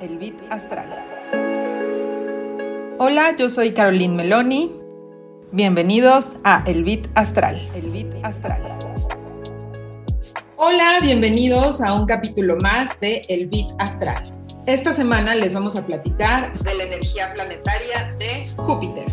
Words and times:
El 0.00 0.16
Bit 0.16 0.40
Astral. 0.48 0.88
Hola, 2.98 3.36
yo 3.36 3.50
soy 3.50 3.72
Caroline 3.72 4.14
Meloni. 4.14 4.72
Bienvenidos 5.52 6.38
a 6.42 6.64
El 6.66 6.84
Bit 6.84 7.08
Astral. 7.16 7.68
El 7.74 7.90
Bit 7.90 8.06
Astral. 8.22 8.62
Hola, 10.56 11.00
bienvenidos 11.02 11.82
a 11.82 11.92
un 11.92 12.06
capítulo 12.06 12.56
más 12.62 12.98
de 13.00 13.20
El 13.28 13.48
Bit 13.48 13.66
Astral. 13.78 14.32
Esta 14.64 14.94
semana 14.94 15.34
les 15.34 15.52
vamos 15.52 15.76
a 15.76 15.84
platicar 15.84 16.50
de 16.60 16.74
la 16.74 16.84
energía 16.84 17.30
planetaria 17.34 18.16
de 18.18 18.48
Júpiter. 18.56 19.04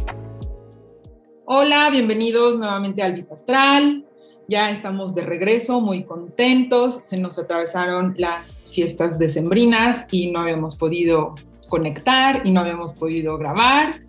Hola, 1.47 1.89
bienvenidos 1.89 2.57
nuevamente 2.57 3.03
al 3.03 3.11
Bit 3.11 3.29
Astral. 3.33 4.05
Ya 4.49 4.69
estamos 4.69 5.13
de 5.13 5.23
regreso, 5.23 5.81
muy 5.81 6.05
contentos. 6.05 7.03
Se 7.05 7.17
nos 7.17 7.37
atravesaron 7.37 8.13
las 8.17 8.61
fiestas 8.71 9.19
decembrinas 9.19 10.05
y 10.09 10.31
no 10.31 10.39
habíamos 10.39 10.75
podido 10.75 11.35
conectar 11.67 12.43
y 12.45 12.51
no 12.51 12.61
habíamos 12.61 12.93
podido 12.93 13.37
grabar. 13.37 14.01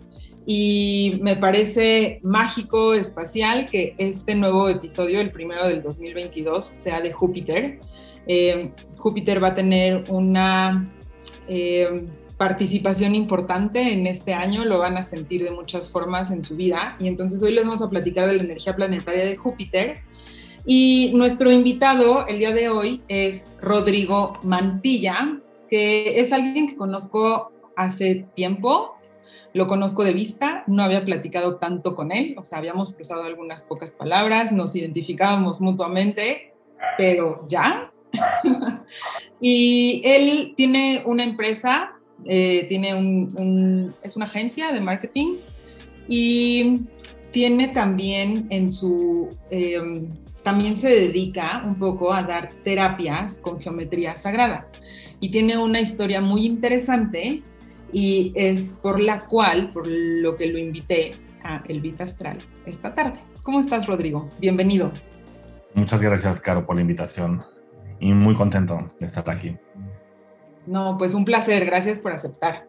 Y 0.45 1.19
me 1.21 1.35
parece 1.35 2.21
mágico, 2.23 2.93
espacial, 2.93 3.65
que 3.69 3.95
este 3.97 4.33
nuevo 4.33 4.69
episodio, 4.69 5.19
el 5.19 5.29
primero 5.29 5.67
del 5.67 5.83
2022, 5.83 6.65
sea 6.65 7.01
de 7.01 7.11
Júpiter. 7.11 7.79
Eh, 8.25 8.71
Júpiter 8.97 9.43
va 9.43 9.49
a 9.49 9.55
tener 9.55 10.05
una 10.07 10.89
eh, 11.49 12.07
participación 12.37 13.13
importante 13.13 13.81
en 13.91 14.07
este 14.07 14.33
año, 14.33 14.63
lo 14.63 14.79
van 14.79 14.97
a 14.97 15.03
sentir 15.03 15.43
de 15.43 15.51
muchas 15.51 15.89
formas 15.89 16.31
en 16.31 16.45
su 16.45 16.55
vida. 16.55 16.95
Y 16.97 17.09
entonces 17.09 17.43
hoy 17.43 17.51
les 17.51 17.65
vamos 17.65 17.81
a 17.81 17.89
platicar 17.89 18.29
de 18.29 18.37
la 18.37 18.43
energía 18.43 18.73
planetaria 18.73 19.25
de 19.25 19.35
Júpiter 19.35 19.95
y 20.71 21.09
nuestro 21.15 21.51
invitado 21.51 22.27
el 22.27 22.37
día 22.37 22.53
de 22.53 22.69
hoy 22.69 23.01
es 23.07 23.55
Rodrigo 23.59 24.33
Mantilla, 24.43 25.39
que 25.67 26.19
es 26.19 26.31
alguien 26.31 26.67
que 26.67 26.75
conozco 26.75 27.51
hace 27.75 28.27
tiempo, 28.35 28.95
lo 29.53 29.65
conozco 29.65 30.03
de 30.03 30.13
vista, 30.13 30.63
no 30.67 30.83
había 30.83 31.03
platicado 31.03 31.55
tanto 31.55 31.95
con 31.95 32.11
él, 32.11 32.35
o 32.37 32.45
sea, 32.45 32.59
habíamos 32.59 32.93
cruzado 32.93 33.23
algunas 33.23 33.63
pocas 33.63 33.93
palabras, 33.93 34.51
nos 34.51 34.75
identificábamos 34.75 35.59
mutuamente, 35.59 36.53
pero 36.99 37.47
ya. 37.47 37.91
y 39.41 40.03
él 40.05 40.53
tiene 40.55 41.01
una 41.03 41.23
empresa, 41.23 41.93
eh, 42.25 42.67
tiene 42.69 42.93
un, 42.93 43.95
es 44.03 44.15
una 44.15 44.25
agencia 44.25 44.71
de 44.71 44.81
marketing 44.81 45.37
y 46.07 46.81
tiene 47.31 47.69
también 47.69 48.45
en 48.51 48.71
su... 48.71 49.29
Em, 49.49 50.11
también 50.43 50.77
se 50.77 50.89
dedica 50.89 51.63
un 51.65 51.75
poco 51.75 52.13
a 52.13 52.23
dar 52.23 52.49
terapias 52.63 53.39
con 53.39 53.59
geometría 53.59 54.17
sagrada 54.17 54.67
y 55.19 55.31
tiene 55.31 55.57
una 55.57 55.81
historia 55.81 56.21
muy 56.21 56.45
interesante 56.45 57.43
y 57.91 58.31
es 58.35 58.77
por 58.81 58.99
la 58.99 59.19
cual, 59.19 59.71
por 59.71 59.87
lo 59.87 60.35
que 60.35 60.47
lo 60.47 60.57
invité 60.57 61.15
a 61.43 61.61
El 61.67 61.81
Vita 61.81 62.03
Astral 62.03 62.37
esta 62.65 62.93
tarde. 62.93 63.19
¿Cómo 63.43 63.59
estás, 63.59 63.87
Rodrigo? 63.87 64.29
Bienvenido. 64.39 64.91
Muchas 65.73 66.01
gracias, 66.01 66.39
Caro, 66.39 66.65
por 66.65 66.75
la 66.75 66.81
invitación 66.81 67.43
y 67.99 68.13
muy 68.13 68.35
contento 68.35 68.91
de 68.99 69.05
estar 69.05 69.29
aquí. 69.29 69.55
No, 70.65 70.97
pues 70.97 71.13
un 71.13 71.25
placer, 71.25 71.65
gracias 71.65 71.99
por 71.99 72.11
aceptar. 72.11 72.65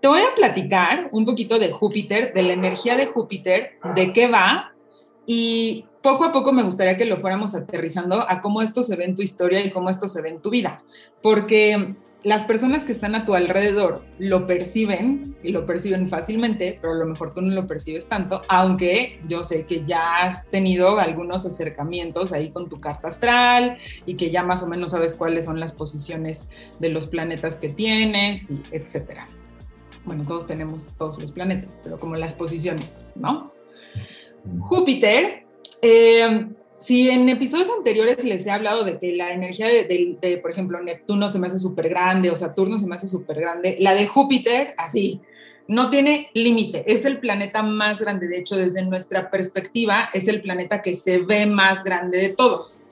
Te 0.00 0.08
voy 0.08 0.20
a 0.20 0.34
platicar 0.34 1.08
un 1.12 1.24
poquito 1.24 1.58
de 1.58 1.70
Júpiter, 1.72 2.32
de 2.32 2.42
la 2.42 2.52
energía 2.52 2.96
de 2.96 3.06
Júpiter, 3.06 3.78
de 3.94 4.12
qué 4.12 4.28
va 4.28 4.72
y 5.26 5.86
poco 6.06 6.22
a 6.22 6.30
poco 6.30 6.52
me 6.52 6.62
gustaría 6.62 6.96
que 6.96 7.04
lo 7.04 7.16
fuéramos 7.16 7.56
aterrizando 7.56 8.30
a 8.30 8.40
cómo 8.40 8.62
esto 8.62 8.84
se 8.84 8.94
ve 8.94 9.06
en 9.06 9.16
tu 9.16 9.22
historia 9.22 9.66
y 9.66 9.70
cómo 9.70 9.90
esto 9.90 10.06
se 10.06 10.22
ve 10.22 10.28
en 10.28 10.40
tu 10.40 10.50
vida, 10.50 10.80
porque 11.20 11.96
las 12.22 12.44
personas 12.44 12.84
que 12.84 12.92
están 12.92 13.16
a 13.16 13.26
tu 13.26 13.34
alrededor 13.34 14.04
lo 14.20 14.46
perciben 14.46 15.36
y 15.42 15.50
lo 15.50 15.66
perciben 15.66 16.08
fácilmente, 16.08 16.78
pero 16.80 16.92
a 16.92 16.96
lo 16.98 17.06
mejor 17.06 17.34
tú 17.34 17.40
no 17.40 17.52
lo 17.52 17.66
percibes 17.66 18.08
tanto, 18.08 18.40
aunque 18.46 19.20
yo 19.26 19.40
sé 19.40 19.66
que 19.66 19.84
ya 19.84 20.18
has 20.18 20.48
tenido 20.48 21.00
algunos 21.00 21.44
acercamientos 21.44 22.32
ahí 22.32 22.50
con 22.50 22.68
tu 22.68 22.80
carta 22.80 23.08
astral 23.08 23.76
y 24.06 24.14
que 24.14 24.30
ya 24.30 24.44
más 24.44 24.62
o 24.62 24.68
menos 24.68 24.92
sabes 24.92 25.16
cuáles 25.16 25.46
son 25.46 25.58
las 25.58 25.72
posiciones 25.72 26.48
de 26.78 26.88
los 26.88 27.08
planetas 27.08 27.56
que 27.56 27.70
tienes 27.70 28.48
y 28.48 28.62
etcétera. 28.70 29.26
Bueno, 30.04 30.22
todos 30.22 30.46
tenemos 30.46 30.86
todos 30.86 31.20
los 31.20 31.32
planetas, 31.32 31.70
pero 31.82 31.98
como 31.98 32.14
las 32.14 32.32
posiciones, 32.32 33.04
¿no? 33.16 33.52
Júpiter 34.60 35.45
eh, 35.82 36.46
si 36.78 37.10
en 37.10 37.28
episodios 37.28 37.68
anteriores 37.76 38.24
les 38.24 38.46
he 38.46 38.50
hablado 38.50 38.84
de 38.84 38.98
que 38.98 39.16
la 39.16 39.32
energía 39.32 39.66
de, 39.66 40.38
por 40.40 40.50
ejemplo, 40.50 40.80
Neptuno 40.82 41.28
se 41.28 41.38
me 41.38 41.48
hace 41.48 41.58
súper 41.58 41.88
grande 41.88 42.30
o 42.30 42.36
Saturno 42.36 42.78
se 42.78 42.86
me 42.86 42.96
hace 42.96 43.08
súper 43.08 43.40
grande, 43.40 43.76
la 43.80 43.94
de 43.94 44.06
Júpiter, 44.06 44.74
así, 44.76 45.20
no 45.68 45.90
tiene 45.90 46.30
límite, 46.34 46.84
es 46.86 47.04
el 47.04 47.18
planeta 47.18 47.62
más 47.62 48.00
grande, 48.00 48.28
de 48.28 48.38
hecho, 48.38 48.56
desde 48.56 48.84
nuestra 48.84 49.30
perspectiva, 49.30 50.10
es 50.12 50.28
el 50.28 50.40
planeta 50.40 50.80
que 50.80 50.94
se 50.94 51.18
ve 51.18 51.46
más 51.46 51.82
grande 51.82 52.18
de 52.18 52.28
todos. 52.30 52.82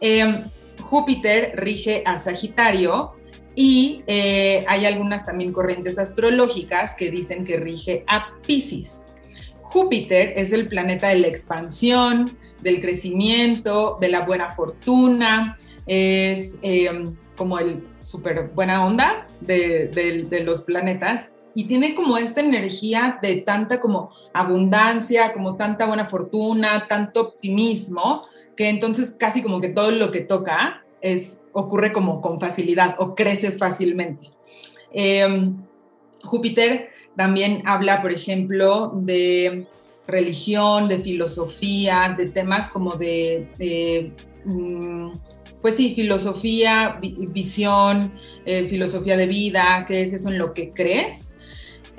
Eh, 0.00 0.42
Júpiter 0.80 1.52
rige 1.54 2.02
a 2.04 2.18
Sagitario 2.18 3.14
y 3.54 4.02
eh, 4.06 4.64
hay 4.66 4.84
algunas 4.84 5.24
también 5.24 5.52
corrientes 5.52 5.98
astrológicas 5.98 6.94
que 6.94 7.10
dicen 7.10 7.44
que 7.44 7.56
rige 7.56 8.04
a 8.06 8.32
Pisces. 8.46 9.02
Júpiter 9.76 10.32
es 10.36 10.52
el 10.52 10.64
planeta 10.64 11.08
de 11.08 11.18
la 11.18 11.26
expansión, 11.26 12.34
del 12.62 12.80
crecimiento, 12.80 13.98
de 14.00 14.08
la 14.08 14.24
buena 14.24 14.48
fortuna, 14.48 15.58
es 15.86 16.58
eh, 16.62 17.04
como 17.36 17.58
el 17.58 17.86
súper 18.00 18.52
buena 18.54 18.86
onda 18.86 19.26
de, 19.42 20.42
los 20.46 20.62
planetas 20.62 21.26
y 21.54 21.64
tiene 21.64 21.94
como 21.94 22.16
esta 22.16 22.40
energía 22.40 23.18
de 23.20 23.42
tanta 23.42 23.78
como 23.78 24.12
abundancia, 24.32 25.34
como 25.34 25.56
tanta 25.56 25.84
buena 25.84 26.08
fortuna, 26.08 26.86
tanto 26.88 27.20
optimismo, 27.20 28.22
que 28.56 28.70
entonces 28.70 29.14
casi 29.18 29.42
como 29.42 29.60
que 29.60 29.68
todo 29.68 29.90
lo 29.90 30.10
que 30.10 30.22
toca 30.22 30.86
es, 31.02 31.38
ocurre 31.52 31.92
como 31.92 32.22
con 32.22 32.40
facilidad 32.40 32.96
o 32.98 33.14
crece 33.14 33.52
fácilmente. 33.52 34.30
Eh, 34.90 35.52
Júpiter 36.22 36.95
también 37.16 37.62
habla, 37.64 38.02
por 38.02 38.12
ejemplo, 38.12 38.92
de 38.94 39.66
religión, 40.06 40.88
de 40.88 40.98
filosofía, 41.00 42.14
de 42.16 42.28
temas 42.28 42.68
como 42.68 42.94
de, 42.96 44.12
mm, 44.44 45.12
pues 45.60 45.76
sí, 45.76 45.94
filosofía, 45.94 47.00
visión, 47.00 48.12
eh, 48.44 48.66
filosofía 48.66 49.16
de 49.16 49.26
vida, 49.26 49.84
qué 49.88 50.02
es 50.02 50.12
eso 50.12 50.30
en 50.30 50.38
lo 50.38 50.54
que 50.54 50.72
crees. 50.72 51.32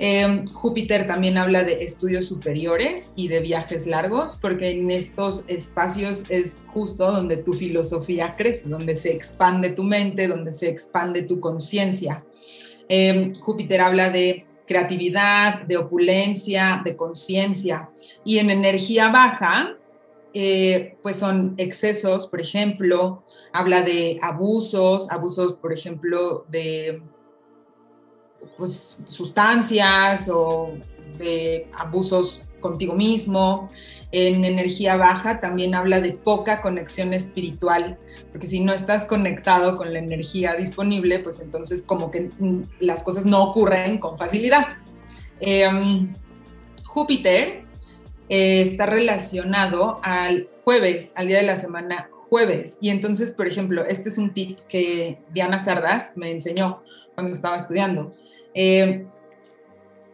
Em, 0.00 0.46
Júpiter 0.46 1.08
también 1.08 1.36
habla 1.36 1.64
de 1.64 1.82
estudios 1.82 2.26
superiores 2.26 3.12
y 3.16 3.26
de 3.26 3.40
viajes 3.40 3.84
largos, 3.86 4.38
porque 4.40 4.70
en 4.70 4.92
estos 4.92 5.44
espacios 5.48 6.24
es 6.28 6.64
justo 6.68 7.10
donde 7.10 7.36
tu 7.38 7.52
filosofía 7.52 8.36
crece, 8.36 8.68
donde 8.68 8.96
se 8.96 9.12
expande 9.12 9.70
tu 9.70 9.82
mente, 9.82 10.28
donde 10.28 10.52
se 10.52 10.68
expande 10.68 11.22
tu 11.22 11.40
conciencia. 11.40 12.24
Em, 12.88 13.34
Júpiter 13.34 13.80
habla 13.80 14.10
de 14.10 14.46
creatividad, 14.68 15.62
de 15.62 15.78
opulencia, 15.78 16.82
de 16.84 16.94
conciencia. 16.94 17.90
Y 18.24 18.38
en 18.38 18.50
energía 18.50 19.08
baja, 19.08 19.76
eh, 20.34 20.96
pues 21.02 21.16
son 21.16 21.54
excesos, 21.56 22.28
por 22.28 22.40
ejemplo, 22.40 23.24
habla 23.52 23.82
de 23.82 24.18
abusos, 24.22 25.10
abusos, 25.10 25.54
por 25.54 25.72
ejemplo, 25.72 26.44
de 26.48 27.02
pues, 28.56 28.98
sustancias 29.08 30.28
o 30.32 30.74
de 31.18 31.68
abusos 31.76 32.42
contigo 32.60 32.94
mismo. 32.94 33.68
En 34.10 34.44
energía 34.44 34.96
baja 34.96 35.38
también 35.38 35.74
habla 35.74 36.00
de 36.00 36.12
poca 36.12 36.62
conexión 36.62 37.12
espiritual, 37.12 37.98
porque 38.32 38.46
si 38.46 38.60
no 38.60 38.72
estás 38.72 39.04
conectado 39.04 39.76
con 39.76 39.92
la 39.92 39.98
energía 39.98 40.54
disponible, 40.54 41.18
pues 41.18 41.40
entonces 41.40 41.82
como 41.82 42.10
que 42.10 42.30
mm, 42.38 42.62
las 42.80 43.02
cosas 43.02 43.26
no 43.26 43.42
ocurren 43.42 43.98
con 43.98 44.16
facilidad. 44.16 44.78
Em, 45.40 46.12
Júpiter 46.84 47.64
eh, 48.28 48.62
está 48.62 48.86
relacionado 48.86 49.96
al 50.02 50.48
jueves, 50.64 51.12
al 51.14 51.28
día 51.28 51.38
de 51.38 51.44
la 51.44 51.56
semana 51.56 52.08
jueves. 52.28 52.78
Y 52.80 52.90
entonces, 52.90 53.32
por 53.32 53.46
ejemplo, 53.46 53.84
este 53.84 54.08
es 54.08 54.18
un 54.18 54.32
tip 54.32 54.58
que 54.68 55.18
Diana 55.32 55.62
Sardas 55.62 56.12
me 56.14 56.30
enseñó 56.30 56.82
cuando 57.14 57.32
estaba 57.32 57.56
estudiando. 57.56 58.12
Eh, 58.54 59.06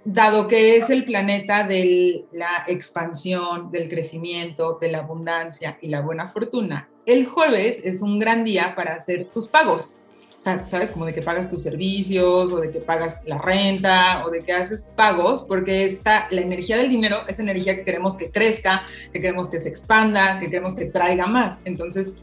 dado 0.04 0.46
que 0.46 0.76
es 0.76 0.90
el 0.90 1.04
planeta 1.04 1.66
de 1.66 2.26
la 2.32 2.64
expansión, 2.66 3.70
del 3.70 3.88
crecimiento, 3.88 4.78
de 4.80 4.90
la 4.90 4.98
abundancia 4.98 5.78
y 5.80 5.88
la 5.88 6.00
buena 6.00 6.28
fortuna, 6.28 6.88
el 7.06 7.26
jueves 7.26 7.80
es 7.84 8.02
un 8.02 8.18
gran 8.18 8.44
día 8.44 8.74
para 8.74 8.94
hacer 8.94 9.26
tus 9.26 9.48
pagos. 9.48 9.98
O 10.38 10.42
sea, 10.44 10.68
¿sabes? 10.68 10.90
Como 10.90 11.06
de 11.06 11.14
que 11.14 11.22
pagas 11.22 11.48
tus 11.48 11.62
servicios 11.62 12.52
o 12.52 12.60
de 12.60 12.70
que 12.70 12.80
pagas 12.80 13.20
la 13.24 13.38
renta 13.38 14.26
o 14.26 14.30
de 14.30 14.40
que 14.40 14.52
haces 14.52 14.86
pagos, 14.94 15.42
porque 15.42 15.86
esta, 15.86 16.26
la 16.30 16.42
energía 16.42 16.76
del 16.76 16.90
dinero 16.90 17.26
es 17.26 17.38
energía 17.38 17.76
que 17.76 17.84
queremos 17.84 18.14
que 18.14 18.30
crezca, 18.30 18.84
que 19.10 19.20
queremos 19.20 19.48
que 19.48 19.58
se 19.58 19.70
expanda, 19.70 20.38
que 20.40 20.46
queremos 20.46 20.74
que 20.74 20.84
traiga 20.84 21.26
más. 21.26 21.60
Entonces, 21.64 22.16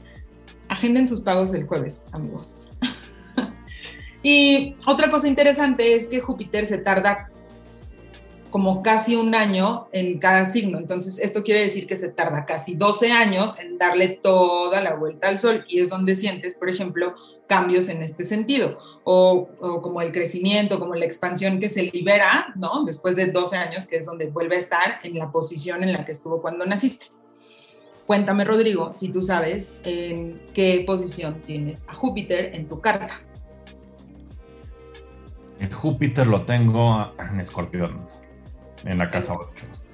agenden 0.70 1.08
sus 1.08 1.22
pagos 1.22 1.52
el 1.54 1.66
jueves, 1.66 2.04
amigos. 2.12 2.70
Y 4.24 4.76
otra 4.86 5.10
cosa 5.10 5.28
interesante 5.28 5.96
es 5.96 6.06
que 6.06 6.20
Júpiter 6.20 6.68
se 6.68 6.78
tarda 6.78 7.32
como 8.52 8.84
casi 8.84 9.16
un 9.16 9.34
año 9.34 9.88
en 9.94 10.20
cada 10.20 10.46
signo. 10.46 10.78
Entonces, 10.78 11.18
esto 11.20 11.42
quiere 11.42 11.62
decir 11.62 11.88
que 11.88 11.96
se 11.96 12.10
tarda 12.10 12.46
casi 12.46 12.76
12 12.76 13.12
años 13.12 13.58
en 13.60 13.78
darle 13.78 14.10
toda 14.10 14.82
la 14.82 14.94
vuelta 14.94 15.30
al 15.30 15.40
Sol 15.40 15.66
y 15.68 15.80
es 15.80 15.90
donde 15.90 16.16
sientes, 16.16 16.56
por 16.56 16.70
ejemplo, 16.70 17.16
cambios 17.48 17.88
en 17.88 18.04
este 18.04 18.26
sentido, 18.26 18.78
o, 19.06 19.48
como 19.82 20.02
el 20.02 20.12
crecimiento, 20.12 20.80
como 20.80 20.96
la 20.96 21.06
expansión 21.06 21.60
que 21.60 21.70
se 21.70 21.84
libera, 21.84 22.54
¿no? 22.56 22.84
Después 22.84 23.16
de 23.16 23.28
12 23.28 23.56
años, 23.56 23.88
que 23.88 23.96
es 23.96 24.06
donde 24.06 24.28
vuelve 24.28 24.58
a 24.58 24.60
estar 24.60 25.00
en 25.04 25.18
la 25.18 25.32
posición 25.32 25.82
en 25.84 25.94
la 25.94 26.04
que 26.06 26.12
estuvo 26.12 26.42
cuando 26.42 26.66
naciste. 26.66 27.08
Cuéntame, 28.06 28.44
Rodrigo, 28.44 28.92
si 28.96 29.10
tú 29.10 29.22
sabes 29.22 29.74
en 29.84 30.42
qué 30.54 30.84
posición 30.86 31.42
tienes 31.42 31.84
a 31.88 31.94
Júpiter 31.94 32.54
en 32.54 32.68
tu 32.68 32.82
carta. 32.82 33.22
Júpiter 35.72 36.28
lo 36.28 36.44
tengo 36.44 37.14
en 37.18 37.40
Escorpión. 37.40 38.21
En 38.86 38.98
la 38.98 39.08
casa 39.08 39.34
8. 39.34 39.52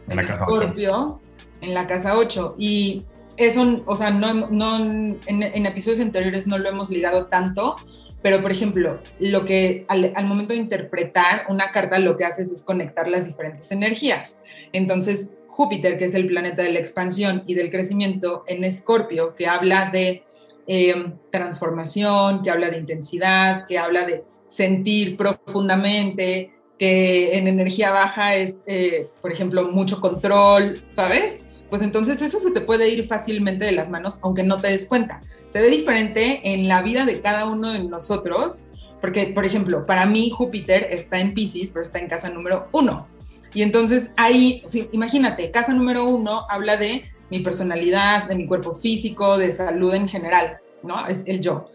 En 0.10 0.16
la 0.16 0.24
casa 0.24 0.46
Scorpio, 0.46 1.22
en 1.62 1.74
la 1.74 1.88
casa 1.88 2.18
8. 2.18 2.56
Y 2.58 3.04
eso, 3.38 3.84
o 3.86 3.96
sea, 3.96 4.12
no, 4.12 4.34
no 4.50 4.78
en, 4.78 5.66
episodios 5.66 6.00
anteriores 6.00 6.48
no 6.48 6.58
lo 6.58 6.70
hemos 6.70 6.90
ligado 6.90 7.28
tanto, 7.28 7.76
pero 8.22 8.40
por 8.40 8.52
ejemplo, 8.52 9.00
lo 9.20 9.46
que 9.46 9.86
al, 9.90 10.12
al, 10.16 10.26
momento 10.26 10.54
de 10.54 10.60
interpretar 10.60 11.46
una 11.50 11.72
carta 11.72 12.00
lo 12.00 12.18
que 12.18 12.26
haces 12.26 12.52
es 12.52 12.64
conectar 12.64 13.08
las 13.08 13.28
diferentes 13.28 13.72
energías. 13.72 14.38
Entonces, 14.74 15.30
Júpiter, 15.48 15.98
que 15.98 16.06
es 16.06 16.14
el 16.14 16.28
planeta 16.28 16.64
de 16.64 16.72
la 16.72 16.80
expansión 16.80 17.44
y 17.46 17.54
del 17.54 17.70
crecimiento, 17.70 18.44
en 18.48 18.64
Escorpio, 18.64 19.36
que 19.36 19.48
habla 19.48 19.90
de 19.92 20.24
eh, 20.68 21.14
transformación, 21.32 22.42
que 22.42 22.52
habla 22.52 22.70
de 22.70 22.78
intensidad, 22.78 23.66
que 23.66 23.78
habla 23.78 24.06
de 24.06 24.26
sentir 24.48 25.18
profundamente, 25.18 26.52
que 26.78 27.38
en 27.38 27.48
energía 27.48 27.92
baja 27.92 28.36
es, 28.36 28.56
eh, 28.66 29.10
por 29.22 29.32
ejemplo, 29.32 29.70
mucho 29.70 30.00
control, 30.00 30.82
¿sabes? 30.94 31.46
Pues 31.70 31.82
entonces 31.82 32.22
eso 32.22 32.40
se 32.40 32.52
te 32.52 32.62
puede 32.62 32.90
ir 32.90 33.08
fácilmente 33.08 33.66
de 33.66 33.72
las 33.72 33.90
manos, 33.90 34.20
aunque 34.22 34.44
no 34.44 34.58
te 34.58 34.70
des 34.70 34.86
cuenta. 34.86 35.22
Se 35.50 35.60
ve 35.60 35.70
diferente 35.70 36.42
en 36.44 36.68
la 36.68 36.82
vida 36.82 37.06
de 37.06 37.20
cada 37.20 37.46
uno 37.46 37.74
de 37.74 37.84
nosotros, 37.84 38.66
porque, 39.02 39.28
por 39.28 39.46
ejemplo, 39.46 39.86
para 39.86 40.06
mí 40.06 40.30
Júpiter 40.30 40.88
está 40.90 41.20
en 41.20 41.34
Pisces, 41.34 41.72
pero 41.72 41.84
está 41.84 42.00
en 42.00 42.08
casa 42.08 42.30
número 42.30 42.68
uno. 42.72 43.08
Y 43.54 43.64
entonces 43.64 44.12
ahí, 44.18 44.64
imagínate, 44.92 45.52
casa 45.52 45.74
número 45.74 46.06
uno 46.06 46.42
habla 46.50 46.78
de 46.78 47.04
mi 47.30 47.40
personalidad, 47.40 48.28
de 48.28 48.36
mi 48.36 48.48
cuerpo 48.48 48.74
físico, 48.74 49.38
de 49.38 49.52
salud 49.52 49.94
en 49.94 50.08
general, 50.08 50.60
¿no? 50.84 51.06
Es 51.06 51.24
el 51.26 51.42
yo. 51.42 51.70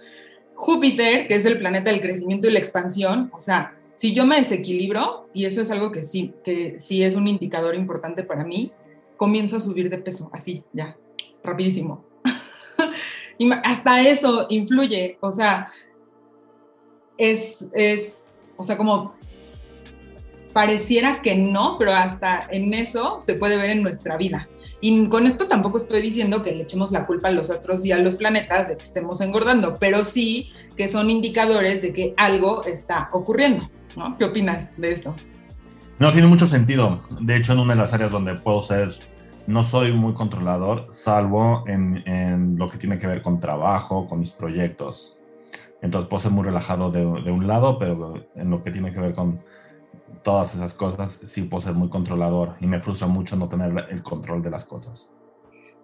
Júpiter, 0.55 1.27
que 1.27 1.35
es 1.35 1.45
el 1.45 1.59
planeta 1.59 1.91
del 1.91 2.01
crecimiento 2.01 2.49
y 2.49 2.53
la 2.53 2.59
expansión, 2.59 3.31
o 3.35 3.41
sea, 3.41 3.75
si 4.03 4.13
yo 4.13 4.27
me 4.27 4.35
desequilibro, 4.35 5.29
y 5.33 5.45
eso 5.45 5.63
es 5.63 5.71
algo 5.71 5.93
que 5.93 6.03
sí, 6.03 6.35
que 6.43 6.81
sí 6.81 7.05
es 7.05 7.15
un 7.15 7.29
indicador 7.29 7.77
importante 7.77 8.25
para 8.25 8.43
mí, 8.43 8.73
comienzo 9.17 9.59
a 9.59 9.61
subir 9.61 9.89
de 9.91 9.99
peso, 9.99 10.29
así, 10.33 10.65
ya, 10.73 10.97
rapidísimo. 11.45 12.05
y 13.39 13.49
hasta 13.63 14.01
eso 14.03 14.47
influye, 14.51 15.19
o 15.21 15.31
sea, 15.31 15.71
es, 17.17 17.65
es, 17.75 18.17
o 18.57 18.65
sea, 18.65 18.77
como 18.77 19.15
pareciera 20.53 21.23
que 21.23 21.37
no, 21.37 21.77
pero 21.79 21.93
hasta 21.93 22.49
en 22.51 22.75
eso 22.75 23.21
se 23.21 23.35
puede 23.35 23.57
ver 23.57 23.71
en 23.71 23.85
nuestra 23.85 24.17
vida. 24.17 24.49
Y 24.81 25.07
con 25.07 25.29
esto 25.29 25.47
tampoco 25.47 25.77
estoy 25.77 26.03
diciendo 26.03 26.43
que 26.43 26.51
le 26.51 26.65
echemos 26.65 26.91
la 26.91 27.07
culpa 27.07 27.29
a 27.29 27.31
los 27.31 27.51
astros 27.51 27.85
y 27.85 27.93
a 27.93 27.99
los 27.99 28.17
planetas 28.17 28.69
de 28.69 28.77
que 28.77 28.83
estemos 28.83 29.21
engordando, 29.21 29.75
pero 29.79 30.03
sí 30.03 30.51
que 30.77 30.89
son 30.89 31.09
indicadores 31.09 31.83
de 31.83 31.93
que 31.93 32.15
algo 32.17 32.65
está 32.65 33.09
ocurriendo. 33.13 33.71
¿No? 33.97 34.17
¿Qué 34.19 34.25
opinas 34.25 34.71
de 34.77 34.93
esto? 34.93 35.15
No, 35.99 36.11
tiene 36.11 36.27
mucho 36.27 36.47
sentido. 36.47 37.03
De 37.21 37.37
hecho, 37.37 37.53
en 37.53 37.61
una 37.61 37.75
de 37.75 37.81
las 37.81 37.93
áreas 37.93 38.11
donde 38.11 38.35
puedo 38.35 38.61
ser, 38.61 38.94
no 39.47 39.62
soy 39.62 39.93
muy 39.93 40.15
controlador, 40.15 40.87
salvo 40.91 41.65
en, 41.67 42.03
en 42.06 42.56
lo 42.56 42.69
que 42.69 42.79
tiene 42.79 42.99
que 42.99 43.06
ver 43.06 43.23
con 43.23 43.41
trabajo, 43.41 44.06
con 44.06 44.21
mis 44.21 44.33
proyectos. 44.33 45.19
Entonces 45.81 46.09
puedo 46.09 46.21
ser 46.21 46.33
muy 46.33 46.44
relajado 46.44 46.91
de, 46.91 47.00
de, 47.00 47.31
un 47.31 47.47
lado, 47.47 47.79
pero 47.79 48.15
en 48.35 48.50
lo 48.50 48.62
que 48.62 48.71
tiene 48.71 48.93
que 48.93 49.00
ver 49.00 49.15
con 49.15 49.43
todas 50.23 50.55
esas 50.55 50.75
cosas, 50.75 51.21
sí 51.25 51.43
puedo 51.43 51.61
ser 51.61 51.75
muy 51.75 51.89
controlador 51.89 52.55
y 52.61 52.67
me 52.67 52.81
frustra 52.81 53.09
mucho 53.09 53.37
no 53.37 53.49
tener 53.49 53.87
el 53.91 54.03
control 54.03 54.43
de 54.43 54.50
las 54.50 54.65
cosas. 54.65 55.12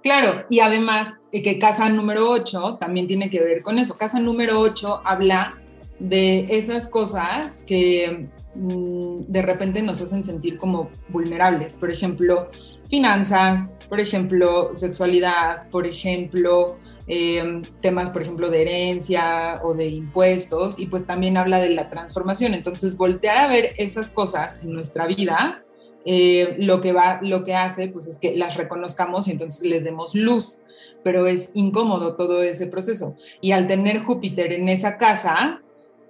Claro, 0.02 0.44
y 0.48 0.60
además 0.60 1.14
eh, 1.32 1.42
que 1.42 1.58
casa 1.58 1.88
número 1.88 2.30
8 2.30 2.78
también 2.78 3.08
tiene 3.08 3.30
que 3.30 3.40
ver 3.40 3.62
con 3.62 3.78
eso. 3.78 3.96
Casa 3.96 4.20
número 4.20 4.60
8 4.60 5.02
habla 5.04 5.50
de 5.98 6.46
esas 6.48 6.86
cosas 6.88 7.64
que 7.64 8.28
mm, 8.54 9.20
de 9.26 9.42
repente 9.42 9.82
nos 9.82 10.00
hacen 10.00 10.24
sentir 10.24 10.58
como 10.58 10.90
vulnerables. 11.08 11.74
Por 11.74 11.90
ejemplo, 11.90 12.50
finanzas, 12.88 13.68
por 13.88 14.00
ejemplo, 14.00 14.74
sexualidad, 14.74 15.68
por 15.70 15.86
ejemplo, 15.86 16.76
eh, 17.06 17.62
temas, 17.80 18.10
por 18.10 18.22
ejemplo, 18.22 18.50
de 18.50 18.62
herencia 18.62 19.54
o 19.62 19.74
de 19.74 19.86
impuestos, 19.86 20.78
y 20.78 20.86
pues 20.86 21.06
también 21.06 21.36
habla 21.36 21.58
de 21.58 21.70
la 21.70 21.88
transformación. 21.88 22.54
Entonces, 22.54 22.96
voltear 22.96 23.38
a 23.38 23.48
ver 23.48 23.70
esas 23.78 24.10
cosas 24.10 24.62
en 24.62 24.72
nuestra 24.72 25.06
vida, 25.06 25.64
eh, 26.04 26.56
lo, 26.58 26.80
que 26.80 26.92
va, 26.92 27.20
lo 27.22 27.44
que 27.44 27.54
hace, 27.54 27.88
pues 27.88 28.06
es 28.06 28.18
que 28.18 28.36
las 28.36 28.56
reconozcamos 28.56 29.26
y 29.26 29.32
entonces 29.32 29.64
les 29.64 29.84
demos 29.84 30.14
luz, 30.14 30.58
pero 31.02 31.26
es 31.26 31.50
incómodo 31.54 32.14
todo 32.14 32.42
ese 32.42 32.66
proceso. 32.66 33.14
Y 33.40 33.52
al 33.52 33.66
tener 33.66 34.00
Júpiter 34.00 34.52
en 34.52 34.68
esa 34.68 34.96
casa, 34.98 35.62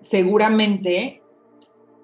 seguramente, 0.09 1.23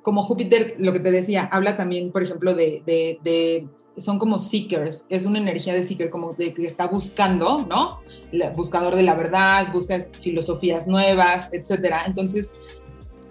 como 0.02 0.22
Júpiter, 0.22 0.76
lo 0.78 0.92
que 0.92 1.00
te 1.00 1.10
decía, 1.10 1.48
habla 1.50 1.76
también, 1.76 2.12
por 2.12 2.22
ejemplo, 2.22 2.54
de, 2.54 2.82
de, 2.84 3.66
son 3.96 4.18
como 4.18 4.38
seekers, 4.38 5.06
es 5.08 5.24
una 5.24 5.38
energía 5.38 5.72
de 5.72 5.84
seeker, 5.84 6.10
como 6.10 6.34
de 6.34 6.52
que 6.52 6.66
está 6.66 6.86
buscando, 6.86 7.64
¿no? 7.66 8.00
El 8.30 8.42
buscador 8.54 8.96
de 8.96 9.04
la 9.04 9.14
verdad, 9.14 9.72
busca 9.72 10.06
filosofías 10.20 10.86
nuevas, 10.86 11.48
etcétera. 11.52 12.02
Entonces, 12.06 12.52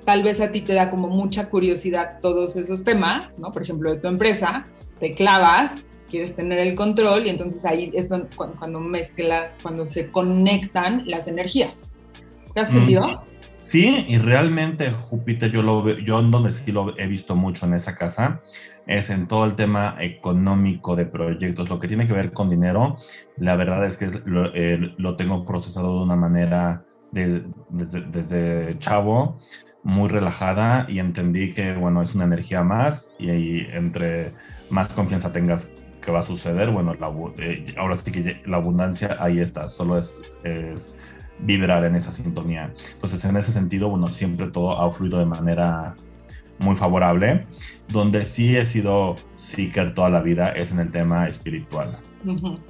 tal 0.06 0.24
vez 0.24 0.42
a 0.42 0.52
ti 0.52 0.62
te 0.62 0.74
da 0.74 0.90
como 0.90 1.08
mucha 1.08 1.50
curiosidad 1.50 2.20
todos 2.22 2.56
esos 2.56 2.84
temas, 2.84 3.38
¿no? 3.38 3.52
Por 3.52 3.62
ejemplo, 3.62 3.92
de 3.92 3.98
tu 3.98 4.08
empresa, 4.08 4.68
te 5.00 5.12
clavas, 5.12 5.76
quieres 6.10 6.36
tener 6.36 6.58
el 6.58 6.76
control 6.76 7.28
y 7.28 7.30
entonces 7.30 7.64
ahí 7.66 7.92
es 7.94 8.08
cuando, 8.36 8.80
mezclas, 8.80 9.54
cuando 9.62 9.86
se 9.86 10.10
conectan 10.10 11.04
las 11.06 11.28
energías. 11.28 11.92
¿Te 12.56 12.62
has 12.62 12.72
sentido? 12.72 13.24
Sí, 13.58 14.06
y 14.08 14.18
realmente 14.18 14.92
Júpiter 14.92 15.52
yo 15.52 15.62
lo 15.62 15.84
veo, 15.84 15.98
yo 15.98 16.20
en 16.20 16.32
donde 16.32 16.52
sí 16.52 16.72
lo 16.72 16.98
he 16.98 17.08
visto 17.08 17.36
mucho 17.36 17.66
en 17.66 17.74
esa 17.74 17.96
casa 17.96 18.42
es 18.86 19.10
en 19.10 19.28
todo 19.28 19.46
el 19.46 19.56
tema 19.56 19.96
económico 20.00 20.96
de 20.96 21.06
proyectos, 21.06 21.70
lo 21.70 21.80
que 21.80 21.88
tiene 21.88 22.08
que 22.08 22.14
ver 22.14 22.34
con 22.34 22.50
dinero. 22.50 22.98
La 23.38 23.56
verdad 23.56 23.86
es 23.86 23.98
que 23.98 24.08
lo, 24.26 24.54
eh, 24.54 24.94
lo, 24.98 25.16
tengo 25.16 25.46
procesado 25.46 26.00
de 26.00 26.04
una 26.04 26.16
manera 26.16 26.84
de, 27.12 27.44
desde, 27.70 28.78
chavo 28.80 29.40
muy 29.84 30.10
relajada 30.10 30.86
y 30.90 31.00
entendí 31.00 31.54
que 31.54 31.74
bueno 31.76 32.02
es 32.02 32.16
una 32.16 32.24
energía 32.24 32.64
más 32.64 33.14
y, 33.20 33.32
y 33.32 33.68
entre 33.74 34.34
más 34.70 34.90
confianza 34.90 35.32
tengas 35.32 35.70
que 36.04 36.12
va 36.12 36.20
a 36.20 36.24
suceder, 36.24 36.72
bueno, 36.72 36.96
eh, 37.38 37.66
ahora 37.78 37.96
sí 37.96 38.12
que 38.12 38.42
la 38.46 38.58
abundancia 38.58 39.18
ahí 39.20 39.40
está, 39.40 39.68
solo 39.68 39.98
es, 39.98 40.22
es 40.44 41.00
vibrar 41.46 41.86
en 41.86 41.96
esa 41.96 42.14
sintonía. 42.14 42.74
Entonces, 42.94 43.24
en 43.26 43.38
ese 43.38 43.52
sentido, 43.52 43.90
bueno, 43.90 44.08
siempre 44.08 44.48
todo 44.48 44.82
ha 44.82 44.92
fluido 44.92 45.20
de 45.20 45.26
manera 45.26 45.96
muy 46.60 46.76
favorable. 46.76 47.46
Donde 47.90 48.26
sí 48.26 48.56
he 48.56 48.66
sido 48.66 49.16
seeker 49.36 49.94
toda 49.94 50.10
la 50.10 50.22
vida 50.22 50.50
es 50.50 50.72
en 50.72 50.80
el 50.80 50.92
tema 50.92 51.28
espiritual. 51.28 52.00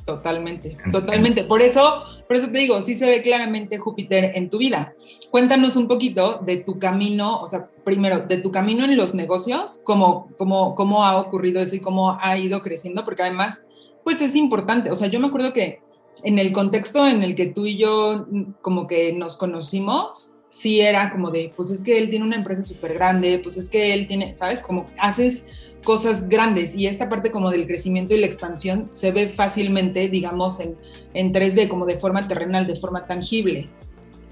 Totalmente, 0.06 0.76
totalmente. 0.92 1.44
Por 1.44 1.62
eso, 1.62 2.04
por 2.28 2.36
eso 2.36 2.48
te 2.48 2.58
digo, 2.58 2.82
sí 2.82 2.96
se 2.96 3.06
ve 3.06 3.22
claramente 3.22 3.78
Júpiter 3.78 4.32
en 4.34 4.50
tu 4.50 4.58
vida. 4.58 4.94
Cuéntanos 5.30 5.76
un 5.76 5.88
poquito 5.88 6.40
de 6.44 6.58
tu 6.58 6.80
camino, 6.80 7.40
o 7.40 7.48
sea, 7.48 7.70
primero, 7.86 8.22
de 8.22 8.38
tu 8.38 8.52
camino 8.52 8.84
en 8.86 8.98
los 8.98 9.14
negocios, 9.14 9.82
cómo, 9.86 10.30
cómo, 10.38 10.76
cómo 10.76 11.06
ha 11.06 11.18
ocurrido 11.18 11.62
eso 11.62 11.76
y 11.76 11.80
cómo 11.80 12.18
ha 12.20 12.38
ido 12.38 12.62
creciendo, 12.62 13.06
porque 13.06 13.22
además, 13.22 13.62
pues 14.04 14.22
es 14.22 14.36
importante. 14.36 14.92
O 14.92 14.96
sea, 14.96 15.08
yo 15.08 15.20
me 15.20 15.28
acuerdo 15.28 15.54
que 15.54 15.82
en 16.24 16.40
el 16.40 16.52
contexto 16.52 17.08
en 17.08 17.24
el 17.24 17.36
que 17.36 17.48
tú 17.48 17.66
y 17.66 17.78
yo 17.78 18.26
mm, 18.30 18.54
como 18.62 18.88
que 18.88 19.14
nos 19.14 19.38
conocimos, 19.38 20.36
sí 20.50 20.82
era 20.82 21.12
como 21.12 21.32
de, 21.32 21.52
pues 21.56 21.72
es 21.72 21.82
que 21.82 21.98
él 21.98 22.10
tiene 22.10 22.26
una 22.26 22.36
empresa 22.36 22.64
súper 22.64 22.94
grande, 22.94 23.40
pues 23.40 23.58
es 23.58 23.70
que 23.70 23.94
él 23.94 24.08
tiene, 24.08 24.36
¿sabes? 24.36 24.62
Como 24.62 24.86
haces 25.00 25.46
cosas 25.84 26.30
grandes 26.30 26.76
y 26.76 26.88
esta 26.88 27.10
parte 27.10 27.32
como 27.32 27.50
del 27.50 27.68
crecimiento 27.68 28.14
y 28.14 28.20
la 28.20 28.28
expansión 28.28 28.90
se 28.94 29.12
ve 29.12 29.30
fácilmente, 29.30 30.08
digamos, 30.08 30.60
en, 30.60 30.78
en 31.14 31.34
3D, 31.34 31.68
como 31.68 31.86
de 31.86 31.98
forma 31.98 32.28
terrenal, 32.28 32.68
de 32.68 32.76
forma 32.76 33.06
tangible. 33.06 33.70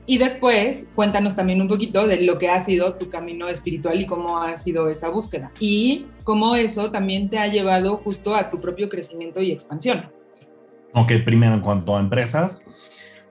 Y 0.05 0.17
después, 0.17 0.87
cuéntanos 0.95 1.35
también 1.35 1.61
un 1.61 1.67
poquito 1.67 2.07
de 2.07 2.21
lo 2.21 2.37
que 2.37 2.49
ha 2.49 2.59
sido 2.59 2.95
tu 2.95 3.09
camino 3.09 3.47
espiritual 3.47 3.99
y 3.99 4.05
cómo 4.05 4.41
ha 4.41 4.57
sido 4.57 4.87
esa 4.89 5.09
búsqueda. 5.09 5.51
Y 5.59 6.07
cómo 6.23 6.55
eso 6.55 6.91
también 6.91 7.29
te 7.29 7.37
ha 7.37 7.47
llevado 7.47 7.97
justo 7.97 8.35
a 8.35 8.49
tu 8.49 8.59
propio 8.59 8.89
crecimiento 8.89 9.41
y 9.41 9.51
expansión. 9.51 10.11
Ok, 10.93 11.13
primero 11.23 11.53
en 11.53 11.61
cuanto 11.61 11.95
a 11.95 12.01
empresas, 12.01 12.63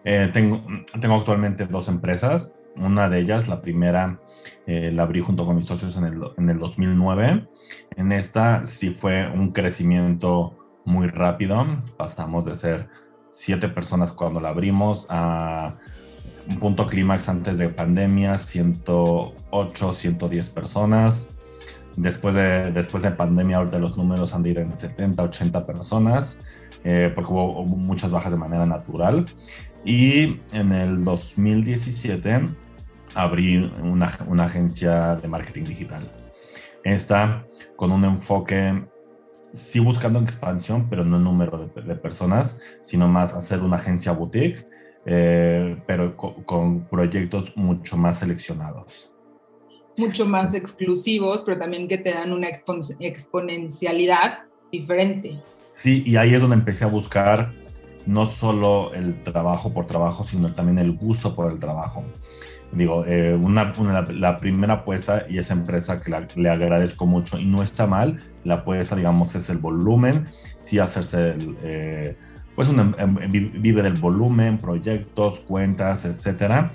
eh, 0.04 0.30
tengo, 0.32 0.64
tengo 1.00 1.16
actualmente 1.16 1.66
dos 1.66 1.88
empresas. 1.88 2.56
una 2.76 3.08
de 3.10 3.18
ellas, 3.18 3.48
la 3.48 3.60
primera, 3.60 4.20
eh, 4.66 4.90
la 4.92 5.02
abrí 5.02 5.20
junto 5.20 5.44
con 5.44 5.56
mis 5.56 5.66
socios 5.66 5.96
en 5.96 6.04
el, 6.04 6.22
en 6.38 6.48
el 6.48 6.58
2009. 6.58 7.48
En 7.96 8.12
esta 8.12 8.66
sí 8.66 8.90
fue 8.90 9.28
un 9.28 9.52
crecimiento 9.52 10.56
muy 10.84 11.08
rápido. 11.08 11.66
Pasamos 11.96 12.46
de 12.46 12.54
ser 12.54 12.88
siete 13.30 13.68
personas 13.68 14.12
cuando 14.12 14.40
la 14.40 14.50
abrimos 14.50 15.06
a 15.10 15.76
un 16.48 16.58
punto 16.58 16.86
clímax 16.86 17.28
antes 17.28 17.58
de 17.58 17.68
pandemia, 17.68 18.38
108, 18.38 19.92
110 19.92 20.50
personas. 20.50 21.28
Después 21.96 22.34
de, 22.34 22.72
después 22.72 23.02
de 23.02 23.10
pandemia, 23.10 23.58
ahorita 23.58 23.78
los 23.78 23.96
números 23.96 24.34
han 24.34 24.42
de 24.42 24.50
ir 24.50 24.58
en 24.58 24.74
70, 24.74 25.22
80 25.22 25.66
personas, 25.66 26.38
eh, 26.84 27.12
porque 27.14 27.32
hubo, 27.32 27.64
muchas 27.64 28.10
bajas 28.10 28.32
de 28.32 28.38
manera 28.38 28.64
natural. 28.66 29.26
Y 29.84 30.40
en 30.52 30.72
el 30.72 31.04
2017 31.04 32.44
abrí 33.14 33.70
una, 33.82 34.10
una 34.26 34.44
agencia 34.44 35.16
de 35.16 35.28
marketing 35.28 35.64
digital. 35.64 36.10
Esta 36.84 37.46
con 37.76 37.92
un 37.92 38.04
enfoque 38.04 38.84
sí 39.52 39.80
buscando 39.80 40.20
expansión, 40.20 40.88
pero 40.88 41.04
no 41.04 41.16
en 41.16 41.25
número 41.25 41.70
de, 41.75 41.94
personas, 41.96 42.60
sino 42.82 43.08
más 43.08 43.34
hacer 43.34 43.60
una 43.60 43.76
agencia 43.76 44.12
boutique, 44.12 44.66
eh, 45.06 45.76
pero 45.87 46.16
con, 46.16 46.87
proyectos 46.88 47.56
mucho 47.56 47.96
más 47.96 48.18
seleccionados. 48.18 49.14
Mucho 49.96 50.25
más 50.26 50.54
exclusivos, 50.54 51.42
pero 51.42 51.58
también 51.58 51.88
que 51.88 51.99
te 51.99 52.12
dan 52.12 52.32
una 52.32 52.49
exponencialidad 53.00 54.44
diferente. 54.70 55.38
Sí, 55.72 56.02
y 56.04 56.16
ahí 56.16 56.34
es 56.34 56.40
donde 56.40 56.56
empecé 56.56 56.84
a 56.84 56.88
buscar 56.88 57.52
no 58.06 58.26
solo 58.26 58.92
el 58.94 59.22
trabajo 59.22 59.72
por 59.72 59.86
trabajo, 59.86 60.24
sino 60.24 60.52
también 60.52 60.78
el 60.78 60.92
gusto 60.92 61.34
por 61.34 61.52
el 61.52 61.58
trabajo. 61.58 62.04
Digo, 62.72 63.04
eh, 63.06 63.34
una, 63.34 63.72
la 64.12 64.36
primera 64.36 64.74
apuesta 64.74 65.26
y 65.28 65.38
esa 65.38 65.54
empresa 65.54 66.00
que 66.00 66.10
le 66.36 66.48
agradezco 66.48 67.04
mucho 67.04 67.38
y 67.38 67.44
no 67.44 67.62
está 67.62 67.86
mal, 67.86 68.18
la 68.44 68.56
apuesta, 68.56 68.94
digamos, 68.94 69.34
es 69.34 69.50
el 69.50 69.58
volumen, 69.58 70.26
sí 70.56 70.78
hacerse, 70.78 71.30
el, 71.30 71.56
eh, 71.64 72.16
pues 72.54 72.68
em, 72.68 72.94
em, 72.98 73.30
vive 73.60 73.82
del 73.82 73.94
volumen, 73.94 74.56
proyectos, 74.56 75.40
cuentas, 75.40 76.04
etcétera, 76.04 76.72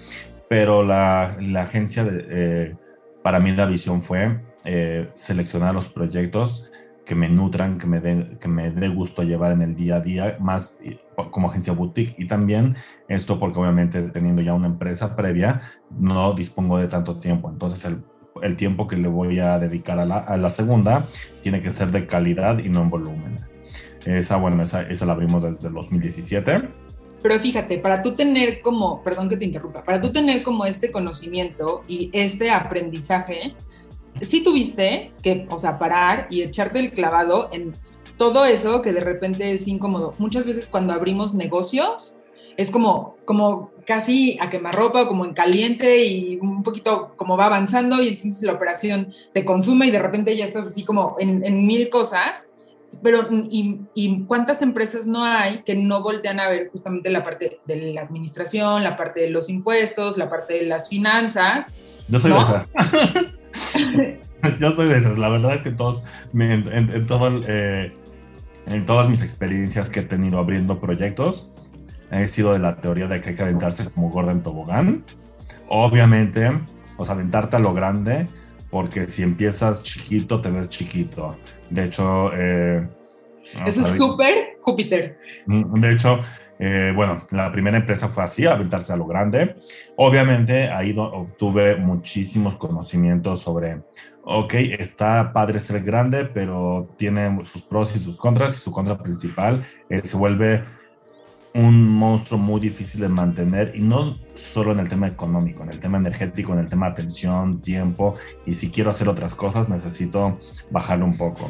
pero 0.50 0.84
la, 0.84 1.38
la 1.40 1.62
agencia, 1.62 2.06
eh, 2.10 2.76
para 3.24 3.40
mí 3.40 3.52
la 3.52 3.66
visión 3.66 4.04
fue 4.04 4.42
seleccionar 5.14 5.76
los 5.76 5.88
proyectos 5.88 6.72
que 7.06 7.16
me 7.16 7.30
nutran, 7.30 7.78
que 7.78 7.88
me 7.88 8.00
dé 8.00 8.38
que 8.40 8.48
me 8.48 8.72
dé 8.72 8.90
gusto 8.90 9.24
llevar 9.24 9.52
en 9.52 9.62
el 9.62 9.76
día 9.76 9.98
a 9.98 10.02
día, 10.02 10.38
más 10.40 10.80
como 11.32 11.50
agencia 11.50 11.74
boutique. 11.74 12.16
Y 12.18 12.28
también 12.28 12.76
esto 13.08 13.40
porque 13.40 13.60
obviamente 13.60 14.02
teniendo 14.10 14.42
ya 14.42 14.54
una 14.54 14.68
empresa 14.68 15.16
previa, 15.16 15.62
no 15.92 16.34
dispongo 16.34 16.80
de 16.80 16.88
tanto 16.88 17.20
tiempo. 17.20 17.50
Entonces 17.50 17.86
el, 17.86 18.04
el 18.42 18.56
tiempo 18.56 18.88
que 18.88 18.98
le 18.98 19.08
voy 19.08 19.40
a 19.40 19.60
dedicar 19.60 20.00
a 20.00 20.06
la, 20.06 20.18
a 20.18 20.38
la, 20.38 20.50
segunda 20.50 21.08
tiene 21.42 21.62
que 21.62 21.72
ser 21.72 21.92
de 21.92 22.08
calidad 22.08 22.60
y 22.60 22.70
no 22.70 22.82
en 22.82 22.90
volumen. 22.90 23.36
Esa, 24.06 24.38
bueno, 24.38 24.62
esa, 24.64 24.82
esa 24.84 25.06
la 25.06 25.14
abrimos 25.14 25.44
desde 25.44 25.68
el 25.68 25.74
2017. 25.74 26.70
Pero 27.22 27.40
fíjate, 27.40 27.80
para 27.80 28.02
tú 28.02 28.14
tener 28.14 28.62
como, 28.62 29.02
perdón 29.02 29.30
que 29.30 29.38
te 29.38 29.46
interrumpa, 29.46 29.84
para 29.84 30.00
tú 30.00 30.12
tener 30.12 30.44
como 30.44 30.66
este 30.66 30.92
conocimiento 30.92 31.84
y 31.88 32.12
este 32.14 32.52
aprendizaje, 32.52 33.56
sí 34.22 34.44
tuviste 34.44 35.12
que, 35.22 35.48
o 35.50 35.58
sea, 35.58 35.78
parar 35.80 36.28
y 36.30 36.42
echarte 36.42 36.80
el 36.80 36.92
clavado 36.92 37.50
en 37.52 37.74
todo 38.18 38.46
eso 38.46 38.82
que 38.82 38.94
de 38.94 39.02
repente 39.02 39.52
es 39.52 39.68
incómodo. 39.68 40.16
Muchas 40.18 40.46
veces 40.46 40.70
cuando 40.70 40.94
abrimos 40.94 41.34
negocios 41.34 42.18
es 42.58 42.72
como, 42.72 43.18
como 43.26 43.72
casi 43.86 44.38
a 44.40 44.50
quemarropa, 44.50 45.08
como 45.08 45.26
en 45.26 45.34
caliente 45.34 46.06
y 46.06 46.38
un 46.42 46.64
poquito 46.64 47.14
como 47.18 47.38
va 47.38 47.48
avanzando 47.48 48.02
y 48.02 48.10
entonces 48.10 48.44
la 48.44 48.54
operación 48.54 49.14
te 49.34 49.44
consume 49.44 49.88
y 49.88 49.92
de 49.92 50.00
repente 50.00 50.36
ya 50.36 50.46
estás 50.46 50.68
así 50.68 50.84
como 50.84 51.18
en, 51.20 51.68
mil 51.68 51.90
cosas. 51.90 52.50
Pero, 53.04 53.28
y, 53.50 53.82
y, 53.94 54.24
cuántas 54.24 54.62
empresas 54.62 55.06
no 55.06 55.26
hay 55.26 55.64
que 55.64 55.76
no 55.76 56.02
voltean 56.02 56.40
a 56.40 56.48
ver 56.48 56.70
justamente 56.70 57.10
la 57.10 57.24
parte 57.24 57.60
de 57.66 57.92
la 57.92 58.02
administración, 58.02 58.84
la 58.84 58.96
parte 58.96 59.22
de 59.22 59.30
los 59.32 59.50
impuestos, 59.50 60.18
la 60.18 60.30
parte 60.30 60.54
de 60.54 60.62
las 60.64 60.88
finanzas? 60.88 61.74
Yo 62.08 62.20
soy 62.20 62.32
de 62.32 62.38
esa. 62.38 62.66
Yo 64.60 64.72
soy 64.72 64.88
de 64.88 64.98
esas. 64.98 65.18
La 65.18 65.30
verdad 65.30 65.56
es 65.56 65.62
que 65.62 65.72
todos, 65.72 66.04
en, 66.34 67.06
todo, 67.06 67.42
eh, 67.48 67.94
en 68.68 68.86
todas 68.86 69.10
mis 69.10 69.22
experiencias 69.22 69.90
que 69.90 70.02
he 70.02 70.04
tenido 70.04 70.40
abriendo 70.40 70.80
proyectos, 70.80 71.52
he 72.12 72.28
sido 72.28 72.54
de 72.54 72.60
la 72.60 72.78
teoría 72.78 73.08
de 73.08 73.22
que 73.22 73.30
hay 73.30 73.36
que 73.36 73.44
aventarse 73.44 73.86
como 73.86 74.10
Gordon 74.10 74.44
Tobogán. 74.44 75.04
Obviamente, 75.68 76.52
o 76.98 77.06
sea, 77.06 77.16
aventarte 77.16 77.56
a 77.56 77.60
lo 77.60 77.74
grande, 77.74 78.26
porque 78.70 79.08
si 79.08 79.24
empiezas 79.24 79.82
chiquito, 79.84 80.42
te 80.42 80.52
ves 80.52 80.70
chiquito. 80.70 81.38
De 81.70 81.86
hecho, 81.86 82.32
eh, 82.34 82.88
eso 83.66 83.88
es 83.88 83.96
súper 83.96 84.58
Júpiter. 84.62 85.18
Mm, 85.46 85.80
de 85.80 85.94
hecho, 85.94 86.20
eh, 86.60 86.94
bueno, 86.96 87.26
la 87.32 87.52
primera 87.52 87.78
empresa 87.78 88.10
fue 88.10 88.24
así, 88.24 88.46
aventarse 88.46 88.94
a 88.94 88.96
lo 88.96 89.06
grande. 89.06 89.56
Obviamente 89.98 90.70
ahí 90.70 90.96
obtuve 90.98 91.76
muchísimos 91.76 92.56
conocimientos 92.56 93.42
sobre, 93.42 93.82
ok, 94.24 94.54
está 94.80 95.32
padre 95.34 95.60
ser 95.60 95.84
grande, 95.84 96.26
pero 96.26 96.90
tiene 96.98 97.44
sus 97.46 97.64
pros 97.64 97.96
y 97.96 98.00
sus 98.00 98.18
contras 98.18 98.56
y 98.56 98.60
su 98.60 98.72
contra 98.72 98.98
principal 98.98 99.64
se 100.04 100.18
vuelve 100.18 100.64
un 101.56 101.88
monstruo 101.88 102.38
muy 102.38 102.60
difícil 102.60 103.00
de 103.00 103.08
mantener 103.08 103.72
y 103.76 103.80
no 103.80 104.12
solo 104.34 104.74
en 104.74 104.80
el 104.80 104.90
tema 104.90 105.08
económico, 105.08 105.64
en 105.64 105.70
el 105.70 105.80
tema 105.80 105.98
energético, 105.98 106.52
en 106.52 106.60
el 106.60 106.68
tema 106.68 106.88
atención, 106.88 107.62
tiempo 107.62 108.16
y 108.46 108.54
si 108.56 108.70
quiero 108.70 108.90
hacer 108.90 109.08
otras 109.08 109.34
cosas 109.34 109.70
necesito 109.70 110.38
bajarlo 110.70 111.06
un 111.06 111.18
poco. 111.18 111.46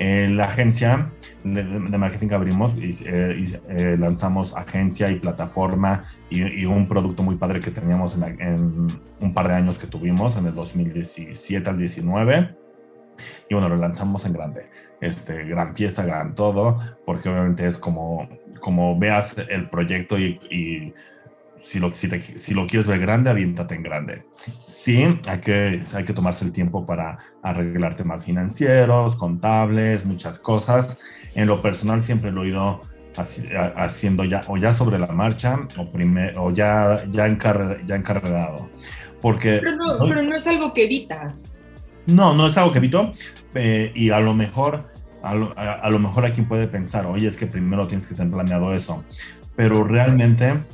En 0.00 0.38
la 0.38 0.46
agencia 0.46 1.12
de, 1.44 1.62
marketing 1.62 2.28
que 2.28 2.34
abrimos 2.34 2.74
y, 2.74 2.88
eh, 3.04 3.44
eh, 3.68 3.96
lanzamos 3.98 4.56
agencia 4.56 5.10
y 5.10 5.16
plataforma 5.16 6.00
y, 6.30 6.64
un 6.64 6.88
producto 6.88 7.22
muy 7.22 7.36
padre 7.36 7.60
que 7.60 7.70
teníamos 7.70 8.16
en, 8.16 8.88
un 9.20 9.34
par 9.34 9.48
de 9.48 9.56
años 9.56 9.78
que 9.78 9.86
tuvimos, 9.86 10.38
en 10.38 10.46
el 10.46 10.54
2017 10.54 11.68
al 11.68 11.76
19. 11.76 12.56
Y 13.50 13.54
bueno, 13.54 13.68
lo 13.68 13.76
lanzamos 13.76 14.24
en 14.24 14.32
grande. 14.32 14.70
Este, 15.02 15.44
gran 15.44 15.76
fiesta, 15.76 16.02
gran 16.02 16.34
todo, 16.34 16.78
porque 17.04 17.28
obviamente 17.28 17.66
es 17.66 17.76
como, 17.76 18.26
como 18.58 18.98
veas 18.98 19.36
el 19.50 19.68
proyecto 19.68 20.18
y 20.18 20.94
si 21.60 21.78
lo, 21.78 21.92
si, 21.92 22.54
lo 22.54 22.66
quieres 22.66 22.86
ver 22.86 23.00
grande, 23.00 23.30
aviéntate 23.30 23.74
en 23.74 23.82
grande. 23.82 24.26
Sí, 24.66 25.04
hay 25.26 25.38
que, 25.40 25.82
hay 25.94 26.04
que 26.04 26.12
tomarse 26.12 26.44
el 26.44 26.52
tiempo 26.52 26.86
para 26.86 27.18
arreglar 27.42 27.96
temas 27.96 28.24
financieros, 28.24 29.16
contables, 29.16 30.04
muchas 30.04 30.38
cosas. 30.38 30.98
En 31.34 31.46
lo 31.46 31.60
personal 31.60 32.02
siempre 32.02 32.32
lo 32.32 32.44
he 32.44 32.48
ido 32.48 32.80
haciendo 33.76 34.24
ya 34.24 34.42
o 34.46 34.56
ya 34.56 34.72
sobre 34.72 34.98
la 34.98 35.08
marcha 35.08 35.58
o, 35.76 35.90
primer, 35.90 36.38
o 36.38 36.50
ya, 36.52 37.04
ya, 37.10 37.28
ya 37.28 37.96
encarregado. 37.96 38.70
Porque, 39.20 39.58
pero 39.62 39.76
no, 39.76 40.08
pero 40.08 40.22
no 40.22 40.36
es 40.36 40.46
algo 40.46 40.72
que 40.72 40.84
evitas. 40.84 41.52
No, 42.06 42.32
no 42.34 42.46
es 42.46 42.56
algo 42.56 42.72
que 42.72 42.78
evito 42.78 43.12
eh, 43.54 43.92
y 43.94 44.10
a 44.10 44.20
lo 44.20 44.32
mejor 44.32 44.86
a 45.22 45.34
lo, 45.34 45.52
a 45.56 45.90
lo, 45.90 45.98
mejor 45.98 46.24
aquí 46.24 46.40
puede 46.40 46.66
pensar, 46.66 47.04
oye, 47.04 47.28
es 47.28 47.36
que 47.36 47.46
primero 47.46 47.86
tienes 47.86 48.06
que 48.06 48.14
tener 48.14 48.32
planeado 48.32 48.72
eso, 48.72 49.04
pero 49.54 49.84
realmente 49.84 50.64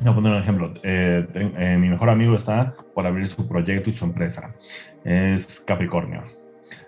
Voy 0.00 0.12
a 0.12 0.14
poner 0.14 0.32
un 0.32 0.38
ejemplo. 0.38 0.74
Eh, 0.82 1.26
eh, 1.34 1.76
mi 1.78 1.88
mejor 1.88 2.10
amigo 2.10 2.34
está 2.34 2.74
por 2.94 3.06
abrir 3.06 3.26
su 3.26 3.48
proyecto 3.48 3.90
y 3.90 3.92
su 3.92 4.04
empresa. 4.04 4.54
Es 5.04 5.60
Capricornio. 5.60 6.22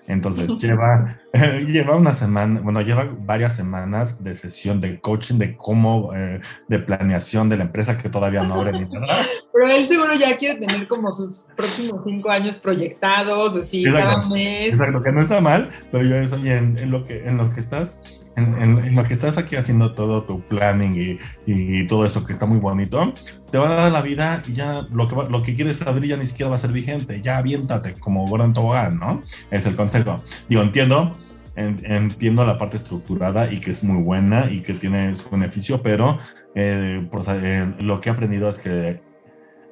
Entonces 0.06 0.56
lleva, 0.58 1.20
lleva 1.66 1.96
una 1.96 2.12
semana, 2.12 2.60
bueno, 2.60 2.80
lleva 2.82 3.08
varias 3.20 3.54
semanas 3.56 4.22
de 4.22 4.34
sesión 4.34 4.80
de 4.80 5.00
coaching 5.00 5.36
de 5.36 5.56
cómo, 5.56 6.14
eh, 6.14 6.40
de 6.68 6.78
planeación 6.78 7.48
de 7.48 7.56
la 7.56 7.64
empresa 7.64 7.96
que 7.96 8.08
todavía 8.08 8.42
no 8.42 8.54
abre 8.54 8.72
ni 8.72 8.86
nada. 8.90 9.16
Pero 9.52 9.68
él 9.68 9.86
seguro 9.86 10.14
ya 10.14 10.36
quiere 10.36 10.58
tener 10.58 10.88
como 10.88 11.12
sus 11.12 11.46
próximos 11.56 12.02
cinco 12.04 12.30
años 12.30 12.58
proyectados, 12.58 13.56
así, 13.56 13.84
cada 13.84 14.26
mes. 14.28 14.68
Exacto, 14.68 15.02
que 15.02 15.12
no 15.12 15.20
está 15.20 15.40
mal, 15.40 15.70
pero 15.92 16.04
yo 16.04 16.16
eso, 16.16 16.36
oye, 16.36 16.56
en, 16.56 16.90
lo 16.90 17.04
que, 17.04 17.26
en 17.26 17.36
lo 17.36 17.50
que 17.50 17.60
estás 17.60 18.00
en, 18.40 18.94
lo 18.94 19.04
que 19.04 19.12
estás 19.12 19.38
aquí 19.38 19.56
haciendo 19.56 19.94
todo 19.94 20.24
tu 20.24 20.40
planning 20.42 21.18
y, 21.46 21.86
todo 21.86 22.04
eso 22.04 22.24
que 22.24 22.32
está 22.32 22.46
muy 22.46 22.58
bonito, 22.58 23.12
te 23.50 23.58
va 23.58 23.70
a 23.70 23.74
dar 23.74 23.92
la 23.92 24.02
vida 24.02 24.42
y 24.46 24.52
ya 24.52 24.86
lo 24.92 25.06
que, 25.06 25.14
lo 25.14 25.42
que 25.42 25.54
quieres 25.54 25.82
abrir 25.82 26.10
ya 26.10 26.16
ni 26.16 26.26
siquiera 26.26 26.50
va 26.50 26.56
a 26.56 26.58
ser 26.58 26.72
vigente. 26.72 27.20
Ya 27.20 27.38
aviéntate 27.38 27.94
como 27.94 28.26
Gordon 28.26 28.52
Tobogán, 28.52 28.98
¿no? 28.98 29.20
Es 29.50 29.66
el 29.66 29.76
consejo. 29.76 30.16
Digo, 30.48 30.62
entiendo, 30.62 31.12
entiendo 31.56 32.46
la 32.46 32.58
parte 32.58 32.76
estructurada 32.76 33.52
y 33.52 33.58
que 33.58 33.70
es 33.70 33.82
muy 33.82 34.02
buena 34.02 34.50
y 34.50 34.60
que 34.60 34.74
tiene 34.74 35.14
su 35.14 35.28
beneficio, 35.30 35.82
pero 35.82 36.18
eh, 36.54 37.06
pues, 37.10 37.28
eh, 37.28 37.72
lo 37.80 38.00
que 38.00 38.08
he 38.08 38.12
aprendido 38.12 38.48
es 38.48 38.58
que 38.58 39.00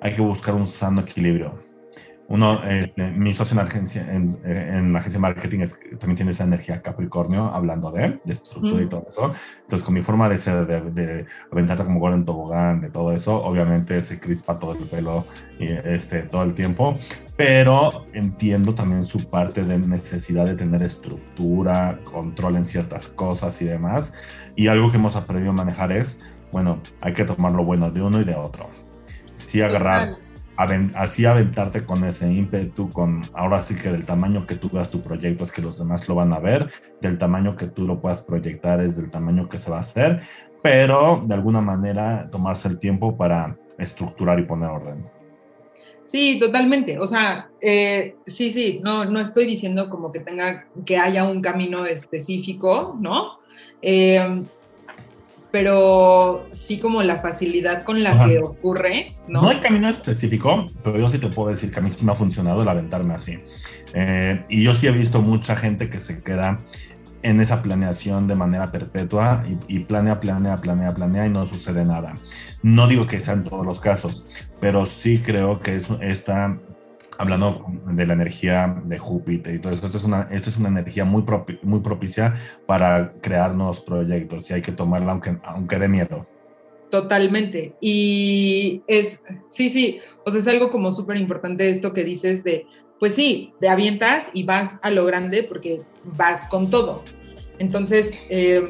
hay 0.01 0.13
que 0.13 0.23
buscar 0.23 0.55
un 0.55 0.67
sano 0.67 1.01
equilibrio. 1.01 1.68
Uno, 2.31 2.61
eh, 2.63 2.93
mi 3.17 3.33
socio 3.33 3.59
en 3.59 3.67
agencia, 3.67 4.03
en, 4.03 4.29
en 4.45 4.93
la 4.93 4.99
agencia 4.99 5.17
de 5.17 5.23
marketing 5.23 5.61
es, 5.61 5.81
también 5.99 6.17
tiene 6.17 6.33
esa 6.33 6.45
energía 6.45 6.83
Capricornio, 6.83 7.47
hablando 7.47 7.91
de, 7.91 8.21
de 8.23 8.33
estructura 8.35 8.83
y 8.83 8.87
todo 8.87 9.07
eso. 9.09 9.33
Entonces, 9.63 9.83
con 9.83 9.95
mi 9.95 10.03
forma 10.03 10.29
de 10.29 10.37
ser, 10.37 10.67
de, 10.67 10.81
de 10.91 11.27
aventarte 11.51 11.85
como 11.85 12.01
gol 12.01 12.13
en 12.13 12.27
tobogán, 12.27 12.83
de 12.83 12.91
todo 12.91 13.13
eso, 13.13 13.43
obviamente 13.43 14.03
se 14.03 14.21
crispa 14.21 14.59
todo 14.59 14.73
el 14.73 14.85
pelo 14.85 15.25
y, 15.59 15.69
este, 15.69 16.21
todo 16.23 16.43
el 16.43 16.53
tiempo, 16.53 16.93
pero 17.39 18.05
entiendo 18.13 18.75
también 18.75 19.05
su 19.05 19.31
parte 19.31 19.65
de 19.65 19.79
necesidad 19.79 20.45
de 20.45 20.55
tener 20.55 20.83
estructura, 20.83 21.99
control 22.05 22.57
en 22.57 22.67
ciertas 22.67 23.09
cosas 23.09 23.63
y 23.63 23.65
demás. 23.65 24.13
Y 24.55 24.67
algo 24.67 24.91
que 24.91 24.99
hemos 24.99 25.17
aprendido 25.17 25.53
a 25.53 25.55
manejar 25.55 25.93
es, 25.93 26.19
bueno, 26.53 26.83
hay 27.01 27.15
que 27.15 27.25
tomar 27.25 27.53
lo 27.53 27.65
bueno 27.65 27.91
de 27.91 28.03
uno 28.03 28.21
y 28.21 28.25
de 28.25 28.35
otro. 28.35 28.69
Sí 29.33 29.63
agarrar 29.63 30.28
así 30.95 31.25
aventarte 31.25 31.85
con 31.85 32.05
ese 32.05 32.31
ímpetu, 32.31 32.91
con 32.91 33.23
ahora 33.33 33.61
sí 33.61 33.77
que 33.77 33.91
del 33.91 34.05
tamaño 34.05 34.45
que 34.45 34.57
tú 34.57 34.69
veas 34.71 34.91
tu 34.91 35.01
proyecto 35.01 35.45
es 35.45 35.53
que 35.53 35.63
los 35.63 35.79
demás 35.79 36.09
lo 36.09 36.17
van 36.17 36.33
a 36.33 36.41
ver, 36.41 36.71
del 37.01 37.17
tamaño 37.17 37.55
que 37.55 37.69
tú 37.69 37.87
lo 37.87 38.01
puedas 38.01 38.23
proyectar 38.23 38.81
es 38.81 38.97
del 38.97 39.11
tamaño 39.11 39.49
que 39.49 39.59
se 39.59 39.71
va 39.71 39.77
a 39.77 39.81
hacer, 39.81 40.23
pero 40.63 41.23
de 41.25 41.35
alguna 41.35 41.61
manera 41.61 42.29
tomarse 42.33 42.67
el 42.67 42.81
tiempo 42.81 43.17
para 43.17 43.57
estructurar 43.79 44.41
y 44.41 44.45
poner 44.45 44.69
orden. 44.69 45.07
Sí, 46.05 46.39
totalmente. 46.41 46.99
O 46.99 47.07
sea, 47.07 47.51
eh, 47.61 48.17
sí, 48.27 48.51
sí, 48.51 48.81
no, 48.83 49.05
no 49.05 49.21
estoy 49.21 49.45
diciendo 49.45 49.89
como 49.91 50.11
que 50.11 50.21
tenga, 50.21 50.67
que 50.85 50.97
haya 50.97 51.25
un 51.25 51.43
camino 51.43 51.87
específico, 51.87 52.97
¿no? 52.99 53.39
Eh, 53.83 54.43
pero 55.51 56.47
sí 56.53 56.79
como 56.79 57.03
la 57.03 57.17
facilidad 57.17 57.83
con 57.83 58.03
la 58.03 58.27
que 58.27 58.39
ocurre, 58.39 59.09
¿no? 59.27 59.43
No 59.43 59.49
hay 59.49 59.59
camino 59.59 59.89
específico, 59.89 60.67
pero 60.85 60.99
yo 60.99 61.09
sí 61.09 61.19
te 61.19 61.29
puedo 61.29 61.51
decir 61.51 61.71
que 61.71 61.79
a 61.79 61.83
mí 61.83 61.91
sí 61.91 62.05
me 62.05 62.13
ha 62.13 62.15
funcionado 62.15 62.63
el 62.63 62.69
aventarme 62.69 63.15
así. 63.15 63.39
Eh, 63.95 64.45
y 64.49 64.63
yo 64.63 64.75
sí 64.75 64.87
he 64.87 64.91
visto 64.91 65.23
mucha 65.23 65.57
gente 65.57 65.89
que 65.89 66.01
se 66.01 66.23
queda 66.23 66.61
en 67.23 67.41
esa 67.41 67.63
planeación 67.63 68.29
de 68.29 68.35
manera 68.35 68.67
perpetua 68.69 69.45
y, 69.49 69.77
y, 69.77 69.81
planea, 69.81 70.21
planea, 70.21 70.57
planea, 70.57 70.91
planea 70.91 71.27
y 71.27 71.31
no 71.31 71.47
sucede 71.47 71.85
nada. 71.85 72.15
No 72.63 72.87
digo 72.87 73.07
que 73.07 73.19
sea 73.19 73.35
en 73.35 73.45
todos 73.45 73.65
los 73.65 73.81
casos, 73.81 74.27
pero 74.61 74.87
sí 74.87 75.19
creo 75.19 75.61
que 75.61 75.77
es 75.77 75.89
esta 76.01 76.59
hablando 77.19 77.67
de 77.91 78.07
la 78.07 78.13
energía 78.15 78.81
de 78.85 78.99
Júpiter 78.99 79.55
y 79.55 79.59
todo 79.59 79.73
eso, 79.73 79.85
esto 79.85 79.99
es 79.99 80.05
una, 80.05 80.29
es 80.31 80.57
una 80.57 80.69
energía 80.69 81.05
muy, 81.05 81.25
muy 81.63 81.81
propicia 81.81 82.35
para 82.65 83.13
crear 83.21 83.55
nuevos 83.55 83.81
proyectos 83.81 84.49
y 84.51 84.55
hay 84.55 84.63
que 84.63 84.73
tomarla 84.73 85.13
aunque, 85.13 85.37
aunque 85.45 85.79
dé 85.79 85.89
miedo. 85.89 86.27
Totalmente. 86.91 87.75
Y 87.81 88.83
es, 88.87 89.21
sí, 89.51 89.69
sí, 89.69 90.01
o 90.25 90.31
sea, 90.31 90.41
es 90.41 90.49
algo 90.49 90.71
como 90.71 90.91
súper 90.91 91.17
importante 91.17 91.69
esto 91.69 91.93
que 91.93 92.05
dices 92.05 92.45
de, 92.45 92.67
pues 92.99 93.15
sí, 93.15 93.53
te 93.61 93.69
avientas 93.69 94.31
y 94.33 94.45
vas 94.45 94.79
a 94.83 94.91
lo 94.91 95.05
grande 95.05 95.43
porque 95.43 95.83
vas 96.05 96.47
con 96.49 96.71
todo. 96.71 97.03
Entonces, 97.59 98.19
eh, 98.31 98.63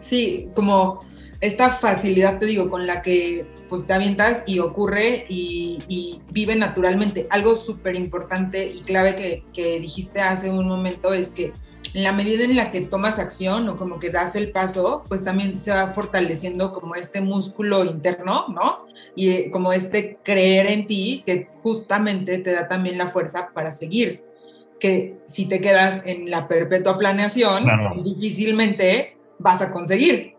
sí, 0.00 0.48
como 0.54 0.98
esta 1.40 1.70
facilidad, 1.70 2.38
te 2.38 2.46
digo, 2.46 2.68
con 2.68 2.86
la 2.86 3.00
que 3.00 3.46
pues 3.68 3.86
te 3.86 3.92
avientas 3.92 4.42
y 4.46 4.58
ocurre 4.58 5.24
y, 5.28 6.20
vive 6.32 6.56
naturalmente. 6.56 7.26
Algo 7.30 7.56
súper 7.56 7.94
importante 7.94 8.64
y 8.64 8.80
clave 8.80 9.14
que, 9.14 9.44
que, 9.52 9.80
dijiste 9.80 10.20
hace 10.20 10.50
un 10.50 10.66
momento 10.66 11.12
es 11.12 11.32
que 11.32 11.52
en 11.94 12.02
la 12.02 12.12
medida 12.12 12.44
en 12.44 12.56
la 12.56 12.70
que 12.70 12.82
tomas 12.82 13.18
acción 13.18 13.68
o 13.68 13.76
como 13.76 13.98
que 13.98 14.10
das 14.10 14.36
el 14.36 14.50
paso, 14.50 15.02
pues 15.08 15.24
también 15.24 15.62
se 15.62 15.70
va 15.70 15.92
fortaleciendo 15.94 16.72
como 16.72 16.94
este 16.94 17.20
músculo 17.20 17.84
interno, 17.84 18.46
¿no? 18.48 18.86
Y 19.14 19.30
eh, 19.30 19.50
como 19.50 19.72
este 19.72 20.18
creer 20.22 20.70
en 20.70 20.86
ti 20.86 21.22
que 21.24 21.48
justamente 21.62 22.38
te 22.38 22.52
da 22.52 22.68
también 22.68 22.98
la 22.98 23.08
fuerza 23.08 23.50
para 23.54 23.72
seguir. 23.72 24.22
Que 24.78 25.16
si 25.26 25.46
te 25.46 25.60
quedas 25.60 26.02
en 26.04 26.30
la 26.30 26.46
perpetua 26.46 26.98
planeación, 26.98 27.64
difícilmente 28.04 29.16
vas 29.38 29.62
a 29.62 29.70
conseguir. 29.70 30.37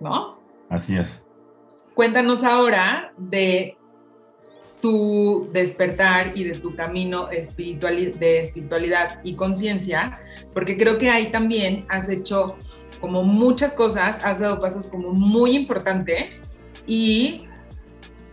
¿No? 0.00 0.38
Así 0.68 0.96
es. 0.96 1.22
Cuéntanos 1.94 2.44
ahora 2.44 3.12
de 3.16 3.76
tu 4.80 5.48
despertar 5.52 6.32
y 6.34 6.44
de 6.44 6.58
tu 6.58 6.74
camino 6.74 7.30
espiritual, 7.30 8.18
de 8.18 8.42
espiritualidad 8.42 9.20
y 9.22 9.34
conciencia, 9.34 10.18
porque 10.54 10.76
creo 10.76 10.98
que 10.98 11.10
ahí 11.10 11.30
también 11.30 11.84
has 11.88 12.08
hecho 12.08 12.56
como 13.00 13.22
muchas 13.22 13.74
cosas, 13.74 14.24
has 14.24 14.40
dado 14.40 14.60
pasos 14.60 14.88
como 14.88 15.12
muy 15.12 15.52
importantes 15.52 16.42
y 16.86 17.46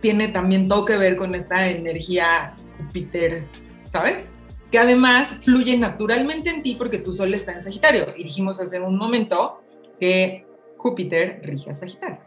tiene 0.00 0.28
también 0.28 0.68
todo 0.68 0.84
que 0.84 0.96
ver 0.96 1.16
con 1.16 1.34
esta 1.34 1.68
energía 1.68 2.54
Júpiter, 2.78 3.44
¿sabes? 3.84 4.30
Que 4.70 4.78
además 4.78 5.38
fluye 5.44 5.76
naturalmente 5.76 6.50
en 6.50 6.62
ti 6.62 6.74
porque 6.76 6.98
tu 6.98 7.12
sol 7.12 7.34
está 7.34 7.52
en 7.52 7.62
Sagitario. 7.62 8.12
Y 8.16 8.24
dijimos 8.24 8.60
hace 8.60 8.78
un 8.78 8.96
momento 8.96 9.62
que 9.98 10.46
Júpiter 10.78 11.40
rige 11.44 11.70
a 11.70 11.74
Sagitario. 11.74 12.20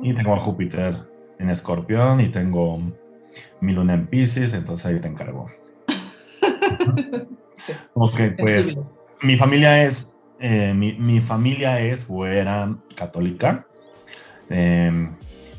Y 0.00 0.14
tengo 0.14 0.34
a 0.34 0.38
Júpiter 0.38 0.94
en 1.38 1.50
Escorpión 1.50 2.20
y 2.20 2.28
tengo 2.28 2.78
mi 3.60 3.72
luna 3.72 3.94
en 3.94 4.06
Pisces, 4.06 4.52
entonces 4.52 4.86
ahí 4.86 5.00
te 5.00 5.08
encargo. 5.08 5.46
Ok, 7.94 8.20
pues 8.38 8.76
mi 9.22 9.36
familia 9.36 9.82
es, 9.82 10.14
eh, 10.38 10.72
mi, 10.74 11.20
familia 11.20 11.80
es 11.80 12.06
o 12.08 12.24
era 12.24 12.76
católica. 12.94 13.66
Em, 14.48 15.16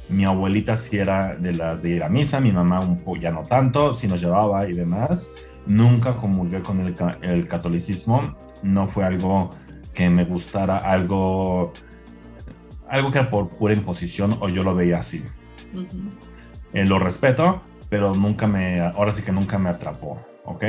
mi 0.07 0.23
abuelita 0.23 0.77
sí 0.77 0.97
era 0.97 1.35
de 1.35 1.53
las 1.53 1.81
de 1.81 1.89
ir 1.89 2.03
a 2.03 2.07
misa, 2.07 2.39
mi 2.39 2.51
mamá 2.51 2.79
un 2.79 2.99
poco, 2.99 3.17
ya 3.17 3.31
no 3.31 3.43
tanto, 3.43 3.93
sí 3.93 4.07
nos 4.07 4.21
llevaba 4.21 4.69
y 4.69 4.73
demás. 4.73 5.29
Nunca 5.65 6.15
comulgué 6.15 6.61
con 6.61 6.79
el, 6.79 6.95
el 7.23 7.47
catolicismo, 7.47 8.21
no 8.63 8.87
fue 8.87 9.03
algo 9.03 9.49
que 9.93 10.09
me 10.09 10.23
gustara, 10.23 10.77
algo 10.77 11.73
algo 12.89 13.11
que 13.11 13.19
era 13.19 13.29
por 13.29 13.49
pura 13.49 13.73
imposición 13.73 14.37
o 14.41 14.49
yo 14.49 14.63
lo 14.63 14.75
veía 14.75 14.99
así. 14.99 15.23
Eh, 16.73 16.85
lo 16.85 16.99
respeto, 16.99 17.61
pero 17.89 18.13
nunca 18.13 18.47
me, 18.47 18.79
ahora 18.79 19.11
sí 19.11 19.21
que 19.21 19.31
nunca 19.31 19.57
me 19.57 19.69
atrapó, 19.69 20.19
¿ok? 20.45 20.63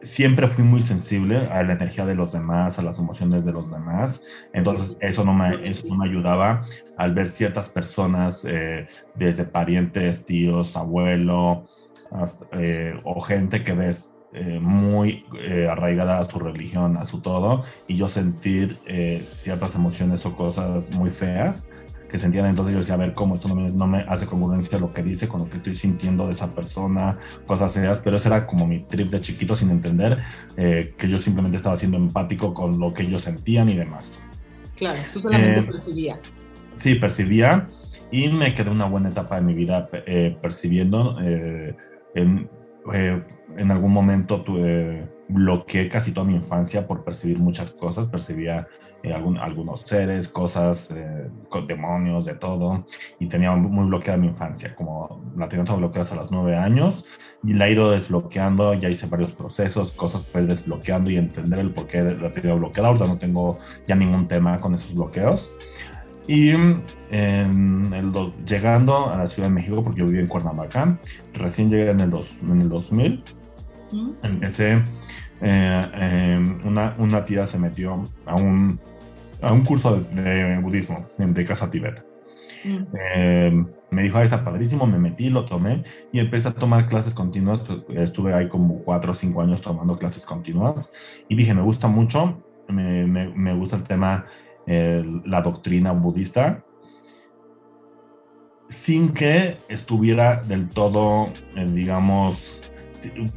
Siempre 0.00 0.48
fui 0.48 0.64
muy 0.64 0.80
sensible 0.80 1.36
a 1.36 1.62
la 1.62 1.74
energía 1.74 2.06
de 2.06 2.14
los 2.14 2.32
demás, 2.32 2.78
a 2.78 2.82
las 2.82 2.98
emociones 2.98 3.44
de 3.44 3.52
los 3.52 3.70
demás, 3.70 4.22
entonces 4.54 4.96
eso 5.00 5.24
no 5.24 5.34
me, 5.34 5.68
eso 5.68 5.86
no 5.88 5.96
me 5.96 6.08
ayudaba 6.08 6.62
al 6.96 7.12
ver 7.12 7.28
ciertas 7.28 7.68
personas, 7.68 8.46
eh, 8.48 8.86
desde 9.14 9.44
parientes, 9.44 10.24
tíos, 10.24 10.74
abuelo, 10.76 11.64
eh, 12.52 12.98
o 13.04 13.20
gente 13.20 13.62
que 13.62 13.74
ves 13.74 14.16
eh, 14.32 14.60
muy 14.60 15.24
eh, 15.40 15.66
arraigada 15.68 16.20
a 16.20 16.24
su 16.24 16.38
religión, 16.38 16.96
a 16.96 17.04
su 17.04 17.20
todo, 17.20 17.64
y 17.88 17.96
yo 17.96 18.08
sentir 18.08 18.78
eh, 18.86 19.22
ciertas 19.24 19.74
emociones 19.74 20.24
o 20.24 20.36
cosas 20.36 20.92
muy 20.92 21.10
feas 21.10 21.68
que 22.08 22.16
sentían. 22.16 22.46
Entonces 22.46 22.74
yo 22.74 22.78
decía, 22.78 22.94
a 22.94 22.98
ver, 22.98 23.12
¿cómo 23.12 23.34
esto 23.34 23.48
no 23.48 23.56
me, 23.56 23.72
no 23.72 23.88
me 23.88 24.04
hace 24.08 24.26
congruencia 24.26 24.78
lo 24.78 24.92
que 24.92 25.02
dice 25.02 25.26
con 25.26 25.40
lo 25.40 25.50
que 25.50 25.56
estoy 25.56 25.74
sintiendo 25.74 26.28
de 26.28 26.34
esa 26.34 26.54
persona? 26.54 27.18
Cosas 27.44 27.74
feas, 27.74 27.98
pero 27.98 28.18
ese 28.18 28.28
era 28.28 28.46
como 28.46 28.68
mi 28.68 28.84
trip 28.84 29.08
de 29.10 29.20
chiquito 29.20 29.56
sin 29.56 29.70
entender 29.70 30.18
que 30.56 31.08
yo 31.08 31.18
simplemente 31.18 31.56
estaba 31.56 31.74
siendo 31.74 31.96
empático 31.96 32.54
con 32.54 32.78
lo 32.78 32.92
que 32.92 33.02
ellos 33.02 33.22
sentían 33.22 33.68
y 33.68 33.74
demás. 33.74 34.20
Claro, 34.76 35.00
tú 35.12 35.20
solamente 35.20 35.62
percibías. 35.62 36.38
Sí, 36.76 36.94
percibía 36.94 37.68
y 38.12 38.28
me 38.28 38.54
quedé 38.54 38.70
una 38.70 38.86
buena 38.86 39.08
etapa 39.08 39.36
de 39.36 39.42
mi 39.42 39.54
vida 39.54 39.88
percibiendo 40.40 41.16
en 42.14 42.48
eh, 42.92 43.22
en 43.56 43.70
algún 43.70 43.92
momento 43.92 44.42
tuve, 44.42 45.08
bloqueé 45.28 45.88
casi 45.88 46.12
toda 46.12 46.26
mi 46.26 46.34
infancia 46.34 46.86
por 46.86 47.04
percibir 47.04 47.38
muchas 47.38 47.70
cosas, 47.70 48.08
percibía 48.08 48.66
eh, 49.02 49.14
algunos 49.14 49.80
seres, 49.80 50.28
cosas, 50.28 50.90
eh, 50.90 51.30
demonios, 51.66 52.26
de 52.26 52.34
todo, 52.34 52.84
y 53.18 53.26
tenía 53.26 53.54
muy 53.54 53.86
bloqueada 53.86 54.18
mi 54.18 54.26
infancia, 54.26 54.74
como 54.74 55.32
la 55.36 55.48
tenía 55.48 55.64
toda 55.64 55.78
bloqueada 55.78 56.12
a 56.12 56.16
los 56.16 56.30
nueve 56.30 56.54
años, 56.56 57.06
y 57.42 57.54
la 57.54 57.68
he 57.68 57.72
ido 57.72 57.90
desbloqueando, 57.90 58.74
ya 58.74 58.90
hice 58.90 59.06
varios 59.06 59.32
procesos, 59.32 59.92
cosas 59.92 60.24
para 60.24 60.42
ir 60.42 60.50
desbloqueando 60.50 61.10
y 61.10 61.16
entender 61.16 61.60
el 61.60 61.70
por 61.70 61.86
qué 61.86 62.02
la 62.02 62.30
tenía 62.30 62.54
bloqueada, 62.54 62.88
ahorita 62.88 63.06
no 63.06 63.16
tengo 63.16 63.58
ya 63.86 63.94
ningún 63.94 64.28
tema 64.28 64.60
con 64.60 64.74
esos 64.74 64.94
bloqueos, 64.94 65.50
y 66.26 66.50
en 66.50 66.82
el 67.92 68.12
llegando 68.46 69.10
a 69.10 69.16
la 69.16 69.26
Ciudad 69.26 69.48
de 69.48 69.54
México, 69.54 69.82
porque 69.82 70.00
yo 70.00 70.06
vivía 70.06 70.20
en 70.20 70.28
Cuernavaca, 70.28 70.98
recién 71.34 71.68
llegué 71.68 71.90
en 71.90 72.00
el, 72.00 72.10
dos, 72.10 72.38
en 72.42 72.60
el 72.60 72.68
2000, 72.68 73.24
mm. 73.92 74.10
empecé, 74.22 74.82
eh, 75.40 75.88
em, 75.94 76.66
una, 76.66 76.94
una, 76.98 77.24
tía 77.24 77.46
se 77.46 77.58
metió 77.58 78.04
a 78.26 78.36
un, 78.36 78.78
a 79.40 79.52
un 79.52 79.64
curso 79.64 79.96
de, 79.96 80.58
budismo 80.58 81.06
de 81.18 81.44
Casa 81.44 81.70
Tibet. 81.70 82.04
Em, 82.62 83.66
me 83.90 84.02
dijo, 84.02 84.18
ah, 84.18 84.22
está 84.22 84.44
padrísimo, 84.44 84.86
me 84.86 84.98
metí, 84.98 85.30
lo 85.30 85.46
tomé 85.46 85.82
y 86.12 86.20
empecé 86.20 86.48
a 86.48 86.54
tomar 86.54 86.88
clases 86.88 87.14
continuas. 87.14 87.66
Estuve 87.88 88.34
ahí 88.34 88.48
como 88.48 88.82
cuatro 88.84 89.12
o 89.12 89.14
cinco 89.14 89.40
años 89.40 89.62
tomando 89.62 89.98
clases 89.98 90.24
continuas 90.24 90.92
y 91.28 91.34
dije, 91.34 91.54
me 91.54 91.62
gusta 91.62 91.88
mucho, 91.88 92.42
me, 92.68 93.06
me, 93.06 93.28
me 93.28 93.54
gusta 93.54 93.76
el 93.76 93.82
tema 93.82 94.26
la 95.24 95.42
doctrina 95.42 95.92
budista. 95.92 96.64
sin 98.68 99.12
que 99.12 99.58
estuviera 99.68 100.42
del 100.42 100.68
todo, 100.68 101.32
eh, 101.56 101.66
digamos, 101.66 102.60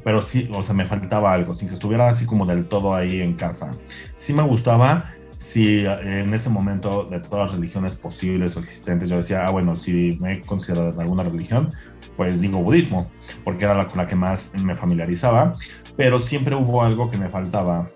pero 0.04 0.22
sí, 0.22 0.48
o 0.54 0.62
sea, 0.62 0.76
me 0.76 0.86
faltaba 0.86 1.34
algo, 1.34 1.56
sin 1.56 1.68
que 1.68 1.74
estuviera 1.74 2.08
así 2.08 2.26
como 2.26 2.46
del 2.46 2.68
todo 2.68 2.94
ahí 2.94 3.20
en 3.22 3.34
casa. 3.34 3.72
Sí 4.16 4.32
me 4.32 4.44
gustaba, 4.44 5.16
si 5.44 5.86
en 5.86 6.34
ese 6.34 6.50
momento 6.50 7.06
de 7.06 7.20
todas 7.20 7.52
las 7.52 7.60
religiones 7.60 7.98
posibles 7.98 8.56
o 8.56 8.60
existentes, 8.60 9.10
yo 9.10 9.18
decía, 9.18 9.46
ah, 9.46 9.52
bueno, 9.52 9.76
si 9.76 10.18
me 10.22 10.34
he 10.34 10.42
considerado 10.42 11.00
alguna 11.00 11.24
religión, 11.24 11.70
pues 12.16 12.40
digo 12.40 12.60
budismo, 12.60 13.12
porque 13.44 13.66
era 13.66 13.74
la 13.74 13.88
con 13.88 13.98
la 13.98 14.08
que 14.08 14.16
más 14.16 14.52
me 14.64 14.76
familiarizaba, 14.76 15.52
pero 15.98 16.20
siempre 16.20 16.56
hubo 16.56 16.82
algo 16.82 17.10
que 17.10 17.18
me 17.18 17.28
faltaba. 17.28 17.90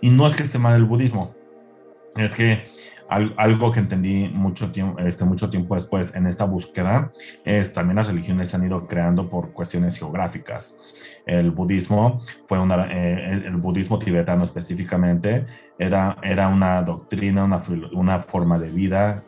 Y 0.00 0.10
no 0.10 0.26
es 0.26 0.34
que 0.36 0.44
esté 0.44 0.58
mal 0.58 0.76
el 0.76 0.84
budismo, 0.84 1.34
es 2.16 2.34
que 2.34 2.64
algo 3.08 3.70
que 3.70 3.80
entendí 3.80 4.28
mucho 4.28 4.72
tiempo, 4.72 4.98
este, 5.00 5.24
mucho 5.24 5.50
tiempo 5.50 5.74
después 5.74 6.14
en 6.14 6.26
esta 6.26 6.44
búsqueda 6.44 7.12
es 7.44 7.72
también 7.72 7.96
las 7.96 8.08
religiones 8.08 8.50
se 8.50 8.56
han 8.56 8.64
ido 8.64 8.86
creando 8.86 9.28
por 9.28 9.52
cuestiones 9.52 9.98
geográficas. 9.98 11.20
El 11.26 11.50
budismo 11.50 12.18
fue 12.46 12.58
una, 12.58 12.86
eh, 12.90 13.42
el 13.46 13.56
budismo 13.56 13.98
tibetano 13.98 14.44
específicamente 14.44 15.44
era, 15.78 16.16
era 16.22 16.48
una 16.48 16.82
doctrina, 16.82 17.44
una, 17.44 17.62
una 17.92 18.20
forma 18.20 18.58
de 18.58 18.70
vida 18.70 19.22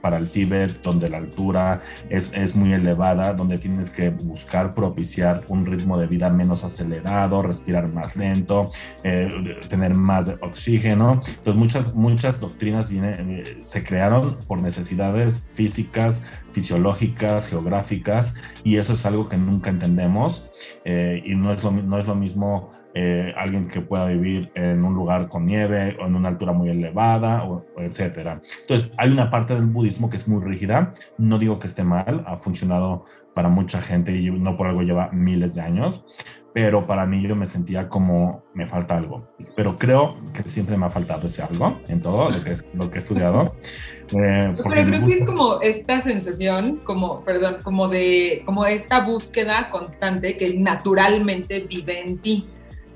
para 0.00 0.18
el, 0.18 0.30
Tíbet, 0.30 0.82
donde 0.82 1.08
la 1.08 1.18
altura 1.18 1.80
es, 2.08 2.32
es, 2.34 2.54
muy 2.54 2.72
elevada, 2.72 3.32
donde 3.32 3.58
tienes 3.58 3.90
que 3.90 4.10
buscar 4.10 4.74
propiciar 4.74 5.44
un 5.48 5.66
ritmo 5.66 5.98
de 5.98 6.06
vida 6.06 6.30
menos 6.30 6.64
acelerado, 6.64 7.42
respirar 7.42 7.88
más 7.88 8.16
lento, 8.16 8.66
eh, 9.04 9.28
tener 9.68 9.94
más 9.94 10.28
oxígeno. 10.40 11.20
Entonces 11.26 11.56
muchas, 11.56 11.94
muchas 11.94 12.40
doctrinas 12.40 12.88
eh, 12.90 13.58
se 13.62 13.84
crearon 13.84 14.38
por 14.46 14.60
necesidades 14.60 15.46
físicas, 15.52 16.22
fisiológicas, 16.52 17.48
geográficas, 17.48 18.34
y 18.64 18.76
eso 18.76 18.94
es 18.94 19.06
algo 19.06 19.28
que 19.28 19.36
nunca 19.36 19.70
entendemos 19.70 20.50
eh, 20.84 21.22
y 21.24 21.34
no 21.34 21.52
es, 21.52 21.62
lo, 21.62 21.70
no 21.70 21.98
es 21.98 22.06
lo 22.06 22.14
mismo 22.14 22.70
eh, 22.94 23.32
alguien 23.36 23.68
que 23.68 23.80
pueda 23.80 24.06
vivir 24.06 24.50
en 24.54 24.84
un 24.84 24.94
lugar 24.94 25.28
con 25.28 25.46
nieve 25.46 25.96
o 26.00 26.06
en 26.06 26.16
una 26.16 26.28
altura 26.28 26.52
muy 26.52 26.70
elevada, 26.70 27.44
o, 27.44 27.64
etcétera. 27.78 28.40
Entonces, 28.62 28.90
hay 28.96 29.10
una 29.10 29.30
parte 29.30 29.54
del 29.54 29.66
budismo 29.66 30.08
que 30.10 30.16
es 30.16 30.26
muy 30.26 30.42
rígida. 30.42 30.92
No 31.18 31.38
digo 31.38 31.58
que 31.58 31.66
esté 31.66 31.84
mal, 31.84 32.24
ha 32.26 32.38
funcionado 32.38 33.04
para 33.34 33.48
mucha 33.48 33.80
gente 33.80 34.16
y 34.16 34.30
no 34.30 34.56
por 34.56 34.66
algo 34.66 34.82
lleva 34.82 35.10
miles 35.12 35.54
de 35.54 35.60
años, 35.60 36.04
pero 36.52 36.84
para 36.84 37.06
mí 37.06 37.22
yo 37.22 37.36
me 37.36 37.46
sentía 37.46 37.88
como 37.88 38.42
me 38.52 38.66
falta 38.66 38.96
algo. 38.96 39.28
Pero 39.54 39.78
creo 39.78 40.16
que 40.32 40.42
siempre 40.48 40.76
me 40.76 40.86
ha 40.86 40.90
faltado 40.90 41.28
ese 41.28 41.42
algo 41.42 41.78
en 41.86 42.02
todo 42.02 42.30
lo 42.30 42.42
que, 42.42 42.54
lo 42.74 42.90
que 42.90 42.96
he 42.96 42.98
estudiado. 42.98 43.54
Eh, 44.10 44.54
pero 44.56 44.86
creo 44.86 45.04
que 45.04 45.18
es 45.18 45.26
como 45.26 45.60
esta 45.60 46.00
sensación, 46.00 46.78
como, 46.78 47.22
perdón, 47.24 47.58
como 47.62 47.88
de, 47.88 48.42
como 48.46 48.64
esta 48.64 49.00
búsqueda 49.00 49.68
constante 49.68 50.38
que 50.38 50.54
naturalmente 50.54 51.66
vive 51.68 52.00
en 52.00 52.16
ti. 52.16 52.48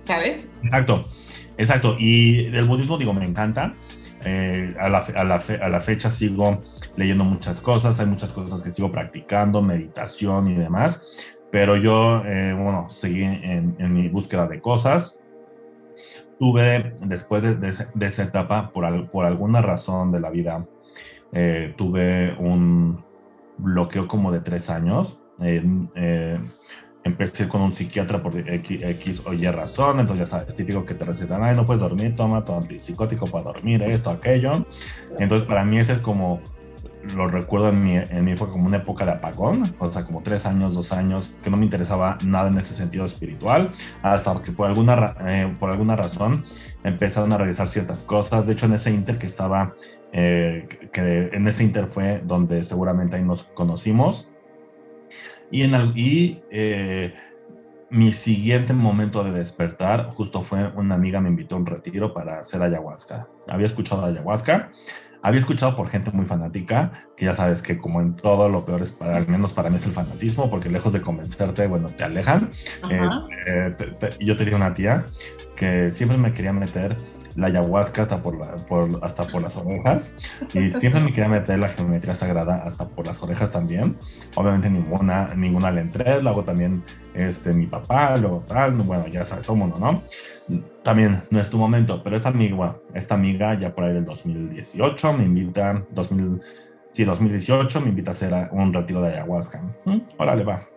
¿Sabes? 0.02 0.50
Exacto, 0.62 1.00
exacto. 1.56 1.96
Y 1.98 2.50
del 2.50 2.66
budismo, 2.66 2.98
digo, 2.98 3.14
me 3.14 3.24
encanta. 3.24 3.74
Eh, 4.24 4.74
a, 4.78 4.88
la, 4.88 4.98
a, 4.98 5.24
la 5.24 5.42
a, 5.62 5.68
la, 5.68 5.80
fecha 5.80 6.08
sigo 6.08 6.62
leyendo 6.96 7.24
muchas 7.24 7.60
cosas, 7.60 7.98
hay 7.98 8.06
muchas 8.06 8.30
cosas 8.30 8.62
que 8.62 8.70
sigo 8.70 8.92
practicando, 8.92 9.62
meditación 9.62 10.48
y 10.48 10.54
demás, 10.54 11.34
pero 11.50 11.76
yo, 11.76 12.22
eh, 12.24 12.52
bueno, 12.52 12.86
seguí 12.88 13.24
en, 13.24 13.76
mi 13.92 14.08
búsqueda 14.08 14.46
de 14.46 14.60
cosas. 14.60 15.18
Tuve, 16.38 16.94
después 17.04 17.42
de, 17.42 17.56
de, 17.56 18.06
esa 18.06 18.22
etapa, 18.22 18.72
por, 18.72 19.10
por, 19.10 19.26
alguna 19.26 19.60
razón 19.60 20.12
de 20.12 20.20
la 20.20 20.30
vida, 20.30 20.66
eh, 21.32 21.74
tuve 21.76 22.34
un 22.38 23.04
bloqueo 23.58 24.06
como 24.06 24.30
de 24.30 24.40
tres 24.40 24.70
años. 24.70 25.20
Empecé 27.04 27.48
con 27.48 27.62
un 27.62 27.72
psiquiatra 27.72 28.22
por 28.22 28.36
X, 28.36 29.22
o 29.24 29.32
Y 29.32 29.44
razón, 29.46 29.98
entonces 30.00 30.20
ya 30.20 30.38
sabes, 30.38 30.54
típico 30.54 30.84
que 30.84 30.94
te 30.94 31.04
recetan, 31.04 31.42
ay, 31.42 31.56
no 31.56 31.66
puedes 31.66 31.80
dormir, 31.80 32.14
toma 32.14 32.44
tu 32.44 32.52
antipsicótico 32.52 33.26
para 33.26 33.44
dormir, 33.44 33.82
esto, 33.82 34.10
aquello. 34.10 34.64
Entonces 35.18 35.46
para 35.46 35.64
mí 35.64 35.78
ese 35.78 35.94
es 35.94 36.00
como, 36.00 36.40
lo 37.14 37.26
recuerdo 37.26 37.70
en 37.70 37.82
mi, 37.82 37.96
en 37.96 38.24
mi 38.24 38.32
época 38.32 38.52
como 38.52 38.66
una 38.66 38.76
época 38.78 39.04
de 39.04 39.12
apagón, 39.12 39.74
o 39.78 39.90
sea, 39.90 40.04
como 40.04 40.22
tres 40.22 40.46
años, 40.46 40.74
dos 40.74 40.92
años, 40.92 41.34
que 41.42 41.50
no 41.50 41.56
me 41.56 41.64
interesaba 41.64 42.18
nada 42.24 42.48
en 42.50 42.58
ese 42.58 42.74
sentido 42.74 43.04
espiritual, 43.04 43.72
hasta 44.02 44.40
que 44.40 44.52
por 44.52 44.68
alguna, 44.68 45.14
eh, 45.26 45.52
por 45.58 45.70
alguna 45.70 45.96
razón 45.96 46.44
empezaron 46.84 47.32
a 47.32 47.38
realizar 47.38 47.66
ciertas 47.66 48.02
cosas. 48.02 48.46
De 48.46 48.52
hecho, 48.52 48.66
en 48.66 48.74
ese 48.74 48.90
inter 48.90 49.18
que 49.18 49.26
estaba, 49.26 49.74
eh, 50.12 50.68
que 50.92 51.30
en 51.32 51.48
ese 51.48 51.64
inter 51.64 51.86
fue 51.86 52.22
donde 52.24 52.62
seguramente 52.62 53.16
ahí 53.16 53.24
nos 53.24 53.44
conocimos, 53.44 54.28
y, 55.52 55.62
en 55.62 55.92
y 55.94 56.42
eh, 56.50 57.14
mi 57.90 58.10
siguiente 58.10 58.72
momento 58.72 59.22
de 59.22 59.32
despertar 59.32 60.08
justo 60.10 60.42
fue 60.42 60.66
una 60.74 60.94
amiga 60.94 61.20
me 61.20 61.28
invitó 61.28 61.54
a 61.54 61.58
un 61.58 61.66
retiro 61.66 62.12
para 62.14 62.40
hacer 62.40 62.62
ayahuasca. 62.62 63.28
Había 63.46 63.66
escuchado 63.66 64.04
ayahuasca, 64.04 64.72
había 65.22 65.38
escuchado 65.38 65.76
por 65.76 65.88
gente 65.88 66.10
muy 66.10 66.24
fanática, 66.24 67.06
que 67.16 67.26
ya 67.26 67.34
sabes 67.34 67.62
que 67.62 67.76
como 67.76 68.00
en 68.00 68.16
todo 68.16 68.48
lo 68.48 68.64
peor 68.64 68.82
es 68.82 68.92
para, 68.92 69.18
al 69.18 69.28
menos 69.28 69.52
para 69.52 69.68
mí 69.68 69.76
es 69.76 69.86
el 69.86 69.92
fanatismo, 69.92 70.50
porque 70.50 70.70
lejos 70.70 70.94
de 70.94 71.02
convencerte, 71.02 71.66
bueno, 71.68 71.86
te 71.88 72.02
alejan. 72.02 72.50
Eh, 72.90 73.08
eh, 73.46 74.16
yo 74.20 74.36
tenía 74.36 74.56
una 74.56 74.74
tía 74.74 75.04
que 75.54 75.90
siempre 75.90 76.16
me 76.16 76.32
quería 76.32 76.52
meter 76.52 76.96
la 77.36 77.48
ayahuasca 77.48 78.02
hasta 78.02 78.22
por, 78.22 78.36
hasta 79.02 79.26
por 79.26 79.42
las 79.42 79.56
orejas. 79.56 80.14
Y 80.54 80.70
siempre 80.80 81.00
me 81.00 81.12
quería 81.12 81.28
meter 81.28 81.58
la 81.58 81.68
geometría 81.68 82.14
sagrada 82.14 82.62
hasta 82.64 82.88
por 82.88 83.06
las 83.06 83.22
orejas 83.22 83.50
también. 83.50 83.96
Obviamente 84.34 84.70
ninguna, 84.70 85.28
ninguna 85.34 85.70
le 85.70 85.82
entré. 85.82 86.22
Luego 86.22 86.44
también 86.44 86.82
este, 87.14 87.52
mi 87.52 87.66
papá, 87.66 88.16
luego 88.16 88.44
tal. 88.46 88.72
Bueno, 88.72 89.06
ya 89.06 89.24
sabes, 89.24 89.46
todo 89.46 89.56
mundo, 89.56 89.78
¿no? 89.78 90.02
También 90.82 91.22
no 91.30 91.40
es 91.40 91.48
tu 91.48 91.58
momento, 91.58 92.02
pero 92.02 92.16
esta 92.16 92.28
amiga, 92.28 92.76
esta 92.94 93.14
amiga 93.14 93.58
ya 93.58 93.74
por 93.74 93.84
ahí 93.84 93.94
del 93.94 94.04
2018 94.04 95.12
me 95.12 95.24
invita, 95.24 95.84
2000, 95.90 96.40
sí, 96.90 97.04
2018 97.04 97.80
me 97.80 97.88
invita 97.90 98.10
a 98.10 98.12
hacer 98.12 98.48
un 98.50 98.72
retiro 98.72 99.00
de 99.00 99.12
ayahuasca. 99.12 99.62
¿Mm? 99.84 99.98
Órale, 100.18 100.44
va. 100.44 100.71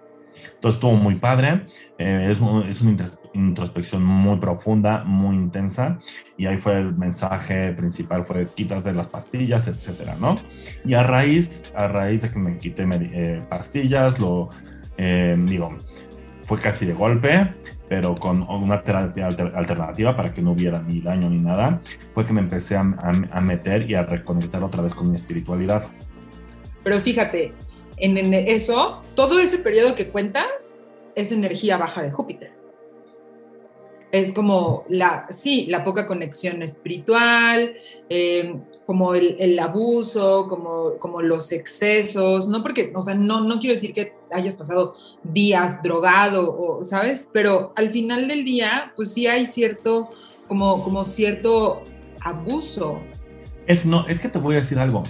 Entonces 0.56 0.76
estuvo 0.76 0.94
muy 0.94 1.16
padre, 1.16 1.66
eh, 1.98 2.30
es, 2.32 2.40
es, 2.70 2.82
una 2.82 3.06
introspección 3.34 4.04
muy 4.04 4.38
profunda, 4.38 5.04
muy 5.04 5.36
intensa, 5.36 6.00
y 6.38 6.46
ahí 6.46 6.58
fue 6.58 6.80
el 6.80 6.96
mensaje 6.96 7.74
principal, 7.74 8.26
fue 8.26 8.48
quítate 8.54 8.94
las 8.94 9.08
pastillas, 9.08 9.68
etcétera, 9.68 10.16
¿no? 10.20 10.36
Y 10.84 10.94
a 10.94 11.04
raíz, 11.04 11.64
a 11.76 11.88
raíz 11.88 12.22
de 12.24 12.30
que 12.30 12.40
me 12.40 12.58
quité 12.58 12.88
eh, 12.92 13.44
pastillas, 13.50 14.20
lo, 14.20 14.50
eh, 14.98 15.36
digo, 15.38 15.76
fue 16.44 16.60
casi 16.60 16.86
de 16.86 16.94
golpe, 16.94 17.54
pero 17.90 18.16
con 18.16 18.42
una 18.44 18.82
terapia 18.82 19.28
alternativa 19.28 20.16
para 20.16 20.34
que 20.34 20.42
no 20.42 20.52
hubiera 20.52 20.82
ni 20.82 21.02
daño 21.02 21.30
ni 21.30 21.40
nada, 21.40 21.80
fue 22.14 22.26
que 22.26 22.34
me 22.34 22.42
empecé 22.42 22.76
a, 22.76 22.82
a 22.82 23.42
meter 23.42 23.90
y 23.90 23.96
a 23.96 24.04
reconectar 24.04 24.64
otra 24.64 24.82
vez 24.82 24.94
con 24.94 25.10
mi 25.10 25.16
espiritualidad. 25.16 25.84
Pero 26.84 27.02
fíjate, 27.02 27.52
en, 27.98 28.34
eso, 28.34 29.02
todo 29.16 29.40
ese 29.40 29.58
periodo 29.58 29.96
que 29.96 30.10
cuentas 30.10 30.76
es 31.16 31.32
energía 31.32 31.78
baja 31.78 32.04
de 32.04 32.12
Júpiter. 32.12 32.54
Es 34.12 34.32
como 34.32 34.86
la, 34.88 35.28
sí, 35.30 35.66
la 35.68 35.84
poca 35.84 36.08
conexión 36.08 36.62
espiritual, 36.62 37.74
em, 38.08 38.62
como 38.86 39.14
el, 39.14 39.60
abuso, 39.60 40.48
como, 40.48 40.98
como 41.00 41.22
los 41.22 41.52
excesos, 41.52 42.48
no 42.48 42.62
porque, 42.62 42.94
o 42.96 43.02
sea, 43.02 43.16
no, 43.16 43.42
no 43.42 43.60
quiero 43.60 43.76
decir 43.76 43.94
que 43.94 44.14
hayas 44.32 44.56
pasado 44.56 44.96
días 45.24 45.82
drogado, 45.82 46.56
o, 46.58 46.86
¿sabes? 46.86 47.28
Pero 47.34 47.74
al 47.76 47.90
final 47.90 48.28
del 48.28 48.46
día, 48.46 48.94
pues 48.96 49.12
sí 49.12 49.28
hay 49.28 49.48
cierto, 49.48 50.10
como, 50.48 50.82
como 50.84 51.04
cierto 51.04 51.82
abuso. 52.22 53.02
Es, 53.68 53.86
no, 53.86 54.06
es 54.08 54.20
que 54.20 54.30
te 54.30 54.40
voy 54.40 54.56
a 54.56 54.58
decir 54.60 54.80
algo 54.80 55.04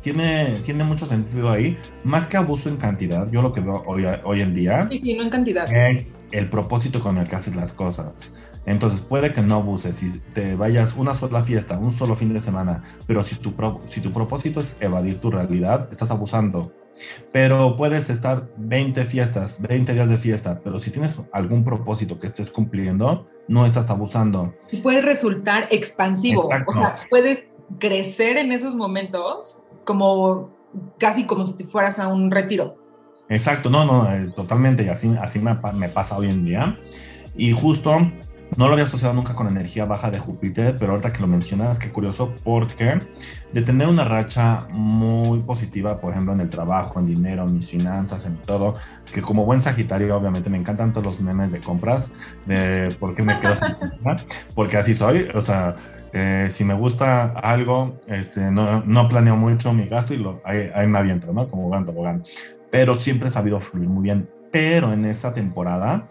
tiene, 0.00 0.56
tiene 0.64 0.84
mucho 0.84 1.06
sentido 1.06 1.50
ahí. 1.50 1.76
Más 2.04 2.26
que 2.26 2.36
abuso 2.36 2.68
en 2.68 2.76
cantidad, 2.76 3.30
yo 3.30 3.42
lo 3.42 3.52
que 3.52 3.60
veo 3.60 3.82
hoy, 3.86 4.06
hoy 4.24 4.40
en 4.40 4.54
día 4.54 4.86
sí, 4.88 5.14
no 5.14 5.22
en 5.22 5.30
cantidad. 5.30 5.72
es 5.90 6.18
el 6.32 6.48
propósito 6.48 7.00
con 7.00 7.18
el 7.18 7.28
que 7.28 7.36
haces 7.36 7.56
las 7.56 7.72
cosas. 7.72 8.32
Entonces 8.66 9.00
puede 9.00 9.32
que 9.32 9.40
no 9.40 9.54
abuses, 9.54 9.96
si 9.96 10.18
te 10.34 10.54
vayas 10.54 10.94
una 10.94 11.14
sola 11.14 11.40
fiesta, 11.40 11.78
un 11.78 11.90
solo 11.90 12.16
fin 12.16 12.34
de 12.34 12.40
semana, 12.40 12.82
pero 13.06 13.22
si 13.22 13.36
tu, 13.36 13.54
si 13.86 14.02
tu 14.02 14.12
propósito 14.12 14.60
es 14.60 14.76
evadir 14.80 15.20
tu 15.20 15.30
realidad, 15.30 15.88
estás 15.90 16.10
abusando. 16.10 16.72
Pero 17.32 17.76
puedes 17.76 18.10
estar 18.10 18.48
20 18.58 19.06
fiestas, 19.06 19.62
20 19.62 19.94
días 19.94 20.10
de 20.10 20.18
fiesta, 20.18 20.60
pero 20.62 20.80
si 20.80 20.90
tienes 20.90 21.16
algún 21.32 21.64
propósito 21.64 22.18
que 22.18 22.26
estés 22.26 22.50
cumpliendo, 22.50 23.28
no 23.46 23.64
estás 23.64 23.88
abusando. 23.88 24.54
Y 24.70 24.78
puede 24.78 25.00
resultar 25.00 25.68
expansivo, 25.70 26.50
o 26.66 26.72
sea, 26.72 26.98
puedes 27.08 27.44
crecer 27.78 28.36
en 28.36 28.52
esos 28.52 28.74
momentos 28.74 29.62
como 29.88 30.50
casi 30.98 31.24
como 31.24 31.46
si 31.46 31.56
te 31.56 31.64
fueras 31.64 31.98
a 31.98 32.08
un 32.08 32.30
retiro. 32.30 32.76
Exacto, 33.30 33.70
no, 33.70 33.86
no, 33.86 34.12
eh, 34.12 34.28
totalmente, 34.36 34.90
así, 34.90 35.10
así 35.18 35.38
me, 35.38 35.58
me, 35.74 35.88
pasa 35.88 36.18
hoy 36.18 36.28
en 36.28 36.44
día. 36.44 36.76
Y 37.38 37.52
justo 37.52 37.98
no 38.58 38.66
lo 38.66 38.74
había 38.74 38.84
asociado 38.84 39.14
nunca 39.14 39.34
con 39.34 39.48
energía 39.48 39.86
baja 39.86 40.10
de 40.10 40.18
Júpiter, 40.18 40.76
pero 40.78 40.92
ahorita 40.92 41.10
que 41.10 41.22
lo 41.22 41.26
mencionas, 41.26 41.78
qué 41.78 41.90
curioso, 41.90 42.34
porque 42.44 42.98
de 43.54 43.62
tener 43.62 43.88
una 43.88 44.04
racha 44.04 44.58
muy 44.70 45.40
positiva, 45.40 45.98
por 46.00 46.12
ejemplo, 46.12 46.34
en 46.34 46.40
el 46.40 46.50
trabajo, 46.50 47.00
en 47.00 47.06
dinero, 47.06 47.46
en 47.46 47.54
mis 47.54 47.70
finanzas, 47.70 48.26
en 48.26 48.36
todo, 48.36 48.74
que 49.10 49.22
como 49.22 49.46
buen 49.46 49.60
Sagitario, 49.60 50.14
obviamente 50.14 50.50
me 50.50 50.58
encantan 50.58 50.92
todos 50.92 51.04
los 51.06 51.20
memes 51.20 51.50
de 51.50 51.60
compras, 51.60 52.10
de 52.44 52.94
por 53.00 53.14
qué 53.14 53.22
me 53.22 53.40
quedo 53.40 53.56
sin 53.56 53.74
comprar, 53.74 54.22
porque 54.54 54.76
así 54.76 54.92
soy, 54.92 55.28
o 55.34 55.40
sea, 55.40 55.74
eh, 56.12 56.48
si 56.50 56.64
me 56.64 56.74
gusta 56.74 57.26
algo, 57.26 58.00
este, 58.06 58.50
no, 58.50 58.82
no, 58.84 59.08
planeo 59.08 59.36
mucho 59.36 59.72
mi 59.72 59.86
gasto 59.88 60.14
y 60.14 60.18
lo, 60.18 60.40
ahí, 60.44 60.70
ahí 60.74 60.86
me 60.86 60.98
aviento, 60.98 61.32
¿no? 61.32 61.48
Como 61.48 61.68
van 61.68 61.84
tobogán. 61.84 62.22
Pero 62.70 62.94
siempre 62.94 63.28
he 63.28 63.30
sabido 63.30 63.60
fluir 63.60 63.88
muy 63.88 64.02
bien. 64.02 64.28
Pero 64.50 64.92
en 64.92 65.04
esta 65.04 65.32
temporada 65.32 66.08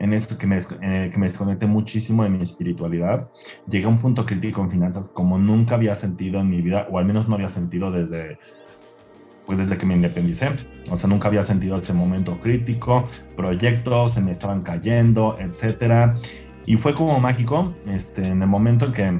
en 0.00 0.14
esto 0.14 0.36
que 0.36 0.46
me, 0.46 0.58
eh, 0.58 1.10
que 1.12 1.18
me 1.18 1.26
desconecté 1.26 1.66
muchísimo 1.66 2.24
de 2.24 2.30
mi 2.30 2.42
espiritualidad. 2.42 3.28
Llegué 3.68 3.84
a 3.84 3.88
un 3.88 3.98
punto 3.98 4.24
crítico 4.26 4.62
en 4.62 4.70
finanzas 4.70 5.10
como 5.10 5.38
nunca 5.38 5.74
había 5.74 5.94
sentido 5.94 6.40
en 6.40 6.48
mi 6.48 6.62
vida, 6.62 6.88
o 6.90 6.98
al 6.98 7.04
menos 7.04 7.28
no 7.28 7.34
había 7.34 7.50
sentido 7.50 7.92
desde, 7.92 8.38
pues 9.44 9.58
desde 9.58 9.76
que 9.76 9.84
me 9.84 9.94
independicé. 9.94 10.52
O 10.90 10.96
sea, 10.96 11.08
nunca 11.08 11.28
había 11.28 11.44
sentido 11.44 11.76
ese 11.76 11.92
momento 11.92 12.40
crítico, 12.40 13.04
proyectos 13.36 14.14
se 14.14 14.22
me 14.22 14.30
estaban 14.30 14.62
cayendo, 14.62 15.36
etcétera. 15.38 16.14
Y 16.64 16.78
fue 16.78 16.94
como 16.94 17.20
mágico 17.20 17.74
este, 17.86 18.26
en 18.26 18.40
el 18.40 18.48
momento 18.48 18.86
en 18.86 18.92
que, 18.92 19.18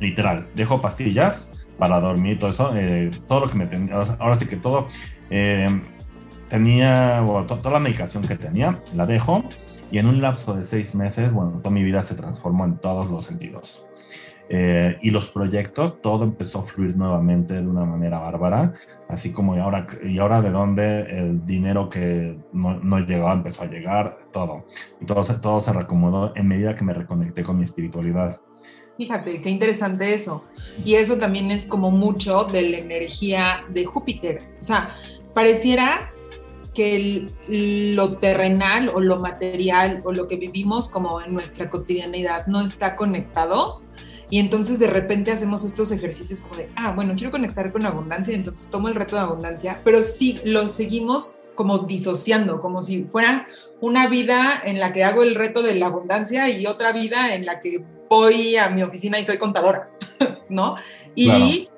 literal, 0.00 0.48
dejo 0.54 0.80
pastillas 0.80 1.50
para 1.78 2.00
dormir, 2.00 2.38
todo 2.38 2.50
eso, 2.50 2.76
eh, 2.76 3.10
todo 3.26 3.40
lo 3.40 3.50
que 3.50 3.56
me 3.56 3.66
tenía, 3.66 3.94
ahora 3.94 4.34
sí 4.34 4.46
que 4.46 4.56
todo, 4.56 4.88
eh, 5.30 5.68
tenía, 6.48 7.20
bueno, 7.20 7.46
toda 7.46 7.70
la 7.70 7.80
medicación 7.80 8.26
que 8.26 8.36
tenía, 8.36 8.82
la 8.94 9.06
dejo 9.06 9.44
y 9.90 9.98
en 9.98 10.06
un 10.06 10.20
lapso 10.20 10.54
de 10.54 10.64
seis 10.64 10.94
meses, 10.94 11.32
bueno, 11.32 11.58
toda 11.58 11.70
mi 11.70 11.82
vida 11.82 12.02
se 12.02 12.14
transformó 12.14 12.64
en 12.64 12.78
todos 12.78 13.10
los 13.10 13.26
sentidos. 13.26 13.84
Eh, 14.50 14.96
y 15.02 15.10
los 15.10 15.28
proyectos, 15.28 16.00
todo 16.00 16.24
empezó 16.24 16.60
a 16.60 16.62
fluir 16.62 16.96
nuevamente 16.96 17.54
de 17.60 17.66
una 17.66 17.84
manera 17.84 18.18
bárbara, 18.18 18.72
así 19.08 19.30
como 19.30 19.54
ahora, 19.54 19.86
y 20.02 20.18
ahora 20.18 20.40
de 20.40 20.50
dónde 20.50 21.00
el 21.02 21.44
dinero 21.44 21.90
que 21.90 22.38
no, 22.54 22.80
no, 22.80 22.98
llegaba 23.00 23.32
empezó 23.32 23.62
a 23.62 23.66
llegar, 23.66 24.18
todo. 24.32 24.64
Y 25.00 25.04
todo, 25.04 25.22
todo 25.40 25.60
se 25.60 25.72
reacomodó 25.72 26.32
en 26.34 26.48
medida 26.48 26.74
que 26.74 26.84
me 26.84 26.94
reconecté 26.94 27.42
con 27.42 27.58
mi 27.58 27.64
espiritualidad. 27.64 28.40
Fíjate, 28.98 29.40
qué 29.40 29.48
interesante 29.48 30.12
eso. 30.12 30.44
Y 30.84 30.96
eso 30.96 31.16
también 31.16 31.52
es 31.52 31.68
como 31.68 31.92
mucho 31.92 32.44
de 32.44 32.62
la 32.62 32.78
energía 32.78 33.64
de 33.68 33.84
Júpiter. 33.84 34.40
O 34.60 34.64
sea, 34.64 34.96
pareciera 35.34 36.12
que 36.74 37.26
lo 37.48 38.10
terrenal 38.10 38.90
o 38.92 39.00
lo 39.00 39.20
material 39.20 40.02
o 40.04 40.12
lo 40.12 40.26
que 40.26 40.34
vivimos 40.34 40.88
como 40.88 41.22
en 41.22 41.32
nuestra 41.32 41.70
cotidianidad 41.70 42.48
no 42.48 42.60
está 42.60 42.96
conectado. 42.96 43.82
Y 44.30 44.40
entonces 44.40 44.80
de 44.80 44.88
repente 44.88 45.30
hacemos 45.30 45.64
estos 45.64 45.92
ejercicios 45.92 46.40
como 46.40 46.56
de, 46.56 46.68
ah, 46.74 46.90
bueno, 46.90 47.14
quiero 47.14 47.30
conectar 47.30 47.72
con 47.72 47.86
abundancia, 47.86 48.34
entonces 48.34 48.68
tomo 48.68 48.88
el 48.88 48.96
reto 48.96 49.14
de 49.14 49.22
abundancia, 49.22 49.80
pero 49.84 50.02
sí 50.02 50.40
lo 50.44 50.68
seguimos 50.68 51.38
como 51.54 51.78
disociando, 51.78 52.60
como 52.60 52.82
si 52.82 53.04
fuera 53.04 53.46
una 53.80 54.08
vida 54.08 54.60
en 54.62 54.80
la 54.80 54.92
que 54.92 55.04
hago 55.04 55.22
el 55.22 55.34
reto 55.34 55.62
de 55.62 55.76
la 55.76 55.86
abundancia 55.86 56.50
y 56.50 56.66
otra 56.66 56.92
vida 56.92 57.34
en 57.34 57.46
la 57.46 57.60
que 57.60 57.84
voy 58.08 58.56
a 58.56 58.68
mi 58.68 58.82
oficina 58.82 59.18
y 59.18 59.24
soy 59.24 59.38
contadora, 59.38 59.90
¿no? 60.48 60.76
Y 61.14 61.68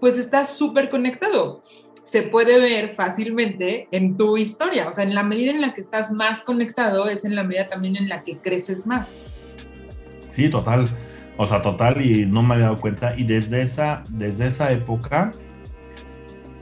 pues 0.00 0.18
está 0.18 0.44
súper 0.44 0.88
conectado 0.88 1.62
se 2.10 2.22
puede 2.22 2.58
ver 2.58 2.96
fácilmente 2.96 3.86
en 3.92 4.16
tu 4.16 4.36
historia. 4.36 4.88
O 4.88 4.92
sea, 4.92 5.04
en 5.04 5.14
la 5.14 5.22
medida 5.22 5.52
en 5.52 5.60
la 5.60 5.74
que 5.74 5.80
estás 5.80 6.10
más 6.10 6.42
conectado 6.42 7.08
es 7.08 7.24
en 7.24 7.36
la 7.36 7.44
medida 7.44 7.68
también 7.68 7.94
en 7.94 8.08
la 8.08 8.24
que 8.24 8.38
creces 8.38 8.84
más. 8.84 9.14
Sí, 10.28 10.50
total. 10.50 10.88
O 11.36 11.46
sea, 11.46 11.62
total 11.62 12.04
y 12.04 12.26
no 12.26 12.42
me 12.42 12.54
había 12.54 12.66
dado 12.66 12.78
cuenta. 12.78 13.14
Y 13.16 13.22
desde 13.22 13.62
esa, 13.62 14.02
desde 14.10 14.48
esa 14.48 14.72
época 14.72 15.30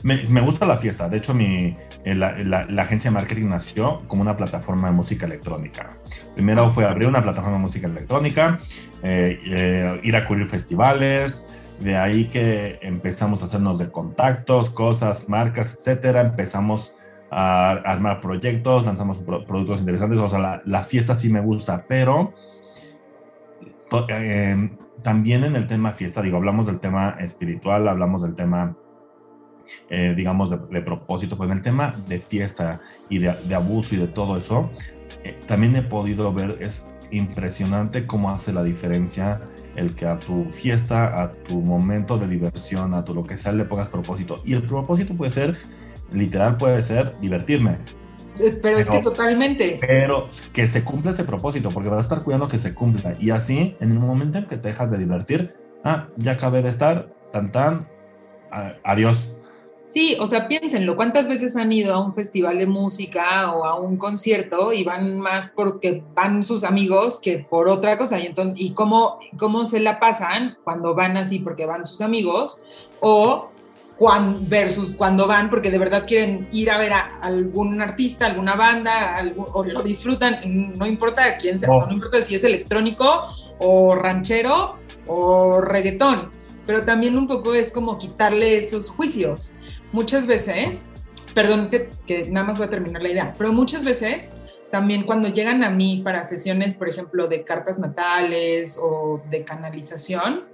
me, 0.03 0.23
me 0.29 0.41
gusta 0.41 0.67
la 0.67 0.77
fiesta. 0.77 1.09
De 1.09 1.17
hecho, 1.17 1.33
mi, 1.33 1.75
eh, 2.05 2.15
la, 2.15 2.37
la, 2.37 2.81
agencia 2.81 3.09
de 3.09 3.15
marketing 3.15 3.47
nació 3.47 4.03
como 4.07 4.21
una 4.21 4.37
plataforma 4.37 4.89
de 4.89 4.93
música 4.93 5.25
electrónica. 5.25 5.97
Primero 6.35 6.69
fue 6.69 6.85
abrir 6.85 7.07
una 7.07 7.23
plataforma 7.23 7.57
de 7.57 7.61
música 7.61 7.87
electrónica, 7.87 8.59
eh, 9.03 9.39
eh, 9.45 9.99
ir 10.03 10.15
a 10.15 10.25
cubrir 10.25 10.47
festivales, 10.47 11.45
de 11.79 11.95
ahí 11.95 12.25
que 12.25 12.79
empezamos 12.81 13.41
a 13.41 13.45
hacernos 13.45 13.79
de 13.79 13.89
contactos, 13.89 14.69
cosas, 14.69 15.29
marcas, 15.29 15.75
etcétera. 15.75 16.21
Empezamos 16.21 16.93
a 17.31 17.71
armar 17.71 18.21
proyectos, 18.21 18.85
lanzamos 18.85 19.19
productos 19.19 19.79
interesantes. 19.79 20.19
O 20.19 20.29
sea, 20.29 20.61
la, 20.63 20.83
fiesta 20.83 21.15
sí 21.15 21.29
me 21.29 21.41
gusta, 21.41 21.85
pero 21.87 22.33
eh, 24.09 24.69
también 25.01 25.43
en 25.43 25.55
el 25.55 25.67
tema 25.67 25.93
fiesta, 25.93 26.21
digo, 26.21 26.37
hablamos 26.37 26.67
del 26.67 26.79
tema 26.79 27.15
espiritual, 27.19 27.87
hablamos 27.87 28.21
del 28.21 28.35
tema, 28.35 28.75
eh, 29.89 30.13
digamos, 30.15 30.49
de, 30.49 30.81
propósito, 30.81 31.37
pues 31.37 31.49
en 31.49 31.57
el 31.57 31.63
tema 31.63 31.95
de 32.07 32.19
fiesta 32.19 32.81
y 33.07 33.19
de, 33.19 33.33
de 33.45 33.55
abuso 33.55 33.95
y 33.95 33.99
de 33.99 34.07
todo 34.07 34.37
eso, 34.37 34.69
eh, 35.23 35.39
también 35.47 35.75
he 35.75 35.81
podido 35.81 36.33
ver, 36.33 36.57
es 36.59 36.85
impresionante 37.11 38.05
cómo 38.05 38.29
hace 38.29 38.53
la 38.53 38.63
diferencia 38.63 39.41
el 39.75 39.95
que 39.95 40.05
a 40.05 40.19
tu 40.19 40.45
fiesta, 40.45 41.21
a 41.21 41.33
tu 41.33 41.61
momento 41.61 42.17
de 42.17 42.27
diversión, 42.27 42.93
a 42.93 43.03
tu 43.03 43.13
lo 43.13 43.23
que 43.23 43.37
sea, 43.37 43.51
le 43.51 43.65
pongas 43.65 43.89
propósito. 43.89 44.35
Y 44.45 44.53
el 44.53 44.63
propósito 44.63 45.15
puede 45.15 45.31
ser, 45.31 45.57
literal, 46.11 46.57
puede 46.57 46.81
ser 46.81 47.15
divertirme. 47.19 47.77
Eh, 48.39 48.57
pero, 48.61 48.77
es 48.77 48.89
que 48.89 48.99
totalmente. 48.99 49.77
Pero 49.81 50.29
que 50.53 50.65
se 50.67 50.83
cumpla 50.83 51.11
ese 51.11 51.23
propósito, 51.23 51.69
porque 51.69 51.89
vas 51.89 51.97
a 51.97 52.01
estar 52.01 52.23
cuidando 52.23 52.47
que 52.47 52.59
se 52.59 52.73
cumpla. 52.73 53.15
Y 53.19 53.31
así, 53.31 53.75
en 53.79 53.91
el 53.91 53.99
momento 53.99 54.37
en 54.37 54.47
que 54.47 54.57
te 54.57 54.69
dejas 54.69 54.91
de 54.91 54.97
divertir, 54.97 55.55
ah, 55.83 56.07
ya 56.17 56.33
acabé 56.33 56.61
de 56.61 56.69
estar, 56.69 57.13
tan 57.31 57.51
tan, 57.51 57.87
adiós. 58.83 59.35
Sí, 59.89 60.15
o 60.19 60.27
sea, 60.27 60.47
piénsenlo, 60.47 60.95
¿cuántas 60.95 61.27
veces 61.27 61.55
han 61.55 61.71
ido 61.71 61.95
a 61.95 61.99
un 61.99 62.13
festival 62.13 62.59
de 62.59 62.67
música 62.67 63.51
o 63.51 63.65
a 63.65 63.79
un 63.79 63.97
concierto 63.97 64.71
y 64.71 64.83
van 64.83 65.19
más 65.19 65.49
porque 65.49 66.03
van 66.13 66.43
sus 66.43 66.63
amigos 66.63 67.19
que 67.19 67.39
por 67.39 67.67
otra 67.67 67.97
cosa? 67.97 68.19
Y, 68.19 68.27
entonces, 68.27 68.61
¿y 68.61 68.73
cómo, 68.73 69.17
cómo 69.39 69.65
se 69.65 69.79
la 69.79 69.99
pasan 69.99 70.59
cuando 70.63 70.93
van 70.93 71.17
así 71.17 71.39
porque 71.39 71.65
van 71.65 71.87
sus 71.87 72.01
amigos 72.01 72.61
o 72.99 73.49
cuando, 73.97 74.39
versus 74.43 74.93
cuando 74.93 75.25
van 75.25 75.49
porque 75.49 75.71
de 75.71 75.79
verdad 75.79 76.05
quieren 76.05 76.47
ir 76.51 76.69
a 76.69 76.77
ver 76.77 76.93
a 76.93 77.05
algún 77.23 77.81
artista, 77.81 78.27
alguna 78.27 78.53
banda, 78.53 79.19
o 79.53 79.63
lo 79.63 79.81
disfrutan, 79.81 80.39
no 80.77 80.85
importa 80.85 81.35
quién 81.35 81.59
sea, 81.59 81.67
no 81.67 81.91
importa 81.91 82.21
si 82.21 82.35
es 82.35 82.43
electrónico 82.43 83.25
o 83.57 83.95
ranchero 83.95 84.75
o 85.07 85.61
reggaetón, 85.61 86.29
pero 86.67 86.85
también 86.85 87.17
un 87.17 87.27
poco 87.27 87.55
es 87.55 87.71
como 87.71 87.97
quitarle 87.97 88.59
esos 88.59 88.91
juicios 88.91 89.55
muchas 89.91 90.27
veces, 90.27 90.85
perdón 91.33 91.69
que, 91.69 92.25
nada 92.29 92.47
más 92.47 92.57
voy 92.57 92.67
a 92.67 92.69
terminar 92.69 93.01
la 93.01 93.09
idea, 93.09 93.35
pero 93.37 93.51
muchas 93.53 93.83
veces 93.83 94.29
también 94.71 95.03
cuando 95.03 95.29
llegan 95.29 95.63
a 95.63 95.69
mí 95.69 96.01
para 96.03 96.23
sesiones, 96.23 96.75
por 96.75 96.89
ejemplo, 96.89 97.27
de 97.27 97.43
cartas 97.43 97.79
natales 97.79 98.79
o 98.81 99.21
de 99.29 99.43
canalización, 99.43 100.45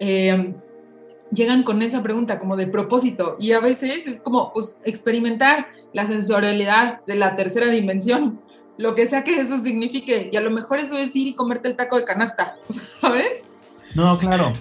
eh, 0.00 0.54
llegan 1.32 1.62
con 1.62 1.82
esa 1.82 2.02
pregunta 2.02 2.38
como 2.38 2.56
de 2.56 2.66
propósito 2.66 3.36
y 3.38 3.52
a 3.52 3.60
veces 3.60 4.06
es 4.06 4.18
como 4.18 4.52
pues, 4.52 4.76
experimentar 4.84 5.68
la 5.92 6.06
sensorialidad 6.06 7.04
de 7.06 7.16
la 7.16 7.36
tercera 7.36 7.66
dimensión, 7.66 8.40
lo 8.78 8.94
que 8.94 9.06
sea 9.06 9.24
que 9.24 9.38
eso 9.40 9.58
signifique, 9.58 10.30
y 10.32 10.36
a 10.36 10.40
lo 10.40 10.50
mejor 10.50 10.78
eso 10.78 10.96
es 10.96 11.14
ir 11.14 11.28
y 11.28 11.34
comerte 11.34 11.68
el 11.68 11.76
taco 11.76 11.96
de 11.96 12.04
canasta, 12.04 12.56
¿sabes? 13.00 13.42
No, 13.94 14.18
claro. 14.18 14.52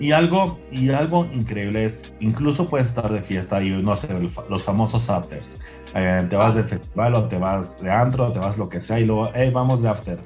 Y 0.00 0.10
algo, 0.10 0.58
y 0.70 0.90
algo 0.90 1.26
increíble 1.32 1.84
es, 1.84 2.12
incluso 2.20 2.66
puedes 2.66 2.88
estar 2.88 3.12
de 3.12 3.22
fiesta 3.22 3.62
y 3.62 3.70
no 3.70 3.94
sé, 3.94 4.08
los 4.48 4.62
famosos 4.62 5.08
afters. 5.08 5.60
Eh, 5.94 6.26
te 6.28 6.36
vas 6.36 6.56
de 6.56 6.64
festival 6.64 7.14
o 7.14 7.28
te 7.28 7.38
vas 7.38 7.80
de 7.80 7.90
antro 7.90 8.28
o 8.28 8.32
te 8.32 8.40
vas 8.40 8.58
lo 8.58 8.68
que 8.68 8.80
sea 8.80 8.98
y 8.98 9.06
luego, 9.06 9.30
hey, 9.34 9.50
vamos 9.52 9.82
de 9.82 9.88
after 9.88 10.18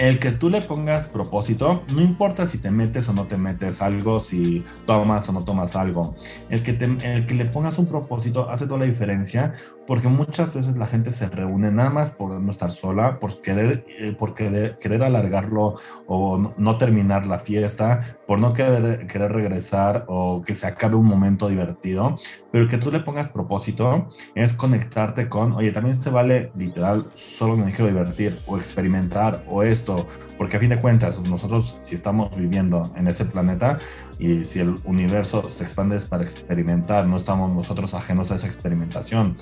el 0.00 0.18
que 0.18 0.30
tú 0.30 0.48
le 0.48 0.62
pongas 0.62 1.10
propósito, 1.10 1.82
no 1.92 2.00
importa 2.00 2.46
si 2.46 2.56
te 2.56 2.70
metes 2.70 3.06
o 3.10 3.12
no 3.12 3.26
te 3.26 3.36
metes 3.36 3.82
algo, 3.82 4.18
si 4.18 4.64
tomas 4.86 5.28
o 5.28 5.32
no 5.32 5.44
tomas 5.44 5.76
algo, 5.76 6.16
el 6.48 6.62
que, 6.62 6.70
el 6.70 7.26
que 7.26 7.34
le 7.34 7.44
pongas 7.44 7.78
un 7.78 7.84
propósito 7.84 8.48
hace 8.48 8.64
toda 8.64 8.80
la 8.80 8.86
diferencia 8.86 9.52
porque 9.90 10.06
muchas 10.06 10.54
veces 10.54 10.76
la 10.76 10.86
gente 10.86 11.10
se 11.10 11.28
reúne 11.28 11.72
nada 11.72 11.90
más 11.90 12.12
por 12.12 12.40
no 12.40 12.52
estar 12.52 12.70
sola, 12.70 13.18
por 13.18 13.42
querer, 13.42 13.84
eh, 13.98 14.14
por 14.16 14.34
querer, 14.34 14.76
querer 14.76 15.02
alargarlo 15.02 15.80
o 16.06 16.38
no, 16.56 16.78
terminar 16.78 17.26
la 17.26 17.40
fiesta, 17.40 18.16
por 18.24 18.38
no 18.38 18.52
querer, 18.52 19.08
querer 19.08 19.32
regresar 19.32 20.04
o 20.06 20.42
que 20.46 20.54
se 20.54 20.68
acabe 20.68 20.94
un 20.94 21.06
momento 21.06 21.48
divertido, 21.48 22.14
pero 22.52 22.68
que 22.68 22.78
tú 22.78 22.92
le 22.92 23.00
pongas 23.00 23.30
propósito 23.30 24.06
es 24.36 24.54
conectarte 24.54 25.28
con, 25.28 25.54
oye, 25.54 25.72
también 25.72 25.94
se 25.94 26.10
vale 26.10 26.52
literal 26.54 27.08
solo 27.14 27.56
me 27.56 27.72
quiero 27.72 27.88
divertir 27.88 28.36
o 28.46 28.58
experimentar 28.58 29.44
o 29.48 29.64
esto, 29.64 30.06
porque 30.38 30.56
a 30.56 30.60
fin 30.60 30.70
de 30.70 30.80
cuentas 30.80 31.18
nosotros 31.18 31.76
si 31.80 31.96
estamos 31.96 32.36
viviendo 32.36 32.84
en 32.94 33.08
este 33.08 33.24
planeta 33.24 33.80
y 34.20 34.44
si 34.44 34.60
el 34.60 34.74
universo 34.84 35.48
se 35.48 35.64
expande 35.64 35.96
es 35.96 36.04
para 36.04 36.22
experimentar, 36.22 37.08
no 37.08 37.16
estamos 37.16 37.50
nosotros 37.50 37.94
ajenos 37.94 38.30
a 38.30 38.36
esa 38.36 38.46
experimentación. 38.46 39.36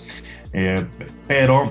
Eh, 0.52 0.84
pero 1.26 1.70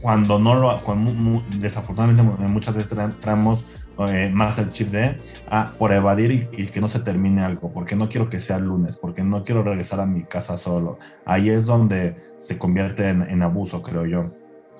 cuando 0.00 0.38
no 0.38 0.54
lo, 0.54 0.82
cuando, 0.82 1.42
desafortunadamente 1.58 2.22
muchas 2.48 2.76
veces 2.76 3.20
traemos 3.20 3.64
eh, 4.08 4.30
más 4.32 4.58
el 4.58 4.70
chip 4.70 4.88
de 4.88 5.18
ah, 5.50 5.74
por 5.78 5.92
evadir 5.92 6.48
y, 6.52 6.66
que 6.66 6.80
no 6.80 6.88
se 6.88 7.00
termine 7.00 7.42
algo, 7.42 7.70
porque 7.70 7.96
no 7.96 8.08
quiero 8.08 8.30
que 8.30 8.40
sea 8.40 8.58
lunes, 8.58 8.96
porque 8.96 9.22
no 9.22 9.44
quiero 9.44 9.62
regresar 9.62 10.00
a 10.00 10.06
mi 10.06 10.22
casa 10.22 10.56
solo. 10.56 10.98
Ahí 11.26 11.50
es 11.50 11.66
donde 11.66 12.16
se 12.38 12.56
convierte 12.56 13.08
en, 13.08 13.42
abuso, 13.42 13.82
creo 13.82 14.06
yo. 14.06 14.30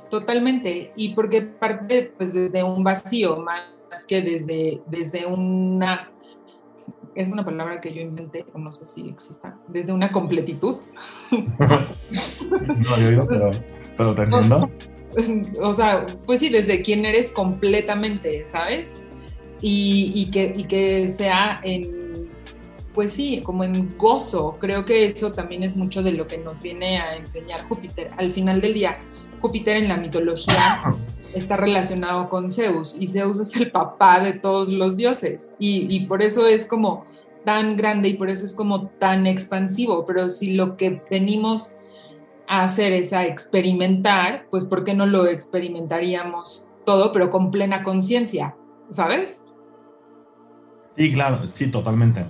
Totalmente, 0.09 0.92
y 0.96 1.14
porque 1.14 1.42
parte 1.42 2.12
pues 2.16 2.33
desde 2.33 2.62
un 2.62 2.83
vacío, 2.83 3.44
más 3.44 4.07
que 4.07 4.23
desde, 4.23 4.81
desde 4.87 5.27
una 5.27 6.11
es 7.14 7.29
una 7.29 7.44
palabra 7.44 7.81
que 7.81 7.92
yo 7.92 8.01
inventé, 8.03 8.44
no 8.55 8.73
sé 8.73 8.87
si 8.87 9.09
exista, 9.09 9.57
desde 9.68 9.92
una 9.92 10.12
completitud. 10.12 10.77
no 11.31 12.96
he 12.96 13.07
oído, 13.07 13.27
pero, 13.27 13.51
pero 13.96 14.14
te 14.14 14.23
entiendo. 14.23 14.70
O 15.61 15.75
sea, 15.75 16.07
pues 16.25 16.38
sí, 16.38 16.51
desde 16.51 16.83
quién 16.83 17.05
eres 17.05 17.33
completamente, 17.33 18.46
¿sabes? 18.46 19.05
y, 19.62 20.31
que, 20.31 20.53
que 20.53 21.09
sea 21.09 21.61
en, 21.62 22.00
pues 22.94 23.12
sí, 23.12 23.40
como 23.44 23.64
en 23.64 23.96
gozo. 23.96 24.57
Creo 24.59 24.85
que 24.85 25.07
eso 25.07 25.33
también 25.33 25.62
es 25.62 25.76
mucho 25.76 26.03
de 26.03 26.12
lo 26.12 26.26
que 26.26 26.38
nos 26.38 26.61
viene 26.61 26.98
a 26.98 27.16
enseñar 27.16 27.66
Júpiter. 27.68 28.11
Al 28.18 28.33
final 28.33 28.61
del 28.61 28.74
día, 28.74 28.98
Júpiter 29.40 29.76
en 29.76 29.88
la 29.88 29.96
mitología 29.96 30.76
está 31.35 31.57
relacionado 31.57 32.29
con 32.29 32.50
Zeus 32.50 32.96
y 32.98 33.07
Zeus 33.07 33.40
es 33.40 33.55
el 33.57 33.70
papá 33.70 34.20
de 34.20 34.33
todos 34.33 34.68
los 34.68 34.96
dioses 34.96 35.50
y, 35.59 35.87
y, 35.94 36.07
por 36.07 36.22
eso 36.22 36.46
es 36.46 36.66
como 36.66 37.05
tan 37.44 37.76
grande 37.76 38.09
y 38.09 38.14
por 38.14 38.29
eso 38.29 38.44
es 38.44 38.55
como 38.55 38.88
tan 38.88 39.26
expansivo, 39.26 40.05
pero 40.05 40.29
si 40.29 40.55
lo 40.55 40.76
que 40.76 41.03
venimos 41.11 41.72
a 42.48 42.64
hacer 42.64 42.92
es 42.92 43.12
a 43.12 43.24
experimentar, 43.26 44.46
pues 44.50 44.64
¿por 44.64 44.85
qué 44.85 44.92
no 44.92 45.07
lo 45.07 45.26
experimentaríamos 45.26 46.68
todo, 46.85 47.12
pero 47.12 47.31
con 47.31 47.50
plena 47.50 47.83
conciencia? 47.83 48.57
¿Sabes? 48.90 49.42
Sí, 50.96 51.12
claro, 51.12 51.46
sí, 51.46 51.68
totalmente. 51.68 52.26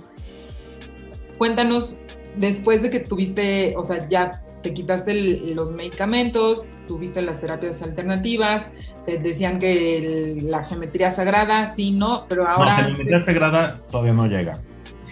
Cuéntanos, 1.41 1.97
después 2.35 2.83
de 2.83 2.91
que 2.91 2.99
tuviste, 2.99 3.73
o 3.75 3.83
sea, 3.83 4.07
ya 4.07 4.29
te 4.61 4.75
quitaste 4.75 5.15
los 5.55 5.71
medicamentos, 5.71 6.67
tuviste 6.87 7.19
las 7.23 7.41
terapias 7.41 7.81
alternativas, 7.81 8.67
te 9.07 9.17
decían 9.17 9.57
que 9.57 10.37
la 10.43 10.63
geometría 10.63 11.11
sagrada, 11.11 11.65
sí, 11.65 11.93
no, 11.93 12.27
pero 12.29 12.47
ahora... 12.47 12.75
No, 12.75 12.81
la 12.81 12.85
geometría 12.89 13.21
sagrada 13.21 13.81
todavía 13.89 14.13
no 14.13 14.27
llega. 14.27 14.53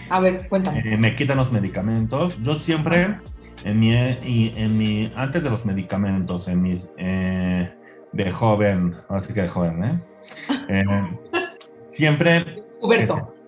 A 0.08 0.20
ver, 0.20 0.48
cuéntame. 0.48 0.78
Eh, 0.84 0.96
me 0.96 1.16
quitan 1.16 1.36
los 1.36 1.50
medicamentos. 1.50 2.40
Yo 2.44 2.54
siempre, 2.54 3.18
en 3.64 3.80
mi, 3.80 3.92
en 3.92 4.78
mi, 4.78 5.12
antes 5.16 5.42
de 5.42 5.50
los 5.50 5.64
medicamentos, 5.64 6.46
en 6.46 6.62
mis, 6.62 6.92
eh, 6.96 7.74
de 8.12 8.30
joven, 8.30 8.94
ahora 9.08 9.20
sí 9.20 9.32
que 9.32 9.42
de 9.42 9.48
joven, 9.48 9.82
¿eh? 9.82 10.00
eh 10.68 10.84
siempre... 11.88 12.62
Huberto 12.80 13.39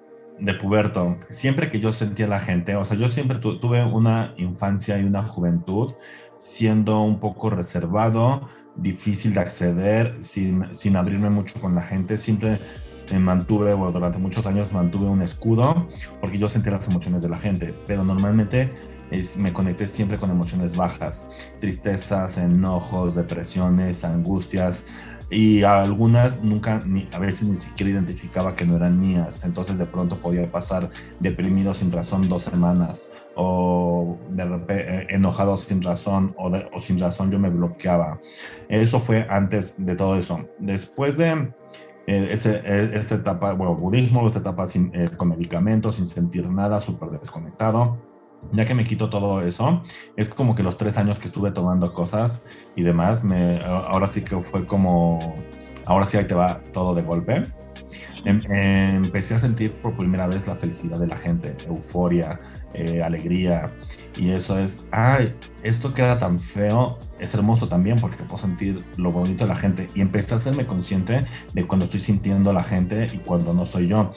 de 0.42 0.54
puberto, 0.54 1.18
siempre 1.28 1.70
que 1.70 1.78
yo 1.78 1.92
sentía 1.92 2.26
la 2.26 2.40
gente, 2.40 2.74
o 2.74 2.84
sea, 2.84 2.96
yo 2.96 3.08
siempre 3.08 3.38
tuve 3.38 3.84
una 3.84 4.34
infancia 4.36 4.98
y 4.98 5.04
una 5.04 5.22
juventud 5.22 5.94
siendo 6.36 7.00
un 7.02 7.20
poco 7.20 7.48
reservado, 7.48 8.48
difícil 8.74 9.34
de 9.34 9.40
acceder, 9.40 10.16
sin, 10.20 10.74
sin 10.74 10.96
abrirme 10.96 11.30
mucho 11.30 11.60
con 11.60 11.76
la 11.76 11.82
gente, 11.82 12.16
siempre 12.16 12.58
me 13.12 13.20
mantuve, 13.20 13.74
bueno, 13.74 13.92
durante 13.92 14.18
muchos 14.18 14.44
años 14.46 14.72
mantuve 14.72 15.04
un 15.04 15.22
escudo 15.22 15.86
porque 16.20 16.38
yo 16.38 16.48
sentía 16.48 16.72
las 16.72 16.88
emociones 16.88 17.22
de 17.22 17.28
la 17.28 17.38
gente, 17.38 17.74
pero 17.86 18.02
normalmente 18.02 18.72
me 19.36 19.52
conecté 19.52 19.86
siempre 19.86 20.18
con 20.18 20.30
emociones 20.30 20.74
bajas, 20.74 21.28
tristezas, 21.60 22.38
enojos, 22.38 23.14
depresiones, 23.14 24.04
angustias, 24.04 24.86
y 25.32 25.62
algunas 25.62 26.42
nunca, 26.42 26.78
ni, 26.86 27.08
a 27.10 27.18
veces 27.18 27.48
ni 27.48 27.56
siquiera 27.56 27.92
identificaba 27.92 28.54
que 28.54 28.66
no 28.66 28.76
eran 28.76 29.00
mías, 29.00 29.44
entonces 29.44 29.78
de 29.78 29.86
pronto 29.86 30.18
podía 30.18 30.50
pasar 30.50 30.90
deprimido 31.20 31.72
sin 31.72 31.90
razón 31.90 32.28
dos 32.28 32.42
semanas 32.42 33.10
o 33.34 34.18
de 34.28 34.44
repente, 34.44 34.94
eh, 34.94 35.06
enojado 35.08 35.56
sin 35.56 35.82
razón 35.82 36.34
o, 36.36 36.52
o, 36.72 36.80
sin 36.80 36.98
razón 36.98 37.30
yo 37.30 37.38
me 37.38 37.48
bloqueaba. 37.48 38.20
Eso 38.68 39.00
fue 39.00 39.26
antes 39.30 39.74
de 39.78 39.96
todo 39.96 40.16
eso. 40.16 40.40
Después 40.58 41.16
de 41.16 41.30
eh, 42.06 42.28
este, 42.30 42.50
eh, 42.64 42.90
esta 42.92 43.14
etapa, 43.14 43.54
bueno, 43.54 43.74
budismo, 43.74 44.26
esta 44.26 44.40
etapa 44.40 44.66
sin, 44.66 44.92
con 45.16 45.30
medicamentos, 45.30 45.96
sin 45.96 46.06
sentir 46.06 46.48
nada, 46.50 46.78
súper 46.78 47.08
desconectado 47.10 48.11
ya 48.52 48.64
que 48.64 48.74
me 48.74 48.84
quito 48.84 49.08
todo 49.08 49.40
eso, 49.40 49.82
es 50.16 50.28
como 50.28 50.54
que 50.54 50.62
los 50.62 50.76
tres 50.76 50.98
años 50.98 51.18
que 51.18 51.28
estuve 51.28 51.52
tomando 51.52 51.92
cosas 51.92 52.42
y 52.76 52.82
demás, 52.82 53.22
me, 53.24 53.60
ahora 53.64 54.06
sí 54.06 54.22
que 54.22 54.36
fue 54.40 54.66
como, 54.66 55.36
ahora 55.86 56.04
sí 56.04 56.16
ahí 56.16 56.26
te 56.26 56.34
va 56.34 56.60
todo 56.72 56.94
de 56.94 57.02
golpe. 57.02 57.42
Em, 58.24 58.38
empecé 59.04 59.34
a 59.34 59.38
sentir 59.38 59.72
por 59.72 59.96
primera 59.96 60.26
vez 60.26 60.46
la 60.46 60.54
felicidad 60.54 60.98
de 60.98 61.08
la 61.08 61.16
gente, 61.16 61.56
euforia, 61.66 62.38
eh, 62.72 63.02
alegría, 63.02 63.70
y 64.16 64.30
eso 64.30 64.58
es, 64.58 64.86
ay, 64.92 65.34
esto 65.62 65.92
queda 65.92 66.18
tan 66.18 66.38
feo, 66.38 66.98
es 67.18 67.34
hermoso 67.34 67.66
también 67.66 67.98
porque 67.98 68.22
puedo 68.22 68.38
sentir 68.38 68.84
lo 68.96 69.10
bonito 69.10 69.44
de 69.44 69.48
la 69.48 69.56
gente 69.56 69.88
y 69.94 70.00
empecé 70.00 70.34
a 70.34 70.36
hacerme 70.36 70.66
consciente 70.66 71.26
de 71.54 71.66
cuando 71.66 71.86
estoy 71.86 72.00
sintiendo 72.00 72.52
la 72.52 72.62
gente 72.62 73.08
y 73.12 73.18
cuando 73.18 73.52
no 73.52 73.66
soy 73.66 73.88
yo. 73.88 74.12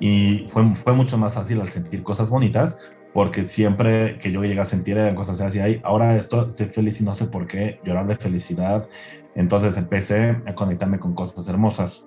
Y 0.00 0.46
fue, 0.48 0.74
fue 0.74 0.92
mucho 0.92 1.16
más 1.16 1.34
fácil 1.34 1.60
al 1.60 1.70
sentir 1.70 2.02
cosas 2.02 2.28
bonitas 2.28 2.76
porque 3.16 3.44
siempre 3.44 4.18
que 4.18 4.30
yo 4.30 4.44
llegué 4.44 4.60
a 4.60 4.66
sentir 4.66 4.98
eran 4.98 5.14
cosas 5.14 5.40
así, 5.40 5.58
ahí, 5.58 5.80
ahora 5.82 6.18
esto, 6.18 6.46
estoy 6.46 6.66
feliz 6.66 7.00
y 7.00 7.04
no 7.04 7.14
sé 7.14 7.24
por 7.24 7.46
qué, 7.46 7.80
llorar 7.82 8.06
de 8.06 8.14
felicidad. 8.14 8.90
Entonces 9.34 9.78
empecé 9.78 10.36
a 10.44 10.54
conectarme 10.54 10.98
con 10.98 11.14
cosas 11.14 11.48
hermosas. 11.48 12.04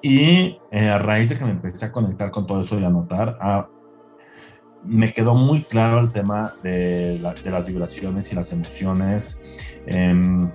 Y 0.00 0.58
eh, 0.70 0.88
a 0.88 0.96
raíz 0.96 1.28
de 1.28 1.36
que 1.36 1.44
me 1.44 1.50
empecé 1.50 1.84
a 1.84 1.92
conectar 1.92 2.30
con 2.30 2.46
todo 2.46 2.62
eso 2.62 2.80
y 2.80 2.84
a 2.84 2.88
notar, 2.88 3.36
ah, 3.38 3.68
me 4.82 5.12
quedó 5.12 5.34
muy 5.34 5.60
claro 5.60 6.00
el 6.00 6.10
tema 6.10 6.54
de, 6.62 7.18
de, 7.18 7.50
las 7.50 7.66
vibraciones 7.66 8.32
y 8.32 8.34
las 8.34 8.50
emociones. 8.50 9.38
Eh, 9.86 10.48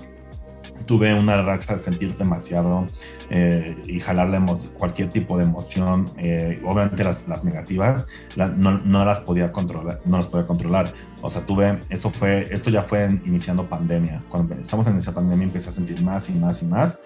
tuve 0.86 1.14
una 1.14 1.42
racha 1.42 1.74
de 1.74 1.80
sentir 1.80 2.16
demasiado 2.16 2.86
eh, 3.30 3.76
y 3.86 4.00
jalarle 4.00 4.40
cualquier 4.78 5.10
tipo 5.10 5.38
de 5.38 5.44
emoción, 5.46 6.06
eh, 6.18 6.62
obviamente 6.64 7.04
las, 7.04 7.28
las 7.28 7.44
negativas, 7.44 8.08
no, 8.36 8.78
no, 8.80 9.06
las 9.06 9.20
podía 9.22 9.52
controlar, 9.52 10.02
no 10.06 10.18
las 10.18 10.28
podía 10.28 10.46
controlar. 10.46 10.94
O 11.22 11.30
sea, 11.30 11.46
tuve, 11.46 11.80
esto 11.90 12.10
fue, 12.10 12.46
esto 12.52 12.70
ya 12.70 12.84
fue 12.84 13.08
iniciando 13.26 13.68
pandemia. 13.68 14.24
Cuando 14.30 14.54
empezamos 14.54 14.88
en 14.88 14.98
esa 14.98 15.14
pandemia 15.14 15.46
empecé 15.46 15.70
a 15.70 15.72
sentir 15.72 16.04
más 16.04 16.30
y 16.30 16.34
más 16.34 16.62
y 16.62 16.66
más 16.66 17.00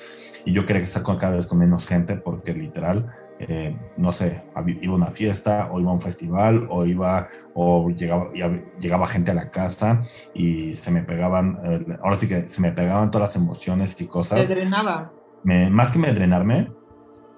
y 0.46 0.54
yo 0.54 0.66
quería 0.66 0.84
estar 0.84 1.04
con, 1.04 1.18
cada 1.18 1.36
vez 1.36 1.48
con 1.48 1.58
menos 1.60 1.88
gente 1.88 2.16
porque 2.16 2.54
literal 2.54 3.12
eh, 3.42 3.74
no 3.96 4.12
sé, 4.12 4.44
iba 4.82 4.94
a 4.94 4.96
una 4.98 5.12
fiesta 5.12 5.70
o 5.72 5.80
iba 5.80 5.90
a 5.90 5.94
un 5.94 6.02
festival 6.02 6.68
o 6.70 6.86
iba 6.86 7.30
o 7.54 7.90
llegaba, 7.90 8.30
llegaba 8.80 9.08
gente 9.08 9.32
a 9.32 9.34
la 9.34 9.50
casa 9.50 10.02
y 10.34 10.74
se 10.74 10.92
me 10.92 11.04
pegaban, 11.04 11.58
eh, 11.64 11.98
ahora 12.04 12.18
sí 12.18 12.28
que 12.28 12.50
se 12.50 12.62
me 12.62 12.74
pegaban 12.74 13.12
todas 13.12 13.30
las 13.30 13.36
emociones 13.38 14.00
y 14.02 14.08
cosas. 14.08 14.46
¿Te 14.46 14.54
drenaba? 14.56 15.14
Me, 15.44 15.70
más 15.70 15.94
que 15.94 16.00
me 16.00 16.12
drenarme, 16.12 16.70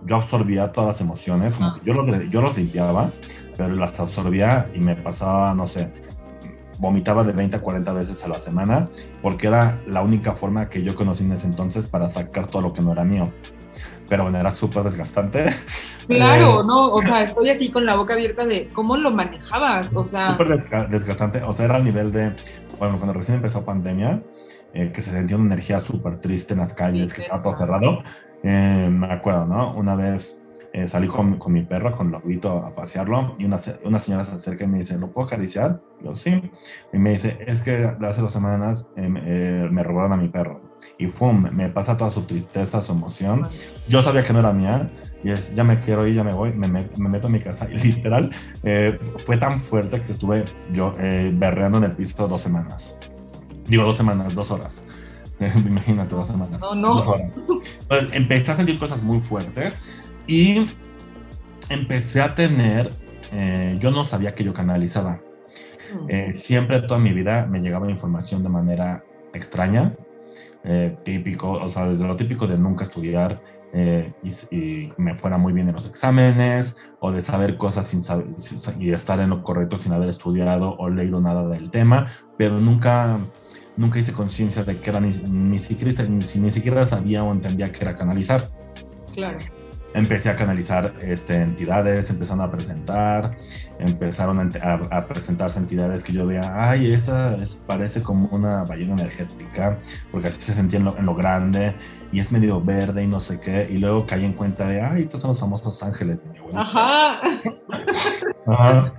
yo 0.04 0.16
absorbía 0.16 0.72
todas 0.72 0.88
las 0.88 1.02
emociones, 1.02 1.54
como 1.54 1.74
que 1.76 1.82
yo, 1.86 1.94
yo 2.30 2.42
los 2.42 2.58
limpiaba, 2.58 3.12
pero 3.56 3.76
las 3.76 4.00
absorbía 4.00 4.66
y 4.74 4.80
me 4.80 4.96
pasaba, 4.96 5.54
no 5.54 5.68
sé, 5.68 5.92
vomitaba 6.80 7.24
de 7.24 7.34
20 7.34 7.58
a 7.58 7.62
40 7.62 7.94
veces 7.94 8.26
a 8.26 8.28
la 8.28 8.40
semana, 8.40 8.90
porque 9.22 9.46
era 9.46 9.80
la 9.86 10.02
única 10.02 10.36
forma 10.36 10.68
que 10.68 10.82
yo 10.82 10.96
conocí 10.96 11.26
en 11.26 11.34
ese 11.34 11.46
entonces 11.46 11.86
para 11.86 12.10
sacar 12.10 12.48
todo 12.48 12.64
lo 12.64 12.74
que 12.74 12.82
no 12.82 12.92
era 12.92 13.04
mío 13.04 13.32
pero 14.12 14.24
bueno, 14.24 14.40
era 14.40 14.52
súper 14.52 14.84
desgastante. 14.84 15.46
Claro, 16.08 16.60
eh, 16.60 16.64
¿no? 16.68 16.92
O 16.92 17.02
sea, 17.02 17.24
estoy 17.24 17.52
así 17.52 17.70
con 17.70 17.86
la 17.86 17.96
boca 17.96 18.14
abierta 18.14 18.46
de 18.46 18.68
cómo 18.74 18.98
lo 18.98 19.12
manejabas, 19.12 19.96
o 19.96 20.04
sea... 20.04 20.32
Súper 20.32 20.90
desgastante, 20.90 21.40
o 21.42 21.54
sea, 21.54 21.66
era 21.66 21.76
al 21.78 21.86
nivel 21.86 22.12
de, 22.12 22.36
bueno, 22.80 22.98
cuando 22.98 23.14
recién 23.14 23.38
empezó 23.38 23.64
pandemia, 23.64 24.22
eh, 24.74 24.92
que 24.94 25.00
se 25.00 25.12
sentía 25.12 25.38
una 25.38 25.54
energía 25.54 25.80
súper 25.80 26.18
triste 26.20 26.54
en 26.54 26.60
las 26.60 26.74
calles, 26.74 27.14
que 27.14 27.22
estaba 27.22 27.42
todo 27.42 27.56
cerrado, 27.56 28.04
eh, 28.44 28.90
me 28.92 29.14
acuerdo, 29.14 29.46
¿no? 29.46 29.74
Una 29.76 29.96
vez 29.96 30.41
eh, 30.74 30.88
salí 30.88 31.08
con, 31.08 31.38
con, 31.38 31.52
mi 31.52 31.64
perro, 31.64 31.92
con 31.92 32.12
Lobito, 32.12 32.58
a 32.66 32.74
pasearlo 32.74 33.36
y 33.38 33.44
una, 33.44 33.58
una, 33.84 34.00
señora 34.00 34.24
se 34.24 34.36
acerca 34.36 34.64
y 34.64 34.68
me 34.68 34.78
dice, 34.78 34.98
¿lo 34.98 35.12
puedo 35.12 35.28
acariciar? 35.28 35.82
Yo, 36.02 36.16
sí. 36.16 36.42
Y 36.94 36.98
me 36.98 37.12
dice, 37.12 37.38
es 37.46 37.62
que 37.62 37.94
hace 38.02 38.22
dos 38.22 38.32
semanas 38.32 38.88
eh, 38.96 39.14
eh, 39.26 39.68
me 39.70 39.84
robaron 39.84 40.14
a 40.14 40.18
mi 40.18 40.30
perro. 40.30 40.62
Y 40.98 41.08
¡fum! 41.08 41.46
Me 41.52 41.68
pasa 41.70 41.98
toda 41.98 42.10
su 42.10 42.24
tristeza, 42.24 42.82
su 42.82 42.94
emoción. 42.94 43.44
Yo 43.90 44.02
sabía 44.02 44.24
que 44.24 44.32
no 44.32 44.40
era 44.40 44.54
mía 44.54 44.90
y 45.24 45.32
es, 45.32 45.54
ya 45.54 45.66
me 45.66 45.78
quiero 45.78 46.08
ir, 46.08 46.16
ya 46.16 46.24
me 46.24 46.34
voy, 46.34 46.54
me, 46.54 46.68
me, 46.68 46.88
meto 46.98 47.28
a 47.28 47.30
mi 47.30 47.40
casa. 47.40 47.68
Y 47.70 47.78
literal, 47.78 48.32
fue 49.26 49.38
tan 49.38 49.62
fuerte 49.62 50.02
que 50.02 50.14
estuve 50.14 50.46
yo 50.72 50.96
berreando 51.34 51.80
en 51.80 51.84
el 51.84 51.92
piso 51.92 52.28
dos 52.28 52.42
semanas. 52.42 52.98
Digo, 53.66 53.84
dos 53.84 53.98
semanas, 53.98 54.34
dos 54.34 54.50
horas. 54.52 54.84
Imagínate, 55.66 56.16
dos 56.16 56.28
semanas. 56.28 56.60
No, 56.62 56.76
no. 56.76 56.96
Dos 56.96 57.08
horas. 57.08 57.28
Empecé 58.14 58.52
a 58.52 58.56
sentir 58.56 58.80
cosas 58.80 59.02
muy 59.04 59.22
fuertes 59.22 59.82
y 60.32 60.66
empecé 61.70 62.22
a 62.22 62.34
tener, 62.34 62.90
eh, 63.34 63.78
yo 63.82 63.92
no 63.92 64.06
sabía 64.06 64.34
que 64.34 64.46
yo 64.46 64.54
canalizaba. 64.54 65.20
Mm. 65.94 66.06
Eh, 66.08 66.34
siempre 66.36 66.82
toda 66.84 67.02
mi 67.02 67.12
vida 67.12 67.46
me 67.48 67.60
llegaba 67.60 67.92
información 67.92 68.42
de 68.42 68.48
manera 68.48 69.04
extraña. 69.34 69.94
eh, 70.64 70.96
típico, 71.04 71.54
o 71.54 71.68
sea, 71.68 71.88
desde 71.88 72.08
lo 72.08 72.16
típico 72.16 72.46
de 72.46 72.56
nunca 72.56 72.84
estudiar 72.84 73.42
eh, 73.74 74.14
y, 74.52 74.90
me 74.98 75.16
fuera 75.16 75.38
muy 75.38 75.54
bien 75.54 75.68
en 75.68 75.76
los 75.76 75.88
exámenes, 75.88 76.78
o 77.00 77.12
de 77.12 77.20
saber 77.20 77.58
cosas 77.58 77.88
sin 77.88 78.00
saber, 78.00 78.28
y 78.80 78.94
estar 78.94 79.20
en 79.20 79.32
lo 79.32 79.42
correcto 79.44 79.78
sin 79.78 79.92
haber 79.92 80.10
estudiado 80.10 80.78
o 80.78 80.90
leído 80.90 81.20
nada 81.20 81.48
del 81.48 81.72
tema, 81.72 82.06
pero 82.38 82.60
nunca, 82.60 83.18
nunca 83.76 84.00
hice 84.00 84.14
conciencia 84.14 84.64
de 84.64 84.80
que 84.80 84.90
era 84.92 85.02
ni, 85.02 85.10
ni, 85.30 85.58
siquiera, 85.58 86.04
ni, 86.04 86.20
ni 86.20 86.52
siquiera 86.52 86.86
sabía 86.86 87.24
o 87.24 87.32
entendía 87.32 87.72
que 87.72 87.84
era 87.84 87.96
canalizar. 87.96 88.44
Claro 89.14 89.40
empecé 89.94 90.30
a 90.30 90.36
canalizar 90.36 90.94
este, 91.02 91.36
entidades, 91.36 92.10
empezaron 92.10 92.42
a 92.42 92.52
presentar, 92.52 93.36
empezaron 93.80 94.52
a, 94.62 95.06
presentarse 95.06 95.60
entidades 95.60 96.04
que 96.04 96.14
yo 96.14 96.26
veía, 96.26 96.70
ay, 96.70 96.94
esta 96.94 97.36
parece 97.66 98.02
como 98.02 98.30
una 98.32 98.64
ballena 98.64 98.94
energética, 98.94 99.78
porque 100.12 100.30
así 100.30 100.42
se 100.42 100.54
sentía 100.54 100.80
en 100.80 101.06
lo, 101.06 101.16
grande, 101.16 101.74
y 102.12 102.20
es 102.20 102.32
medio 102.32 102.62
verde 102.62 103.04
y 103.04 103.08
no 103.08 103.20
sé 103.20 103.40
qué, 103.40 103.68
y 103.70 103.78
luego 103.78 104.06
caí 104.06 104.26
en 104.26 104.34
cuenta 104.34 104.68
de, 104.68 104.82
ay, 104.82 105.02
estos 105.02 105.22
son 105.22 105.30
los 105.30 105.40
famosos 105.40 105.82
ángeles 105.84 106.24
de 106.24 106.30
mi 106.32 106.38
abuela. 106.38 106.62
Ajá. 106.62 107.20
Ajá. 108.48 108.94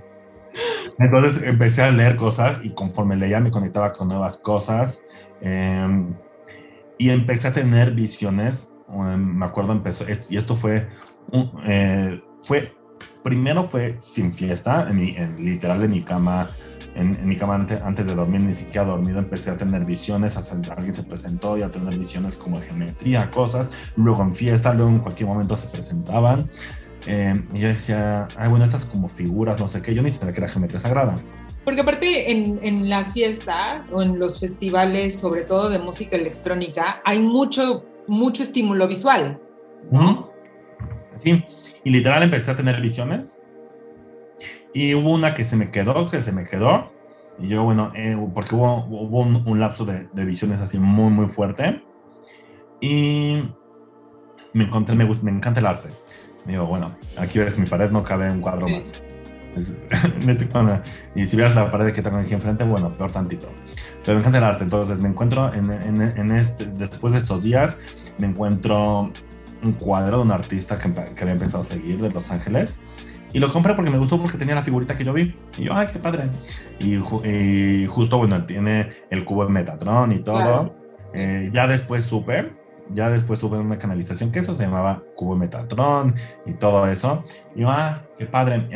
Entonces 0.99 1.41
empecé 1.43 1.81
a 1.81 1.91
leer 1.91 2.15
cosas 2.15 2.59
y 2.63 2.69
conforme 2.71 3.15
leía 3.15 3.39
me 3.39 3.49
conectaba 3.49 3.91
con 3.93 4.07
nuevas 4.07 4.37
cosas 4.37 5.01
em, 5.41 6.13
y 6.99 7.09
empecé 7.09 7.47
a 7.47 7.53
tener 7.53 7.91
visiones 7.91 8.72
me 8.93 9.45
acuerdo 9.45 9.71
empezó, 9.71 10.05
y 10.29 10.37
esto 10.37 10.55
fue, 10.55 10.87
eh, 11.65 12.21
fue, 12.43 12.75
primero 13.23 13.63
fue 13.63 13.95
sin 13.99 14.33
fiesta, 14.33 14.87
en, 14.89 15.35
literal 15.43 15.83
en 15.83 15.91
mi 15.91 16.01
cama, 16.01 16.49
en, 16.95 17.27
mi 17.27 17.35
cama 17.35 17.55
antes, 17.55 18.05
de 18.05 18.15
dormir, 18.15 18.43
ni 18.43 18.53
siquiera 18.53 18.85
dormido, 18.85 19.19
empecé 19.19 19.49
a 19.49 19.57
tener 19.57 19.85
visiones, 19.85 20.37
alguien 20.37 20.93
se 20.93 21.03
presentó 21.03 21.57
y 21.57 21.63
a 21.63 21.71
tener 21.71 21.97
visiones 21.97 22.35
como 22.35 22.59
geometría, 22.59 23.31
cosas, 23.31 23.71
luego 23.95 24.21
en 24.21 24.35
fiesta, 24.35 24.73
luego 24.73 24.91
en 24.91 24.99
cualquier 24.99 25.27
momento 25.29 25.55
se 25.55 25.67
presentaban. 25.67 26.49
Eh, 27.05 27.33
y 27.53 27.59
yo 27.59 27.67
decía, 27.67 28.29
ay, 28.37 28.49
bueno, 28.49 28.63
estas 28.63 28.85
como 28.85 29.09
figuras, 29.09 29.59
no 29.59 29.67
sé 29.67 29.81
qué, 29.81 29.93
yo 29.93 30.01
ni 30.01 30.11
sabía 30.11 30.31
que 30.33 30.39
era 30.39 30.47
geometría 30.47 30.79
sagrada. 30.79 31.15
Porque 31.65 31.81
aparte 31.81 32.31
en, 32.31 32.59
en, 32.61 32.89
las 32.89 33.13
fiestas 33.13 33.91
o 33.91 34.01
en 34.01 34.19
los 34.19 34.39
festivales, 34.39 35.19
sobre 35.19 35.41
todo 35.41 35.69
de 35.69 35.79
música 35.79 36.15
electrónica, 36.15 37.01
hay 37.03 37.19
mucho 37.19 37.85
mucho 38.07 38.43
estímulo 38.43 38.87
visual. 38.87 39.39
Sí, 41.19 41.43
y 41.83 41.89
literal 41.89 42.23
empecé 42.23 42.51
a 42.51 42.55
tener 42.55 42.81
visiones. 42.81 43.41
Y 44.73 44.95
hubo 44.95 45.13
una 45.13 45.35
que 45.35 45.45
se 45.45 45.55
me 45.55 45.69
quedó, 45.71 46.09
que 46.09 46.21
se 46.21 46.31
me 46.31 46.45
quedó. 46.45 46.91
Y 47.39 47.47
yo, 47.47 47.63
bueno, 47.63 47.91
eh, 47.95 48.17
porque 48.33 48.55
hubo, 48.55 48.85
hubo 48.85 49.19
un, 49.19 49.59
lapso 49.59 49.85
de, 49.85 50.25
visiones 50.25 50.59
así 50.61 50.79
muy, 50.79 51.11
muy 51.11 51.29
fuerte. 51.29 51.83
Y 52.81 53.43
me 54.53 54.65
encontré, 54.65 54.95
me, 54.95 55.05
me 55.05 55.31
encanta 55.31 55.59
el 55.59 55.67
arte. 55.67 55.89
Digo, 56.45 56.65
bueno, 56.65 56.95
aquí 57.17 57.39
ves 57.39 57.57
mi 57.57 57.65
pared, 57.65 57.89
no 57.91 58.03
cabe 58.03 58.29
un 58.31 58.41
cuadro 58.41 58.67
más. 58.67 59.01
este 60.27 60.49
y 61.15 61.25
si 61.25 61.35
vieras 61.35 61.55
la 61.55 61.69
pared 61.69 61.93
que 61.93 62.01
tengo 62.01 62.17
aquí 62.17 62.33
enfrente, 62.33 62.63
bueno, 62.63 62.89
peor 62.97 63.11
tantito. 63.11 63.49
Pero 64.05 64.15
me 64.15 64.19
encanta 64.19 64.37
el 64.37 64.43
arte, 64.43 64.63
entonces 64.63 64.99
me 64.99 65.09
encuentro 65.09 65.53
en, 65.53 65.71
en, 65.71 66.01
en 66.01 66.31
este, 66.31 66.65
después 66.65 67.13
de 67.13 67.19
estos 67.19 67.43
días, 67.43 67.77
me 68.19 68.27
encuentro 68.27 69.11
un 69.63 69.73
cuadro 69.73 70.17
de 70.17 70.23
un 70.23 70.31
artista 70.31 70.77
que, 70.77 70.93
que, 70.93 71.21
había 71.21 71.33
empezado 71.33 71.61
a 71.61 71.63
seguir 71.63 71.99
de 71.99 72.09
Los 72.09 72.31
Ángeles. 72.31 72.81
Y 73.31 73.39
lo 73.39 73.51
compré 73.51 73.73
porque 73.73 73.89
me 73.89 73.97
gustó 73.97 74.21
porque 74.21 74.37
tenía 74.37 74.55
la 74.55 74.61
figurita 74.61 74.95
que 74.95 75.03
yo 75.03 75.13
vi. 75.13 75.35
Y 75.57 75.63
yo, 75.63 75.73
ay, 75.73 75.87
qué 75.91 75.99
padre. 75.99 76.29
Y, 76.79 76.97
justo, 77.87 78.17
bueno, 78.17 78.45
tiene 78.45 78.89
el 79.09 79.25
cubo 79.25 79.45
de 79.45 79.51
Metatron 79.51 80.11
y 80.11 80.19
todo. 80.19 80.75
Eh, 81.13 81.49
ya 81.51 81.67
después 81.67 82.03
supe 82.03 82.51
ya 82.89 83.09
después 83.09 83.39
tuve 83.39 83.59
una 83.59 83.77
canalización 83.77 84.31
que 84.31 84.39
eso 84.39 84.55
se 84.55 84.63
llamaba 84.63 85.03
Cubo 85.15 85.35
Metatron 85.35 86.15
y 86.45 86.53
todo 86.53 86.87
eso. 86.87 87.23
Y 87.55 87.61
yo, 87.61 87.69
ah, 87.69 88.03
qué 88.17 88.25
padre. 88.25 88.67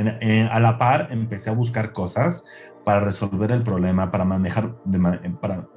a 0.49 0.59
la 0.59 0.77
par 0.77 1.09
empecé 1.11 1.49
a 1.49 1.53
buscar 1.53 1.91
cosas 1.91 2.45
para 2.87 3.01
resolver 3.01 3.51
el 3.51 3.63
problema, 3.63 4.11
para 4.11 4.23
manejar, 4.23 4.77
de, 4.85 4.97
para 5.41 5.67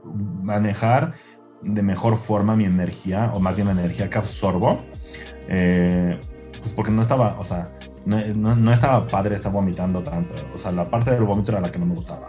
manejar 0.44 1.14
de 1.60 1.82
mejor 1.82 2.16
forma 2.16 2.54
mi 2.54 2.66
energía, 2.66 3.32
o 3.34 3.40
más 3.40 3.56
bien 3.56 3.66
la 3.66 3.72
energía 3.72 4.08
que 4.08 4.16
absorbo. 4.16 4.84
Eh, 5.48 6.20
pues 6.60 6.72
porque 6.72 6.92
no 6.92 7.02
estaba, 7.02 7.36
o 7.40 7.42
sea, 7.42 7.72
no, 8.06 8.54
no, 8.54 8.72
estaba 8.72 9.08
padre 9.08 9.34
estar 9.34 9.50
vomitando 9.50 10.04
tanto. 10.04 10.36
O 10.54 10.58
sea, 10.58 10.70
la 10.70 10.88
parte 10.88 11.10
del 11.10 11.24
vómito 11.24 11.50
era 11.50 11.60
la 11.60 11.72
que 11.72 11.80
no 11.80 11.86
me 11.86 11.96
gustaba. 11.96 12.26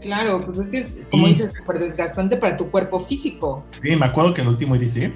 Claro, 0.00 0.40
pues 0.42 0.58
es 0.58 0.68
que 0.68 0.78
es, 0.78 1.02
como 1.10 1.26
dices, 1.26 1.52
súper 1.52 1.78
desgastante 1.78 2.38
para 2.38 2.56
tu 2.56 2.70
cuerpo 2.70 3.00
físico. 3.00 3.66
Sí, 3.82 3.94
me 3.94 4.06
acuerdo 4.06 4.32
que 4.32 4.40
el 4.40 4.48
último 4.48 4.74
IDC, 4.74 5.12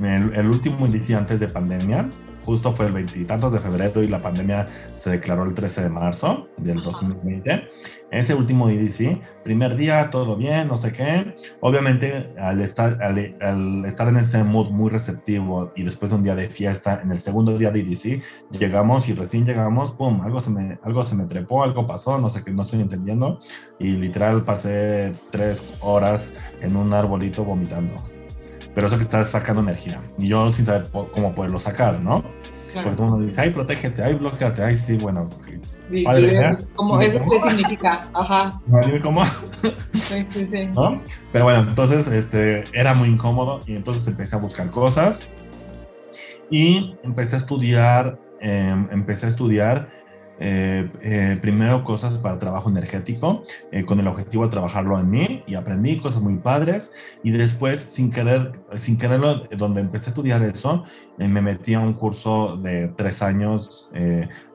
el, 0.00 0.34
el 0.34 0.46
último 0.46 0.86
IDC 0.86 1.10
antes 1.10 1.38
de 1.38 1.48
pandemia, 1.48 2.08
justo 2.44 2.74
fue 2.74 2.86
el 2.86 2.92
veintitantos 2.92 3.52
de 3.52 3.60
febrero 3.60 4.02
y 4.02 4.08
la 4.08 4.20
pandemia 4.20 4.66
se 4.92 5.10
declaró 5.10 5.44
el 5.44 5.54
13 5.54 5.82
de 5.82 5.88
marzo 5.88 6.48
del 6.56 6.82
2020. 6.82 7.68
Ese 8.10 8.34
último 8.34 8.70
IDC, 8.70 9.20
primer 9.42 9.76
día, 9.76 10.10
todo 10.10 10.36
bien, 10.36 10.68
no 10.68 10.76
sé 10.76 10.92
qué. 10.92 11.34
Obviamente, 11.60 12.32
al 12.38 12.60
estar, 12.60 13.02
al, 13.02 13.84
estar 13.86 14.08
en 14.08 14.16
ese 14.16 14.44
mood 14.44 14.70
muy 14.70 14.90
receptivo 14.90 15.72
y 15.74 15.82
después 15.82 16.10
de 16.10 16.18
un 16.18 16.22
día 16.22 16.34
de 16.34 16.48
fiesta, 16.48 17.00
en 17.02 17.10
el 17.10 17.18
segundo 17.18 17.56
día 17.56 17.70
de 17.70 17.80
IDC, 17.80 18.22
llegamos 18.50 19.08
y 19.08 19.14
recién 19.14 19.46
llegamos, 19.46 19.92
pum, 19.92 20.20
algo 20.22 20.40
se 20.40 20.50
me, 20.50 20.78
algo 20.82 21.04
se 21.04 21.16
me 21.16 21.24
trepó, 21.24 21.62
algo 21.62 21.86
pasó, 21.86 22.18
no 22.18 22.28
sé 22.28 22.42
qué, 22.42 22.52
no 22.52 22.64
estoy 22.64 22.80
entendiendo. 22.80 23.38
Y 23.78 23.92
literal 23.92 24.44
pasé 24.44 25.14
tres 25.30 25.62
horas 25.80 26.34
en 26.60 26.76
un 26.76 26.92
arbolito 26.92 27.44
vomitando 27.44 28.11
pero 28.74 28.86
eso 28.86 28.96
que 28.96 29.02
estás 29.02 29.30
sacando 29.30 29.62
energía. 29.62 30.00
Y 30.18 30.28
yo 30.28 30.50
sin 30.50 30.64
saber 30.64 30.88
cómo 30.90 31.34
poderlo 31.34 31.58
sacar, 31.58 32.00
¿no? 32.00 32.24
Porque 32.74 32.90
todo 32.92 33.06
el 33.06 33.12
mundo 33.12 33.26
dice, 33.26 33.40
ay, 33.40 33.50
protégete, 33.50 34.02
ay, 34.02 34.14
bloqueate, 34.14 34.62
ay, 34.62 34.76
sí, 34.76 34.96
bueno. 34.96 35.28
Sí, 35.90 36.02
padre, 36.02 36.56
¿Cómo, 36.74 37.00
¿Eso 37.00 37.20
qué 37.20 37.40
significa? 37.40 38.08
Ajá. 38.14 38.50
No, 38.66 38.80
dime 38.80 39.00
cómo. 39.00 39.24
Sí, 39.92 40.26
sí, 40.30 40.48
sí. 40.50 40.66
¿No? 40.74 41.00
Pero 41.32 41.44
bueno, 41.44 41.60
entonces 41.68 42.08
este, 42.08 42.64
era 42.72 42.94
muy 42.94 43.08
incómodo 43.08 43.60
y 43.66 43.76
entonces 43.76 44.06
empecé 44.06 44.36
a 44.36 44.38
buscar 44.38 44.70
cosas 44.70 45.28
y 46.50 46.96
empecé 47.02 47.36
a 47.36 47.38
estudiar, 47.38 48.18
em, 48.40 48.88
empecé 48.90 49.26
a 49.26 49.28
estudiar 49.28 49.90
eh, 50.38 50.90
eh, 51.02 51.38
primero 51.40 51.84
cosas 51.84 52.14
para 52.14 52.38
trabajo 52.38 52.68
energético, 52.68 53.44
eh, 53.70 53.84
con 53.84 54.00
el 54.00 54.08
objetivo 54.08 54.44
de 54.44 54.50
trabajarlo 54.50 54.98
en 54.98 55.10
mí 55.10 55.42
y 55.46 55.54
aprendí 55.54 55.98
cosas 55.98 56.22
muy 56.22 56.36
padres 56.36 56.92
y 57.22 57.30
después 57.30 57.84
sin 57.88 58.10
querer, 58.10 58.52
sin 58.74 58.96
quererlo, 58.96 59.46
donde 59.56 59.80
empecé 59.80 60.06
a 60.06 60.10
estudiar 60.10 60.42
eso, 60.42 60.84
me 61.18 61.42
metí 61.42 61.74
a 61.74 61.80
un 61.80 61.92
curso 61.92 62.56
de 62.56 62.88
tres 62.96 63.22
años 63.22 63.88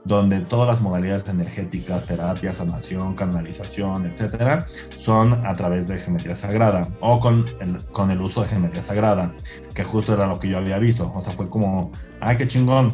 donde 0.03 0.41
todas 0.41 0.67
las 0.67 0.81
modalidades 0.81 1.27
energéticas, 1.27 2.05
terapia, 2.05 2.53
sanación, 2.53 3.13
canalización, 3.15 4.05
etcétera, 4.05 4.65
son 4.89 5.45
a 5.45 5.53
través 5.53 5.87
de 5.87 5.97
geometría 5.99 6.35
sagrada 6.35 6.81
o 6.99 7.19
con 7.19 7.45
el, 7.59 7.77
con 7.91 8.09
el 8.11 8.21
uso 8.21 8.41
de 8.41 8.47
geometría 8.47 8.81
sagrada, 8.81 9.33
que 9.75 9.83
justo 9.83 10.13
era 10.13 10.27
lo 10.27 10.39
que 10.39 10.49
yo 10.49 10.57
había 10.57 10.79
visto. 10.79 11.11
O 11.13 11.21
sea, 11.21 11.33
fue 11.33 11.49
como, 11.49 11.91
ay, 12.19 12.37
qué 12.37 12.47
chingón. 12.47 12.89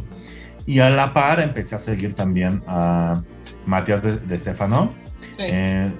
Y 0.66 0.80
a 0.80 0.90
la 0.90 1.14
par 1.14 1.40
empecé 1.40 1.76
a 1.76 1.78
seguir 1.78 2.14
también 2.14 2.64
a 2.68 3.22
Matías 3.66 4.02
de, 4.02 4.18
de 4.18 4.38
Stefano. 4.38 4.92
Eh, 5.40 5.92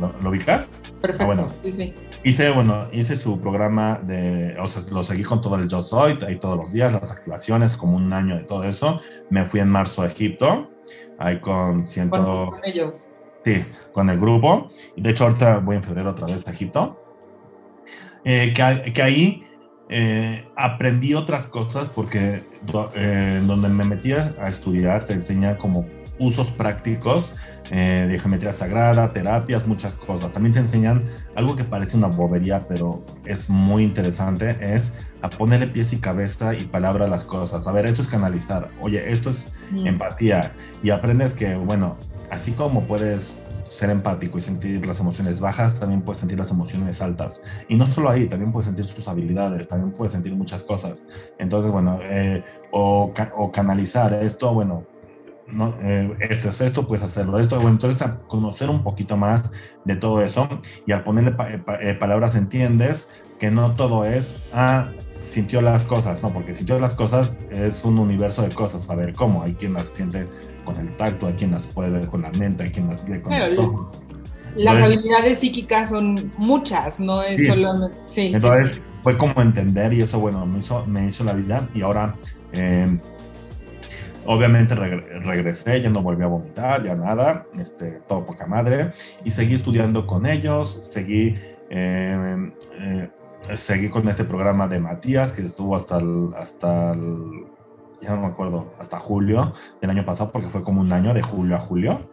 ¿lo, 0.00 0.30
ubicas? 0.30 0.70
Perfecto. 1.00 1.22
Ah, 1.22 1.26
bueno, 1.26 1.46
sí, 1.62 1.72
sí. 1.72 1.94
Hice, 2.24 2.50
bueno, 2.50 2.88
hice 2.92 3.16
su 3.16 3.40
programa 3.40 4.00
de, 4.02 4.56
o 4.58 4.66
sea, 4.66 4.82
lo 4.92 5.04
seguí 5.04 5.22
con 5.22 5.40
todo 5.40 5.54
el 5.54 5.68
Yo 5.68 5.82
Soy, 5.82 6.18
ahí 6.26 6.36
todos 6.36 6.56
los 6.56 6.72
días, 6.72 6.92
las 6.92 7.12
activaciones, 7.12 7.76
como 7.76 7.96
un 7.96 8.12
año 8.12 8.36
de 8.36 8.42
todo 8.42 8.64
eso. 8.64 9.00
Me 9.30 9.44
fui 9.44 9.60
en 9.60 9.68
marzo 9.68 10.02
a 10.02 10.06
Egipto, 10.08 10.68
ahí 11.18 11.38
con 11.38 11.84
ciento... 11.84 12.50
Con 12.50 12.64
ellos. 12.64 13.10
Sí, 13.44 13.64
con 13.92 14.10
el 14.10 14.18
grupo. 14.18 14.68
De 14.96 15.10
hecho 15.10 15.24
ahorita 15.24 15.58
voy 15.58 15.76
en 15.76 15.84
febrero 15.84 16.10
otra 16.10 16.26
vez 16.26 16.46
a 16.46 16.50
Egipto. 16.50 17.00
Eh, 18.24 18.52
que, 18.52 18.92
que 18.92 19.02
ahí 19.02 19.44
eh, 19.88 20.46
aprendí 20.56 21.14
otras 21.14 21.46
cosas 21.46 21.90
porque 21.90 22.44
eh, 22.94 23.42
donde 23.46 23.68
me 23.68 23.84
metí 23.84 24.12
a 24.12 24.44
estudiar 24.48 25.04
te 25.04 25.14
enseñan 25.14 25.56
como 25.56 25.86
usos 26.18 26.50
prácticos 26.50 27.32
eh, 27.70 28.06
de 28.08 28.18
geometría 28.18 28.52
sagrada, 28.52 29.12
terapias, 29.12 29.66
muchas 29.66 29.94
cosas. 29.94 30.32
También 30.32 30.52
te 30.52 30.58
enseñan 30.58 31.04
algo 31.34 31.54
que 31.54 31.64
parece 31.64 31.96
una 31.96 32.08
bobería, 32.08 32.66
pero 32.66 33.04
es 33.26 33.50
muy 33.50 33.84
interesante, 33.84 34.56
es 34.60 34.92
a 35.22 35.28
ponerle 35.28 35.66
pies 35.66 35.92
y 35.92 35.98
cabeza 35.98 36.54
y 36.54 36.64
palabra 36.64 37.04
a 37.04 37.08
las 37.08 37.24
cosas. 37.24 37.66
A 37.66 37.72
ver, 37.72 37.86
esto 37.86 38.02
es 38.02 38.08
canalizar. 38.08 38.70
Oye, 38.80 39.12
esto 39.12 39.30
es 39.30 39.52
mm. 39.70 39.86
empatía. 39.86 40.52
Y 40.82 40.90
aprendes 40.90 41.34
que, 41.34 41.56
bueno, 41.56 41.96
así 42.30 42.52
como 42.52 42.84
puedes 42.84 43.36
ser 43.68 43.90
empático 43.90 44.38
y 44.38 44.40
sentir 44.40 44.84
las 44.86 45.00
emociones 45.00 45.40
bajas, 45.40 45.78
también 45.78 46.02
puedes 46.02 46.18
sentir 46.18 46.38
las 46.38 46.50
emociones 46.50 47.00
altas. 47.00 47.42
Y 47.68 47.76
no 47.76 47.86
solo 47.86 48.10
ahí, 48.10 48.26
también 48.26 48.52
puedes 48.52 48.66
sentir 48.66 48.84
sus 48.84 49.06
habilidades, 49.08 49.68
también 49.68 49.92
puedes 49.92 50.12
sentir 50.12 50.34
muchas 50.34 50.62
cosas. 50.62 51.04
Entonces, 51.38 51.70
bueno, 51.70 51.98
eh, 52.02 52.44
o, 52.72 53.12
o, 53.36 53.52
canalizar 53.52 54.12
esto, 54.14 54.52
bueno, 54.52 54.84
no, 55.46 55.74
eh, 55.80 56.14
esto 56.20 56.50
es 56.50 56.60
esto, 56.60 56.86
puedes 56.86 57.02
hacerlo 57.02 57.38
esto. 57.38 57.56
Bueno, 57.56 57.70
entonces 57.70 58.02
a 58.02 58.18
conocer 58.28 58.68
un 58.68 58.82
poquito 58.82 59.16
más 59.16 59.50
de 59.84 59.96
todo 59.96 60.22
eso 60.22 60.48
y 60.86 60.92
al 60.92 61.04
ponerle 61.04 61.34
eh, 61.80 61.94
palabras 61.94 62.34
entiendes, 62.34 63.08
que 63.38 63.50
no 63.50 63.74
todo 63.76 64.04
es, 64.04 64.44
ah, 64.52 64.88
sintió 65.20 65.62
las 65.62 65.84
cosas, 65.84 66.22
no, 66.22 66.30
porque 66.30 66.54
sintió 66.54 66.78
las 66.78 66.94
cosas 66.94 67.38
es 67.50 67.84
un 67.84 67.98
universo 67.98 68.42
de 68.42 68.50
cosas, 68.50 68.88
a 68.90 68.94
ver 68.94 69.14
cómo, 69.14 69.42
hay 69.42 69.54
quien 69.54 69.74
las 69.74 69.88
siente 69.88 70.28
con 70.68 70.86
el 70.86 70.94
tacto, 70.96 71.26
hay 71.26 71.32
quien 71.32 71.52
las 71.52 71.66
puede 71.66 71.90
ver 71.90 72.06
con 72.08 72.22
la 72.22 72.30
mente, 72.32 72.64
hay 72.64 72.70
quien 72.70 72.88
las 72.88 73.08
ve 73.08 73.22
con 73.22 73.38
los 73.38 73.58
ojos. 73.58 74.02
Las 74.56 74.82
habilidades 74.82 75.38
psíquicas 75.38 75.90
son 75.90 76.30
muchas, 76.36 77.00
no 77.00 77.22
es 77.22 77.46
solo... 77.46 77.74
Sí, 78.06 78.32
Entonces 78.34 78.80
fue 79.02 79.16
como 79.16 79.40
entender 79.40 79.92
y 79.94 80.02
eso, 80.02 80.18
bueno, 80.18 80.44
me 80.44 80.58
hizo, 80.58 80.84
me 80.86 81.06
hizo 81.06 81.24
la 81.24 81.32
vida 81.32 81.66
y 81.74 81.82
ahora... 81.82 82.14
Em, 82.52 83.00
obviamente 84.26 84.74
regresé, 84.74 85.80
ya 85.80 85.88
no 85.88 86.02
volví 86.02 86.22
a 86.22 86.26
vomitar, 86.26 86.84
ya 86.84 86.94
nada, 86.94 87.46
este, 87.58 88.00
todo 88.06 88.26
poca 88.26 88.46
madre, 88.46 88.90
y 89.24 89.30
seguí 89.30 89.54
estudiando 89.54 90.06
con 90.06 90.26
ellos, 90.26 90.76
seguí 90.82 91.34
em, 91.70 92.52
eh, 92.78 93.08
seguí 93.54 93.88
con 93.88 94.06
este 94.06 94.24
programa 94.24 94.68
de 94.68 94.80
Matías, 94.80 95.32
que 95.32 95.40
estuvo 95.40 95.74
hasta 95.74 95.96
el, 95.98 96.28
hasta 96.36 96.92
ya 98.00 98.14
no 98.14 98.22
me 98.22 98.26
acuerdo, 98.28 98.74
hasta 98.78 98.98
julio 98.98 99.52
del 99.80 99.90
año 99.90 100.04
pasado, 100.04 100.30
porque 100.32 100.48
fue 100.48 100.62
como 100.62 100.80
un 100.80 100.92
año 100.92 101.14
de 101.14 101.22
julio 101.22 101.56
a 101.56 101.60
julio. 101.60 102.08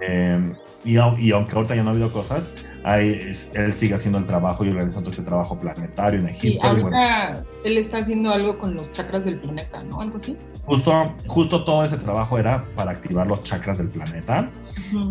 Eh, 0.00 0.54
y, 0.84 0.94
y, 0.94 1.30
aunque 1.30 1.54
ahorita 1.54 1.76
ya 1.76 1.82
no 1.82 1.90
ha 1.90 1.92
habido 1.92 2.12
cosas, 2.12 2.50
él 2.84 3.72
sigue 3.72 3.94
haciendo 3.94 4.18
el 4.18 4.26
trabajo 4.26 4.64
y 4.64 4.68
organizando 4.68 5.10
ese 5.10 5.22
trabajo 5.22 5.58
planetario 5.58 6.18
en 6.20 6.28
Egipto. 6.28 6.66
Y 6.66 6.70
ahorita 6.70 7.44
él 7.64 7.78
está 7.78 7.98
haciendo 7.98 8.32
algo 8.32 8.58
con 8.58 8.74
los 8.74 8.90
chakras 8.90 9.24
del 9.24 9.38
planeta, 9.38 9.82
¿no? 9.84 10.00
Algo 10.00 10.16
así. 10.16 10.36
Justo, 10.64 11.14
justo 11.28 11.64
todo 11.64 11.84
ese 11.84 11.96
trabajo 11.96 12.38
era 12.38 12.64
para 12.74 12.90
activar 12.90 13.26
los 13.26 13.40
chakras 13.40 13.78
del 13.78 13.88
planeta. 13.88 14.50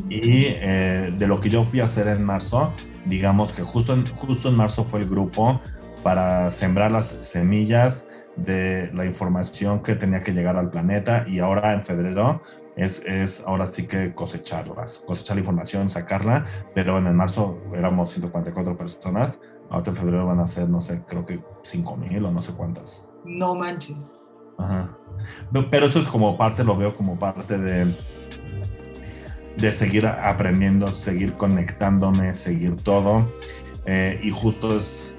Y 0.10 0.48
eh, 0.48 1.14
de 1.18 1.28
lo 1.28 1.40
que 1.40 1.50
yo 1.50 1.64
fui 1.64 1.80
a 1.80 1.86
hacer 1.86 2.08
en 2.08 2.24
marzo, 2.24 2.72
digamos 3.06 3.54
que 3.54 3.64
justo 3.64 3.94
en, 3.94 4.06
justo 4.06 4.50
en 4.50 4.56
marzo 4.56 4.84
fue 4.84 5.00
el 5.00 5.10
grupo 5.10 5.62
para 6.04 6.50
sembrar 6.50 6.92
las 6.92 7.08
semillas 7.08 8.08
de 8.36 8.92
la 8.94 9.06
información 9.06 9.82
que 9.82 9.96
tenía 9.96 10.22
que 10.22 10.32
llegar 10.32 10.56
al 10.56 10.70
planeta 10.70 11.26
y 11.28 11.40
ahora 11.40 11.74
en 11.74 11.86
febrero 11.86 12.42
es, 12.76 13.04
es 13.06 13.44
ahora 13.46 13.66
sí 13.66 13.88
que 13.88 14.14
cosecharlas, 14.14 15.00
cosechar 15.00 15.36
la 15.36 15.42
información, 15.42 15.90
sacarla, 15.90 16.46
pero 16.74 16.98
en 16.98 17.16
marzo 17.16 17.60
éramos 17.76 18.12
144 18.12 18.78
personas, 18.78 19.42
ahora 19.70 19.90
en 19.90 19.96
febrero 19.96 20.26
van 20.26 20.40
a 20.40 20.48
ser, 20.48 20.70
no 20.70 20.82
sé, 20.82 21.02
creo 21.08 21.26
que 21.26 21.42
5 21.64 21.98
mil 21.98 22.26
o 22.26 22.32
no 22.32 22.42
sé 22.42 22.54
cuántas. 22.54 23.08
No 23.26 23.56
manches. 23.56 24.24
Ajá. 24.58 24.98
Pero 25.70 25.88
eso 25.88 26.00
es 26.00 26.08
como 26.08 26.38
parte, 26.38 26.64
lo 26.64 26.76
veo 26.78 26.96
como 26.96 27.20
parte 27.20 27.58
de, 27.58 27.94
de 29.58 29.74
seguir 29.74 30.08
aprendiendo, 30.08 30.88
seguir 30.88 31.34
conectándome, 31.34 32.34
seguir 32.34 32.78
todo. 32.78 33.28
Eh, 33.86 34.20
y 34.24 34.32
justo 34.32 34.78
es... 34.78 35.16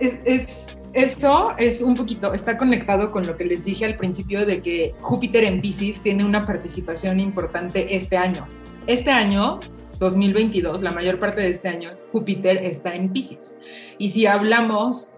Es, 0.00 0.20
es 0.24 0.73
eso 0.94 1.54
es 1.58 1.82
un 1.82 1.94
poquito, 1.94 2.34
está 2.34 2.56
conectado 2.56 3.10
con 3.10 3.26
lo 3.26 3.36
que 3.36 3.44
les 3.44 3.64
dije 3.64 3.84
al 3.84 3.96
principio 3.96 4.46
de 4.46 4.60
que 4.60 4.94
Júpiter 5.00 5.44
en 5.44 5.60
Pisces 5.60 6.00
tiene 6.00 6.24
una 6.24 6.42
participación 6.42 7.20
importante 7.20 7.96
este 7.96 8.16
año. 8.16 8.46
Este 8.86 9.10
año, 9.10 9.58
2022, 9.98 10.82
la 10.82 10.92
mayor 10.92 11.18
parte 11.18 11.40
de 11.40 11.50
este 11.50 11.68
año, 11.68 11.90
Júpiter 12.12 12.58
está 12.58 12.94
en 12.94 13.12
Pisces. 13.12 13.52
Y 13.98 14.10
si 14.10 14.26
hablamos, 14.26 15.12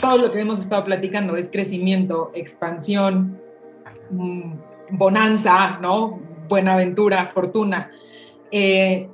todo 0.00 0.18
lo 0.18 0.32
que 0.32 0.40
hemos 0.40 0.60
estado 0.60 0.84
platicando 0.84 1.36
es 1.36 1.48
crecimiento, 1.48 2.30
expansión, 2.34 3.40
mm, 4.10 4.52
bonanza, 4.90 5.78
¿no? 5.80 6.20
Buenaventura, 6.48 7.28
fortuna. 7.32 7.90
Eh, 8.52 9.08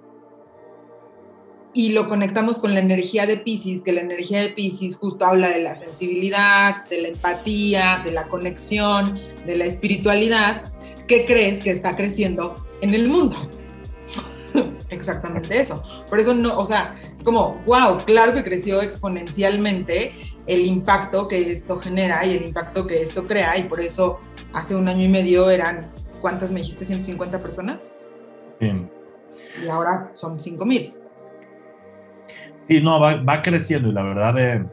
y 1.75 1.91
lo 1.91 2.07
conectamos 2.07 2.59
con 2.59 2.75
la 2.75 2.81
energía 2.81 3.27
de 3.27 3.39
Pisces, 3.39 3.81
que 3.81 3.93
la 3.93 4.03
energía 4.03 4.41
de 4.41 4.49
Pisces 4.51 4.97
justo 4.97 5.25
habla 5.25 5.49
de 5.49 5.61
la 5.61 5.77
sensibilidad, 5.77 6.85
de 6.89 7.03
la 7.03 7.09
empatía, 7.09 8.03
de 8.05 8.13
la 8.13 8.29
conexión, 8.29 9.19
de 9.47 9.57
la 9.57 9.65
espiritualidad, 9.65 10.65
¿qué 11.09 11.25
crees 11.25 11.61
que 11.61 11.71
está 11.71 11.97
creciendo 11.97 12.55
en 12.83 12.95
el 12.95 13.09
mundo? 13.09 13.37
Exactamente 14.91 15.61
eso. 15.61 15.83
Por 16.09 16.21
eso 16.21 16.35
no, 16.35 16.59
o 16.59 16.67
sea, 16.67 16.95
es 17.17 17.23
como, 17.23 17.63
wow, 17.67 17.99
claro 18.05 18.33
que 18.33 18.43
creció 18.43 18.83
exponencialmente 18.83 20.13
el 20.47 20.67
impacto 20.67 21.29
que 21.29 21.49
esto 21.49 21.79
genera 21.79 22.25
y 22.27 22.37
el 22.37 22.47
impacto 22.47 22.87
que 22.87 23.01
esto 23.01 23.27
crea 23.27 23.57
y 23.57 23.65
por 23.65 23.81
eso 23.81 24.21
hace 24.53 24.75
un 24.75 24.89
año 24.89 25.05
y 25.05 25.09
medio 25.09 25.49
eran, 25.49 25.91
¿cuántas 26.21 26.53
me 26.53 26.61
dijiste? 26.61 26.85
¿150 26.85 27.41
personas? 27.41 27.95
Sí. 28.61 28.73
Y 29.65 29.69
ahora 29.69 30.11
son 30.13 30.39
5000. 30.39 31.02
Sí, 32.69 32.81
no, 32.81 33.01
va, 33.01 33.43
creciendo 33.43 33.89
y 33.89 33.93
la 33.93 34.03
verdad 34.03 34.35
de 34.35 34.67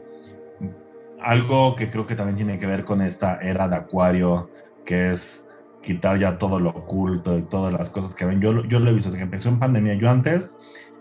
algo 1.20 1.74
que 1.74 1.90
creo 1.90 2.06
que 2.06 2.14
también 2.14 2.36
tiene 2.36 2.58
que 2.58 2.66
ver 2.66 2.84
con 2.84 3.02
esta 3.02 3.40
era 3.40 3.68
de 3.68 3.76
Acuario, 3.76 4.48
que 4.84 5.10
es 5.10 5.44
quitar 5.82 6.18
ya 6.18 6.38
todo 6.38 6.58
lo 6.60 6.70
oculto 6.70 7.36
y 7.38 7.42
todas 7.42 7.72
las 7.72 7.90
cosas 7.90 8.14
que 8.14 8.24
ven. 8.24 8.40
Yo, 8.40 8.64
yo 8.64 8.78
lo 8.78 8.90
he 8.90 8.94
visto 8.94 9.08
desde 9.08 9.18
que 9.18 9.24
empezó 9.24 9.48
en 9.48 9.58
pandemia. 9.58 9.94
Yo 9.94 10.08
antes 10.08 10.56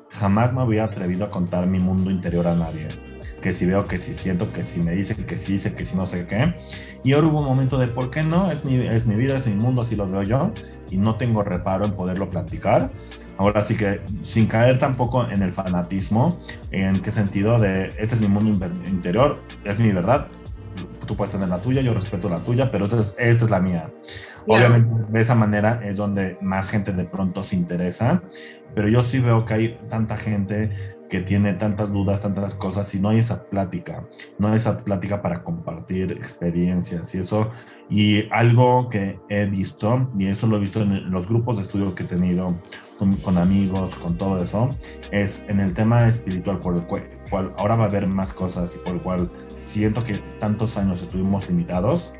jamás 0.09 0.53
me 0.53 0.61
había 0.61 0.85
atrevido 0.85 1.25
a 1.25 1.29
contar 1.29 1.67
mi 1.67 1.79
mundo 1.79 2.11
interior 2.11 2.47
a 2.47 2.55
nadie. 2.55 2.87
Que 3.41 3.53
si 3.53 3.65
veo, 3.65 3.85
que 3.85 3.97
si 3.97 4.13
siento, 4.13 4.47
que 4.47 4.65
si 4.65 4.81
me 4.81 4.91
dicen, 4.91 5.25
que 5.25 5.37
si 5.37 5.53
dice, 5.53 5.73
que 5.73 5.85
si 5.85 5.95
no 5.95 6.05
sé 6.05 6.25
qué. 6.27 6.55
Y 7.03 7.13
ahora 7.13 7.27
hubo 7.27 7.39
un 7.39 7.45
momento 7.45 7.77
de, 7.77 7.87
¿por 7.87 8.09
qué 8.09 8.23
no? 8.23 8.51
Es 8.51 8.65
mi, 8.65 8.75
es 8.75 9.05
mi 9.05 9.15
vida, 9.15 9.35
es 9.35 9.47
mi 9.47 9.55
mundo, 9.55 9.81
así 9.81 9.95
lo 9.95 10.09
veo 10.09 10.23
yo. 10.23 10.51
Y 10.89 10.97
no 10.97 11.15
tengo 11.15 11.43
reparo 11.43 11.85
en 11.85 11.93
poderlo 11.93 12.29
platicar. 12.29 12.91
Ahora 13.39 13.61
sí 13.61 13.77
que 13.77 14.01
sin 14.21 14.47
caer 14.47 14.77
tampoco 14.77 15.25
en 15.29 15.41
el 15.41 15.53
fanatismo, 15.53 16.27
en 16.71 17.01
qué 17.01 17.09
sentido 17.09 17.57
de, 17.57 17.85
este 17.85 18.15
es 18.15 18.19
mi 18.19 18.27
mundo 18.27 18.67
interior, 18.85 19.39
es 19.63 19.79
mi 19.79 19.93
verdad, 19.93 20.27
tú 21.07 21.15
puedes 21.15 21.31
tener 21.31 21.47
la 21.47 21.61
tuya, 21.61 21.81
yo 21.81 21.93
respeto 21.93 22.27
la 22.27 22.35
tuya, 22.35 22.69
pero 22.69 22.85
esta 22.85 22.99
es, 22.99 23.15
esta 23.17 23.45
es 23.45 23.49
la 23.49 23.61
mía. 23.61 23.89
Obviamente 24.45 24.89
de 25.07 25.21
esa 25.21 25.35
manera 25.35 25.79
es 25.85 25.95
donde 25.95 26.37
más 26.41 26.69
gente 26.69 26.91
de 26.91 27.05
pronto 27.05 27.41
se 27.45 27.55
interesa, 27.55 28.21
pero 28.75 28.89
yo 28.89 29.03
sí 29.03 29.19
veo 29.19 29.45
que 29.45 29.53
hay 29.53 29.77
tanta 29.87 30.17
gente 30.17 30.97
que 31.09 31.21
tiene 31.21 31.53
tantas 31.53 31.93
dudas, 31.93 32.19
tantas 32.19 32.53
cosas, 32.55 32.93
y 32.93 32.99
no 32.99 33.07
hay 33.07 33.19
esa 33.19 33.45
plática, 33.45 34.05
no 34.37 34.49
hay 34.49 34.55
esa 34.55 34.77
plática 34.77 35.21
para 35.21 35.43
compartir 35.43 36.11
experiencias 36.11 37.15
y 37.15 37.19
eso. 37.19 37.51
Y 37.89 38.27
algo 38.31 38.89
que 38.89 39.17
he 39.29 39.45
visto, 39.45 40.11
y 40.17 40.27
eso 40.27 40.45
lo 40.45 40.57
he 40.57 40.59
visto 40.59 40.81
en 40.81 41.09
los 41.09 41.25
grupos 41.25 41.55
de 41.55 41.63
estudio 41.63 41.95
que 41.95 42.03
he 42.03 42.05
tenido 42.05 42.59
con, 43.23 43.37
amigos, 43.37 43.95
con 43.95 44.17
todo 44.17 44.37
eso, 44.37 44.69
es 45.11 45.43
en 45.47 45.61
el 45.61 45.73
tema 45.73 46.07
espiritual 46.07 46.59
por 46.59 46.75
el 46.75 46.83
cual, 46.83 47.53
ahora 47.57 47.77
va 47.77 47.85
a 47.85 47.87
haber 47.87 48.07
más 48.07 48.33
cosas 48.33 48.75
y 48.75 48.79
por 48.79 48.95
el 48.95 49.01
cual 49.01 49.31
siento 49.47 50.03
que 50.03 50.15
tantos 50.39 50.77
años 50.77 51.01
estuvimos 51.01 51.47
limitados, 51.47 52.13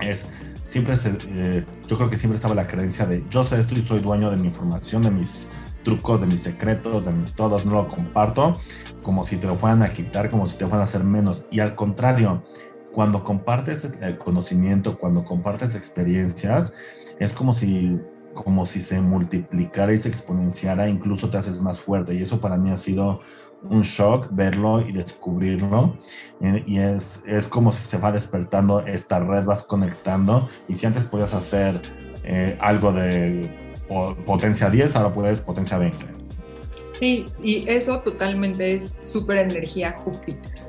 es 0.00 0.30
siempre, 0.62 0.96
se, 0.96 1.18
eh, 1.28 1.64
yo 1.88 1.96
creo 1.96 2.08
que 2.08 2.16
siempre 2.16 2.36
estaba 2.36 2.54
la 2.54 2.66
creencia 2.66 3.04
de 3.04 3.24
yo 3.30 3.42
sé 3.42 3.58
esto 3.58 3.74
y 3.74 3.82
soy 3.82 4.00
dueño 4.00 4.30
de 4.30 4.36
mi 4.36 4.46
información, 4.46 5.02
de 5.02 5.10
mis 5.10 5.48
trucos, 5.82 6.20
de 6.20 6.28
mis 6.28 6.42
secretos, 6.42 7.04
de 7.04 7.12
mis 7.12 7.34
todos, 7.34 7.66
no 7.66 7.72
lo 7.72 7.88
comparto, 7.88 8.52
como 9.02 9.24
si 9.24 9.36
te 9.36 9.48
lo 9.48 9.56
fueran 9.56 9.82
a 9.82 9.90
quitar, 9.90 10.30
como 10.30 10.46
si 10.46 10.56
te 10.56 10.64
fueran 10.64 10.82
a 10.82 10.84
hacer 10.84 11.02
menos. 11.02 11.44
Y 11.50 11.58
al 11.58 11.74
contrario, 11.74 12.44
cuando 12.92 13.24
compartes 13.24 13.84
el 14.00 14.18
conocimiento, 14.18 14.98
cuando 14.98 15.24
compartes 15.24 15.74
experiencias, 15.74 16.72
es 17.18 17.32
como 17.32 17.54
si 17.54 17.98
como 18.34 18.66
si 18.66 18.80
se 18.80 19.00
multiplicara 19.00 19.92
y 19.92 19.98
se 19.98 20.08
exponenciara, 20.08 20.88
incluso 20.88 21.30
te 21.30 21.38
haces 21.38 21.60
más 21.60 21.80
fuerte. 21.80 22.14
Y 22.14 22.22
eso 22.22 22.40
para 22.40 22.56
mí 22.56 22.70
ha 22.70 22.76
sido 22.76 23.20
un 23.62 23.82
shock 23.82 24.28
verlo 24.30 24.80
y 24.80 24.92
descubrirlo. 24.92 25.96
Y 26.66 26.78
es, 26.78 27.22
es 27.26 27.48
como 27.48 27.72
si 27.72 27.84
se 27.84 27.98
va 27.98 28.12
despertando 28.12 28.80
esta 28.80 29.18
red, 29.18 29.44
vas 29.44 29.62
conectando. 29.62 30.48
Y 30.68 30.74
si 30.74 30.86
antes 30.86 31.06
podías 31.06 31.34
hacer 31.34 31.80
eh, 32.24 32.56
algo 32.60 32.92
de 32.92 33.54
potencia 34.26 34.70
10, 34.70 34.96
ahora 34.96 35.12
puedes 35.12 35.40
potencia 35.40 35.78
20. 35.78 36.04
Sí, 36.98 37.24
y 37.42 37.68
eso 37.68 38.00
totalmente 38.00 38.76
es 38.76 38.96
súper 39.02 39.38
energía 39.38 39.92
Júpiter. 40.04 40.62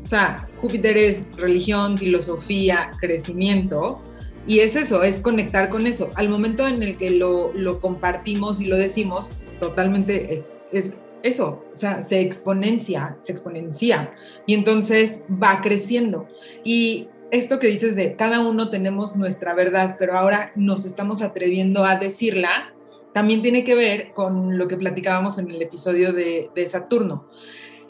O 0.00 0.08
sea, 0.08 0.48
Júpiter 0.60 0.96
es 0.96 1.36
religión, 1.36 1.98
filosofía, 1.98 2.90
crecimiento, 3.00 4.00
y 4.46 4.60
es 4.60 4.76
eso, 4.76 5.02
es 5.02 5.20
conectar 5.20 5.68
con 5.68 5.86
eso. 5.86 6.10
Al 6.14 6.28
momento 6.28 6.66
en 6.66 6.82
el 6.82 6.96
que 6.96 7.10
lo, 7.10 7.52
compartimos 7.80 8.60
y 8.60 8.66
lo 8.66 8.76
decimos, 8.76 9.30
totalmente 9.60 10.44
es, 10.72 10.86
es 10.86 10.94
eso, 11.22 11.64
o 11.72 11.74
sea, 11.74 12.02
se 12.04 12.20
exponencia, 12.20 13.16
se 13.22 13.32
exponencia 13.32 14.12
y 14.46 14.54
entonces 14.54 15.22
va 15.30 15.60
creciendo. 15.60 16.28
Y 16.62 17.08
esto 17.30 17.58
que 17.58 17.66
dices 17.66 17.96
de 17.96 18.14
cada 18.14 18.40
uno 18.40 18.70
tenemos 18.70 19.16
nuestra 19.16 19.54
verdad, 19.54 19.96
pero 19.98 20.16
ahora 20.16 20.52
nos 20.54 20.84
estamos 20.84 21.22
atreviendo 21.22 21.84
a 21.84 21.96
decirla, 21.96 22.72
también 23.12 23.42
tiene 23.42 23.64
que 23.64 23.74
ver 23.74 24.12
con 24.12 24.58
lo 24.58 24.68
que 24.68 24.76
platicábamos 24.76 25.38
en 25.38 25.50
el 25.50 25.60
episodio 25.62 26.12
de, 26.12 26.68
Saturno. 26.68 27.28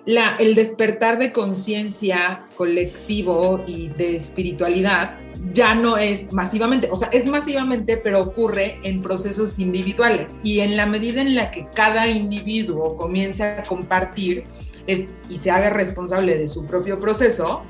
La, 0.06 0.36
el 0.38 0.54
despertar 0.54 1.18
de 1.18 1.32
conciencia 1.32 2.46
colectivo 2.56 3.62
y 3.66 3.88
de 3.88 4.16
espiritualidad 4.16 5.18
ya 5.52 5.74
no 5.74 5.96
es 5.96 6.32
masivamente, 6.32 6.88
o 6.90 6.96
sea, 6.96 7.08
es 7.08 7.26
masivamente, 7.26 7.96
pero 7.96 8.20
ocurre 8.20 8.78
en 8.82 9.02
procesos 9.02 9.58
individuales. 9.58 10.40
Y 10.42 10.60
en 10.60 10.76
la 10.76 10.86
medida 10.86 11.20
en 11.20 11.34
la 11.34 11.50
que 11.50 11.66
cada 11.74 12.06
individuo 12.06 12.96
comience 12.96 13.42
a 13.42 13.62
compartir, 13.64 14.44
y 14.86 15.36
se 15.38 15.50
haga 15.50 15.70
responsable 15.70 16.38
de 16.38 16.48
su 16.48 16.64
propio 16.64 17.00
proceso, 17.00 17.62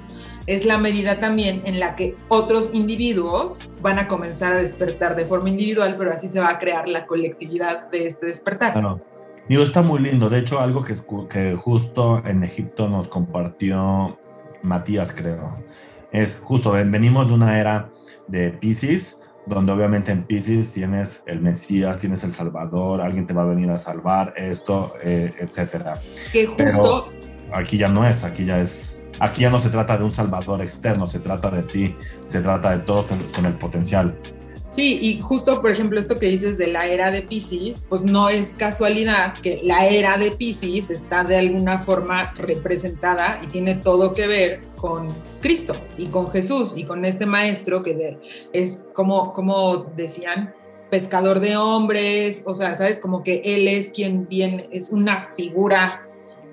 es 0.46 0.64
la 0.64 0.78
medida 0.78 1.18
también 1.18 1.62
en 1.64 1.80
la 1.80 1.96
que 1.96 2.14
otros 2.28 2.70
individuos 2.72 3.68
van 3.80 3.98
a 3.98 4.06
comenzar 4.06 4.52
a 4.52 4.56
despertar 4.56 5.16
de 5.16 5.24
forma 5.24 5.48
individual, 5.48 5.96
pero 5.98 6.10
así 6.10 6.28
se 6.28 6.38
va 6.38 6.50
a 6.50 6.58
crear 6.58 6.86
la 6.88 7.06
colectividad 7.06 7.88
de 7.90 8.06
este 8.06 8.26
despertar. 8.26 8.72
Claro. 8.72 9.00
Digo, 9.48 9.62
está 9.62 9.82
muy 9.82 10.00
lindo. 10.00 10.28
De 10.28 10.38
hecho, 10.38 10.60
algo 10.60 10.82
que, 10.82 10.94
que 11.28 11.54
justo 11.56 12.22
en 12.26 12.42
Egipto 12.42 12.88
nos 12.88 13.08
compartió 13.08 14.18
Matías, 14.62 15.12
creo, 15.12 15.62
es 16.12 16.38
justo, 16.42 16.72
venimos 16.72 17.28
de 17.28 17.34
una 17.34 17.58
era 17.58 17.90
de 18.26 18.50
Pisces, 18.50 19.18
donde 19.46 19.72
obviamente 19.72 20.10
en 20.10 20.24
Pisces 20.24 20.72
tienes 20.72 21.22
el 21.26 21.40
Mesías, 21.40 21.98
tienes 21.98 22.24
el 22.24 22.32
Salvador, 22.32 23.00
alguien 23.00 23.26
te 23.26 23.34
va 23.34 23.42
a 23.42 23.46
venir 23.46 23.70
a 23.70 23.78
salvar, 23.78 24.32
esto, 24.36 24.94
eh, 25.02 25.32
etcétera. 25.38 25.94
Que 26.32 26.46
justo... 26.46 27.12
aquí 27.52 27.78
ya 27.78 27.88
no 27.88 28.06
es, 28.06 28.24
aquí 28.24 28.44
ya 28.44 28.60
es 28.60 28.96
Aquí 29.18 29.42
ya 29.42 29.50
no 29.50 29.58
se 29.58 29.70
trata 29.70 29.96
de 29.96 30.04
un 30.04 30.10
salvador 30.10 30.60
externo, 30.60 31.06
se 31.06 31.20
trata 31.20 31.50
de 31.50 31.62
ti, 31.62 31.96
se 32.24 32.40
trata 32.40 32.76
de 32.76 32.84
todos 32.84 33.06
con 33.34 33.46
el 33.46 33.54
potencial. 33.54 34.14
Sí, 34.76 34.98
y 35.00 35.22
justo, 35.22 35.62
por 35.62 35.70
ejemplo, 35.70 35.98
esto 35.98 36.16
que 36.16 36.26
dices 36.26 36.58
de 36.58 36.66
la 36.66 36.86
era 36.86 37.10
de 37.10 37.22
Pisces, 37.22 37.86
pues 37.88 38.02
no 38.02 38.28
es 38.28 38.54
casualidad 38.58 39.32
que 39.32 39.58
la 39.62 39.86
era 39.86 40.18
de 40.18 40.30
Pisces 40.32 40.90
está 40.90 41.24
de 41.24 41.38
alguna 41.38 41.78
forma 41.78 42.34
representada 42.36 43.40
y 43.42 43.46
tiene 43.46 43.76
todo 43.76 44.12
que 44.12 44.26
ver 44.26 44.60
con 44.76 45.08
Cristo 45.40 45.74
y 45.96 46.08
con 46.08 46.30
Jesús 46.30 46.74
y 46.76 46.84
con 46.84 47.06
este 47.06 47.24
maestro 47.24 47.82
que 47.82 48.18
es 48.52 48.84
como, 48.92 49.32
como 49.32 49.84
decían, 49.96 50.54
pescador 50.90 51.40
de 51.40 51.56
hombres, 51.56 52.42
o 52.44 52.52
sea, 52.52 52.74
sabes, 52.74 53.00
como 53.00 53.24
que 53.24 53.40
él 53.46 53.68
es 53.68 53.90
quien 53.90 54.28
viene, 54.28 54.68
es 54.70 54.92
una 54.92 55.30
figura 55.38 56.06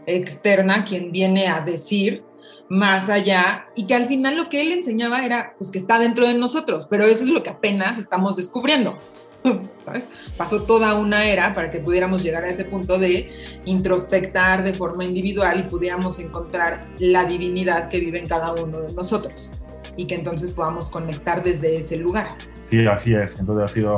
externa 0.06 0.86
quien 0.86 1.12
viene 1.12 1.48
a 1.48 1.60
decir 1.60 2.24
más 2.70 3.10
allá 3.10 3.68
y 3.76 3.88
que 3.88 3.96
al 3.96 4.08
final 4.08 4.38
lo 4.38 4.50
que 4.50 4.62
él 4.62 4.72
enseñaba 4.72 5.26
era 5.26 5.54
pues 5.58 5.70
que 5.70 5.78
está 5.78 6.00
dentro 6.00 6.28
de 6.28 6.34
nosotros, 6.34 6.88
pero 6.90 7.06
eso 7.06 7.24
es 7.24 7.30
lo 7.30 7.44
que 7.44 7.50
apenas 7.50 7.98
estamos 7.98 8.36
descubriendo. 8.36 8.98
Pasó 10.38 10.64
toda 10.64 10.96
una 10.96 11.26
era 11.28 11.54
para 11.54 11.70
que 11.70 11.80
pudiéramos 11.80 12.24
llegar 12.24 12.44
a 12.46 12.48
ese 12.48 12.66
punto 12.66 12.98
de 12.98 13.30
introspectar 13.66 14.64
de 14.64 14.74
forma 14.74 15.04
individual 15.04 15.60
y 15.60 15.64
pudiéramos 15.64 16.20
encontrar 16.20 16.88
la 17.00 17.26
divinidad 17.26 17.90
que 17.90 18.00
vive 18.00 18.20
en 18.20 18.26
cada 18.26 18.54
uno 18.54 18.82
de 18.82 18.94
nosotros 18.94 19.52
y 19.96 20.08
que 20.08 20.16
entonces 20.16 20.52
podamos 20.52 20.90
conectar 20.90 21.44
desde 21.44 21.76
ese 21.76 21.98
lugar. 21.98 22.38
Sí, 22.62 22.86
así 22.88 23.14
es. 23.14 23.40
Entonces 23.40 23.70
ha 23.70 23.74
sido 23.74 23.98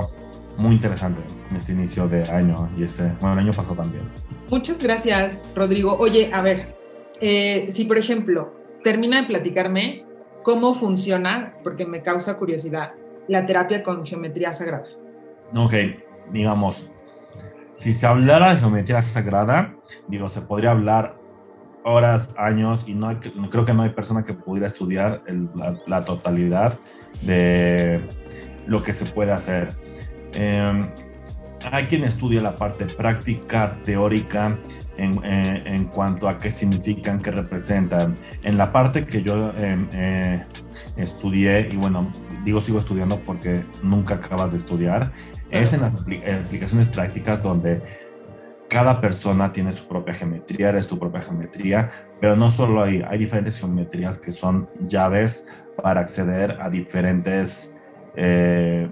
muy 0.57 0.71
interesante 0.71 1.21
este 1.55 1.73
inicio 1.73 2.07
de 2.07 2.23
año 2.29 2.69
y 2.77 2.83
este, 2.83 3.03
bueno, 3.19 3.33
el 3.33 3.39
año 3.39 3.53
pasó 3.53 3.73
también. 3.73 4.03
Muchas 4.49 4.77
gracias, 4.79 5.51
Rodrigo. 5.55 5.95
Oye, 5.97 6.29
a 6.33 6.41
ver, 6.41 6.75
eh, 7.21 7.69
si 7.71 7.85
por 7.85 7.97
ejemplo 7.97 8.53
termina 8.83 9.21
de 9.21 9.27
platicarme 9.27 10.05
cómo 10.43 10.73
funciona, 10.73 11.55
porque 11.63 11.85
me 11.85 12.01
causa 12.01 12.37
curiosidad, 12.37 12.93
la 13.27 13.45
terapia 13.45 13.81
con 13.81 14.05
geometría 14.05 14.53
sagrada. 14.53 14.87
Ok, 15.55 15.73
digamos, 16.31 16.89
si 17.71 17.93
se 17.93 18.05
hablara 18.05 18.53
de 18.53 18.59
geometría 18.59 19.01
sagrada, 19.01 19.75
digo, 20.07 20.29
se 20.29 20.41
podría 20.41 20.71
hablar 20.71 21.17
horas, 21.83 22.31
años, 22.37 22.83
y 22.87 22.95
no 22.95 23.19
creo 23.49 23.65
que 23.65 23.73
no 23.73 23.83
hay 23.83 23.89
persona 23.89 24.23
que 24.23 24.33
pudiera 24.33 24.67
estudiar 24.67 25.21
la, 25.85 26.05
totalidad 26.05 26.79
de 27.21 28.01
lo 28.65 28.81
que 28.81 28.93
se 28.93 29.05
puede 29.05 29.31
hacer. 29.31 29.69
Em, 30.33 30.89
hay 31.71 31.85
quien 31.85 32.03
estudia 32.03 32.41
la 32.41 32.55
parte 32.55 32.85
práctica, 32.85 33.77
teórica, 33.83 34.57
eh, 34.97 35.63
en, 35.65 35.85
cuanto 35.85 36.29
a 36.29 36.37
qué 36.37 36.49
significan, 36.51 37.19
qué 37.19 37.31
representan. 37.31 38.17
En 38.43 38.57
la 38.57 38.71
parte 38.71 39.05
que 39.05 39.21
yo 39.21 39.51
em, 39.57 39.89
eh, 39.93 40.45
estudié, 40.95 41.67
y 41.69 41.75
bueno, 41.75 42.09
digo 42.45 42.61
sigo 42.61 42.79
estudiando 42.79 43.19
porque 43.19 43.65
nunca 43.83 44.15
acabas 44.15 44.53
de 44.53 44.57
estudiar, 44.57 45.11
es 45.51 45.73
en 45.73 45.81
las 45.81 45.93
aplicaciones 46.01 46.87
prácticas 46.87 47.43
donde 47.43 47.81
cada 48.69 49.01
persona 49.01 49.51
tiene 49.51 49.73
su 49.73 49.85
propia 49.85 50.13
geometría, 50.13 50.69
eres 50.69 50.87
tu 50.87 50.97
propia 50.97 51.21
geometría, 51.21 51.89
pero 52.21 52.37
no 52.37 52.49
solo 52.49 52.81
hay, 52.81 53.03
hay 53.05 53.17
diferentes 53.17 53.59
geometrías 53.59 54.17
que 54.17 54.31
son 54.31 54.69
llaves 54.87 55.45
para 55.81 56.01
acceder 56.01 56.57
a 56.61 56.69
diferentes 56.69 57.75
eh, 58.15 58.89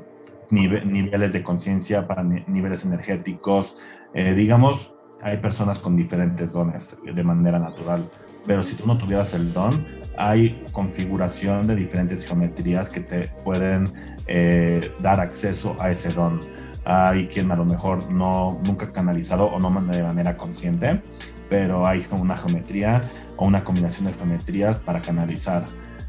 niveles 0.49 1.31
de 1.31 1.43
conciencia, 1.43 2.07
para 2.07 2.23
niveles 2.23 2.83
energéticos. 2.83 3.77
digamos, 4.13 4.93
hay 5.23 5.37
personas 5.37 5.79
con 5.79 5.95
diferentes 5.95 6.53
dones 6.53 6.97
de 7.03 7.23
manera 7.23 7.57
natural, 7.59 8.09
pero 8.45 8.61
si 8.61 8.75
tú 8.75 8.85
no 8.85 8.97
tuvieras 8.97 9.33
el 9.33 9.53
don, 9.53 9.85
hay 10.17 10.63
configuración 10.71 11.65
de 11.65 11.75
diferentes 11.75 12.25
geometrías 12.25 12.89
que 12.89 12.99
te 12.99 13.29
pueden 13.43 13.85
eh, 14.27 14.91
dar 15.01 15.19
acceso 15.19 15.75
a 15.79 15.89
ese 15.89 16.09
don. 16.09 16.39
Hay 16.85 17.27
quien 17.27 17.49
a 17.51 17.55
lo 17.55 17.65
mejor 17.65 18.11
no 18.11 18.59
nunca 18.65 18.91
canalizado 18.91 19.45
o 19.45 19.59
no 19.59 19.69
de 19.91 20.03
manera 20.03 20.35
consciente, 20.35 21.01
pero 21.49 21.87
hay 21.87 22.05
una 22.19 22.35
geometría 22.35 23.01
o 23.37 23.47
una 23.47 23.63
combinación 23.63 24.07
de 24.07 24.13
geometrías 24.13 24.79
para 24.79 25.01
canalizar. 25.01 25.63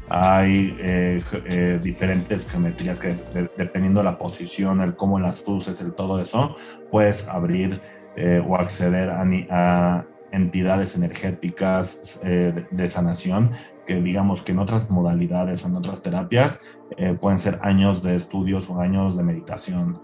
Hay 0.09 0.75
eh, 0.79 1.19
eh, 1.45 1.79
diferentes 1.81 2.49
geometrías 2.49 2.99
que 2.99 3.17
dependiendo 3.57 4.01
de 4.01 4.03
la 4.03 4.17
posición, 4.19 4.81
el 4.81 4.95
cómo 4.95 5.19
las 5.19 5.43
uses, 5.47 5.81
el 5.81 5.93
todo 5.93 6.21
eso, 6.21 6.57
puedes 6.91 7.27
abrir 7.27 7.81
eh, 8.17 8.41
o 8.45 8.55
acceder 8.55 9.09
a, 9.09 10.05
entidades 10.31 10.95
energéticas 10.95 12.19
eh, 12.23 12.65
de, 12.69 12.87
sanación 12.89 13.51
que 13.85 14.01
digamos 14.01 14.41
que 14.41 14.51
en 14.51 14.59
otras 14.59 14.89
modalidades 14.89 15.63
o 15.63 15.67
en 15.67 15.75
otras 15.75 16.01
terapias 16.01 16.59
eh, 16.97 17.13
pueden 17.13 17.37
ser 17.37 17.59
años 17.61 18.03
de 18.03 18.17
estudios 18.17 18.69
o 18.69 18.81
años 18.81 19.15
de 19.15 19.23
meditación. 19.23 20.01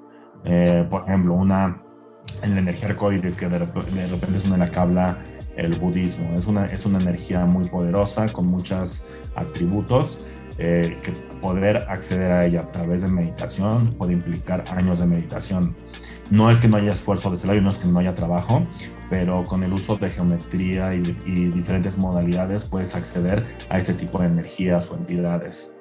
por 0.90 1.04
ejemplo, 1.08 1.34
una 1.34 1.82
en 2.44 2.54
la 2.54 2.60
energía 2.60 2.90
arcoíris, 2.90 3.36
que 3.36 3.50
de, 3.50 3.60
repente 3.60 4.38
es 4.38 4.46
una 4.46 4.54
de 4.54 4.66
la 4.66 4.72
que 4.72 4.80
habla 4.80 5.18
el 5.58 5.74
budismo. 5.76 6.34
Es 6.34 6.48
una, 6.48 6.66
es 6.66 6.86
una 6.86 7.00
energía 7.00 7.46
muy 7.46 7.66
poderosa 7.66 8.28
con 8.32 8.48
muchos 8.48 9.04
atributos 9.36 10.28
que 10.58 11.14
poder 11.42 11.78
acceder 11.90 12.32
a 12.32 12.46
ella 12.46 12.62
a 12.62 12.72
través 12.72 13.02
de 13.02 13.08
meditación 13.08 13.88
puede 13.98 14.14
implicar 14.14 14.64
años 14.70 15.00
de 15.00 15.08
meditación. 15.08 15.76
No 16.32 16.50
es 16.50 16.60
que 16.60 16.70
no 16.70 16.78
haya 16.78 16.94
esfuerzo 16.94 17.30
de 17.30 17.36
este 17.36 17.48
lado, 17.48 17.62
no 17.62 17.72
es 17.72 17.78
que 17.78 17.90
no 17.90 18.00
haya 18.00 18.16
trabajo, 18.16 18.66
pero 19.10 19.44
con 19.44 19.64
el 19.64 19.74
uso 19.74 19.98
de 19.98 20.10
geometría 20.10 20.96
y, 20.96 21.02
diferentes 21.02 21.98
modalidades 21.98 22.64
puedes 22.64 22.96
acceder 22.96 23.46
a 23.70 23.78
este 23.78 23.94
tipo 23.94 24.20
de 24.20 24.28
energías 24.28 24.90
o 24.90 24.96
entidades. 24.96 25.76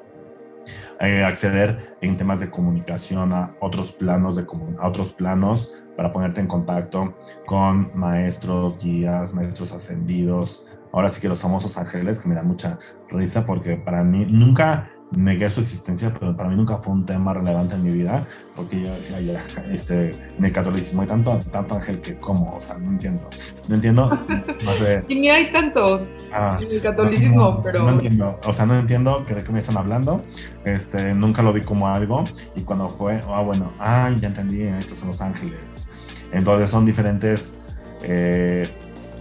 Eh, 0.98 1.22
acceder 1.22 1.96
en 2.00 2.16
temas 2.16 2.40
de 2.40 2.50
comunicación 2.50 3.32
a 3.32 3.54
otros 3.60 3.92
planos 3.92 4.34
de 4.34 4.44
otros 4.82 5.12
planos 5.12 5.72
para 5.96 6.10
ponerte 6.10 6.40
en 6.40 6.48
contacto 6.48 7.14
con 7.46 7.90
maestros, 7.94 8.76
guías, 8.82 9.32
maestros 9.32 9.72
ascendidos. 9.72 10.66
Ahora 10.92 11.08
sí 11.08 11.20
que 11.20 11.28
los 11.28 11.40
famosos 11.40 11.78
ángeles, 11.78 12.18
que 12.18 12.28
me 12.28 12.34
da 12.34 12.42
mucha 12.42 12.78
risa 13.08 13.46
porque 13.46 13.76
para 13.76 14.02
mí 14.02 14.26
nunca 14.26 14.90
negué 15.12 15.50
su 15.50 15.60
existencia, 15.60 16.14
pero 16.18 16.36
para 16.36 16.48
mí 16.48 16.56
nunca 16.56 16.78
fue 16.78 16.92
un 16.92 17.04
tema 17.04 17.34
relevante 17.34 17.74
en 17.74 17.82
mi 17.82 17.90
vida, 17.90 18.26
porque 18.54 18.80
yo 18.82 18.94
decía, 18.94 19.20
ya, 19.20 19.42
este, 19.70 20.10
en 20.38 20.44
el 20.44 20.52
catolicismo 20.52 21.02
hay 21.02 21.08
tanto, 21.08 21.38
tanto 21.50 21.74
ángel 21.74 22.00
que 22.00 22.16
como, 22.18 22.54
o 22.56 22.60
sea, 22.60 22.78
no 22.78 22.90
entiendo. 22.90 23.28
No 23.68 23.74
entiendo. 23.74 24.10
No 24.60 24.72
y 25.08 25.14
ni 25.14 25.28
hay 25.28 25.52
tantos 25.52 26.08
ah, 26.32 26.58
en 26.60 26.70
el 26.70 26.80
catolicismo, 26.82 27.62
pero... 27.62 27.84
No 27.84 27.90
entiendo, 27.92 28.38
o 28.44 28.52
sea, 28.52 28.66
no 28.66 28.74
entiendo 28.74 29.24
que 29.24 29.34
de 29.34 29.42
qué 29.42 29.52
me 29.52 29.58
están 29.58 29.76
hablando, 29.78 30.22
este, 30.64 31.14
nunca 31.14 31.42
lo 31.42 31.52
vi 31.52 31.62
como 31.62 31.88
algo, 31.88 32.24
y 32.54 32.62
cuando 32.62 32.88
fue, 32.88 33.20
ah, 33.28 33.42
bueno, 33.42 33.72
ah, 33.78 34.10
ya 34.16 34.28
entendí, 34.28 34.62
estos 34.62 34.98
son 34.98 35.08
los 35.08 35.20
ángeles. 35.20 35.88
Entonces 36.32 36.70
son 36.70 36.84
diferentes 36.84 37.54
eh, 38.02 38.68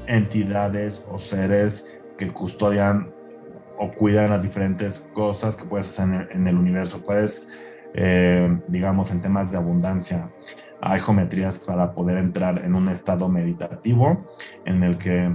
entidades 0.08 1.04
o 1.10 1.18
seres 1.18 2.00
que 2.18 2.28
custodian 2.28 3.12
o 3.80 3.92
cuidan 3.92 4.30
las 4.30 4.44
diferentes 4.44 5.00
cosas 5.14 5.56
que 5.56 5.64
puedes 5.64 5.88
hacer 5.88 6.30
en 6.32 6.48
el, 6.48 6.58
universo. 6.58 7.02
Puedes, 7.02 7.48
eh, 7.94 8.60
digamos, 8.68 9.10
en 9.12 9.22
temas 9.22 9.52
de 9.52 9.58
abundancia, 9.58 10.30
hay 10.82 11.00
geometrías 11.00 11.60
para 11.60 11.94
poder 11.94 12.18
entrar 12.18 12.64
en 12.64 12.76
un 12.76 12.90
estado 12.90 13.30
meditativo 13.30 14.28
en 14.66 14.84
el 14.84 14.98
que, 14.98 15.34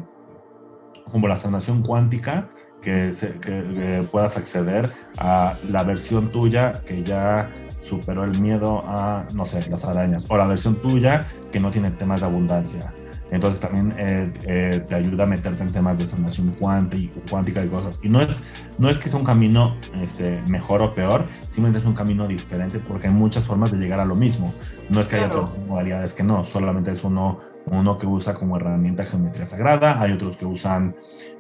como 1.11 1.27
la 1.27 1.37
sanación 1.37 1.83
cuántica, 1.83 2.51
que, 2.83 3.11
que, 3.41 4.07
puedas 4.13 4.37
acceder 4.37 4.91
a 5.19 5.57
la 5.67 5.83
versión 5.83 6.31
tuya 6.31 6.73
que 6.87 7.03
ya 7.03 7.51
superó 7.81 8.25
el 8.25 8.39
miedo 8.39 8.85
a, 8.87 9.27
no 9.35 9.47
sé, 9.47 9.69
las 9.71 9.87
arañas, 9.87 10.31
o 10.31 10.37
la 10.37 10.47
versión 10.47 10.77
tuya 10.83 11.21
que 11.51 11.61
no 11.61 11.71
tiene 11.71 11.91
temas 11.93 12.21
de 12.21 12.27
abundancia 12.27 12.93
entonces 13.35 13.61
también 13.61 13.93
eh, 13.99 14.33
eh, 14.47 14.85
te 14.89 14.95
ayuda 14.95 15.25
a 15.25 15.27
meterte 15.27 15.63
en 15.63 15.73
temas 15.73 15.99
de 15.99 16.07
sanación 16.07 16.55
cuántica, 16.59 17.65
y 17.65 17.69
cosas. 17.69 17.99
Y 18.03 18.09
no 18.09 18.21
es, 18.21 18.43
no 18.79 18.89
es 18.89 18.99
que 18.99 19.09
sea 19.09 19.19
un 19.19 19.27
camino 19.27 19.75
este, 20.01 20.41
mejor 20.49 20.83
o 20.83 20.95
peor, 20.95 21.25
simplemente 21.41 21.81
es 21.81 21.85
un 21.85 21.95
camino 21.95 22.29
diferente 22.29 22.79
porque 22.79 23.09
hay 23.09 23.13
muchas 23.13 23.45
formas 23.45 23.73
de 23.73 23.79
llegar 23.79 24.01
a 24.01 24.05
lo 24.05 24.15
mismo. 24.15 24.55
No 24.89 25.01
es 25.01 25.09
que 25.09 25.17
haya 25.17 25.27
otras 25.27 25.59
modalidades 25.67 26.15
que 26.15 26.23
no, 26.23 26.45
solamente 26.45 26.93
es 26.93 27.03
uno 27.03 27.41
uno 27.67 27.97
que 27.97 28.07
usa 28.07 28.35
como 28.35 28.59
herramienta 28.59 29.07
geometría 29.07 29.47
sagrada, 29.47 29.99
hay 29.99 30.13
otros 30.13 30.37
que 30.37 30.45
usan 30.45 30.95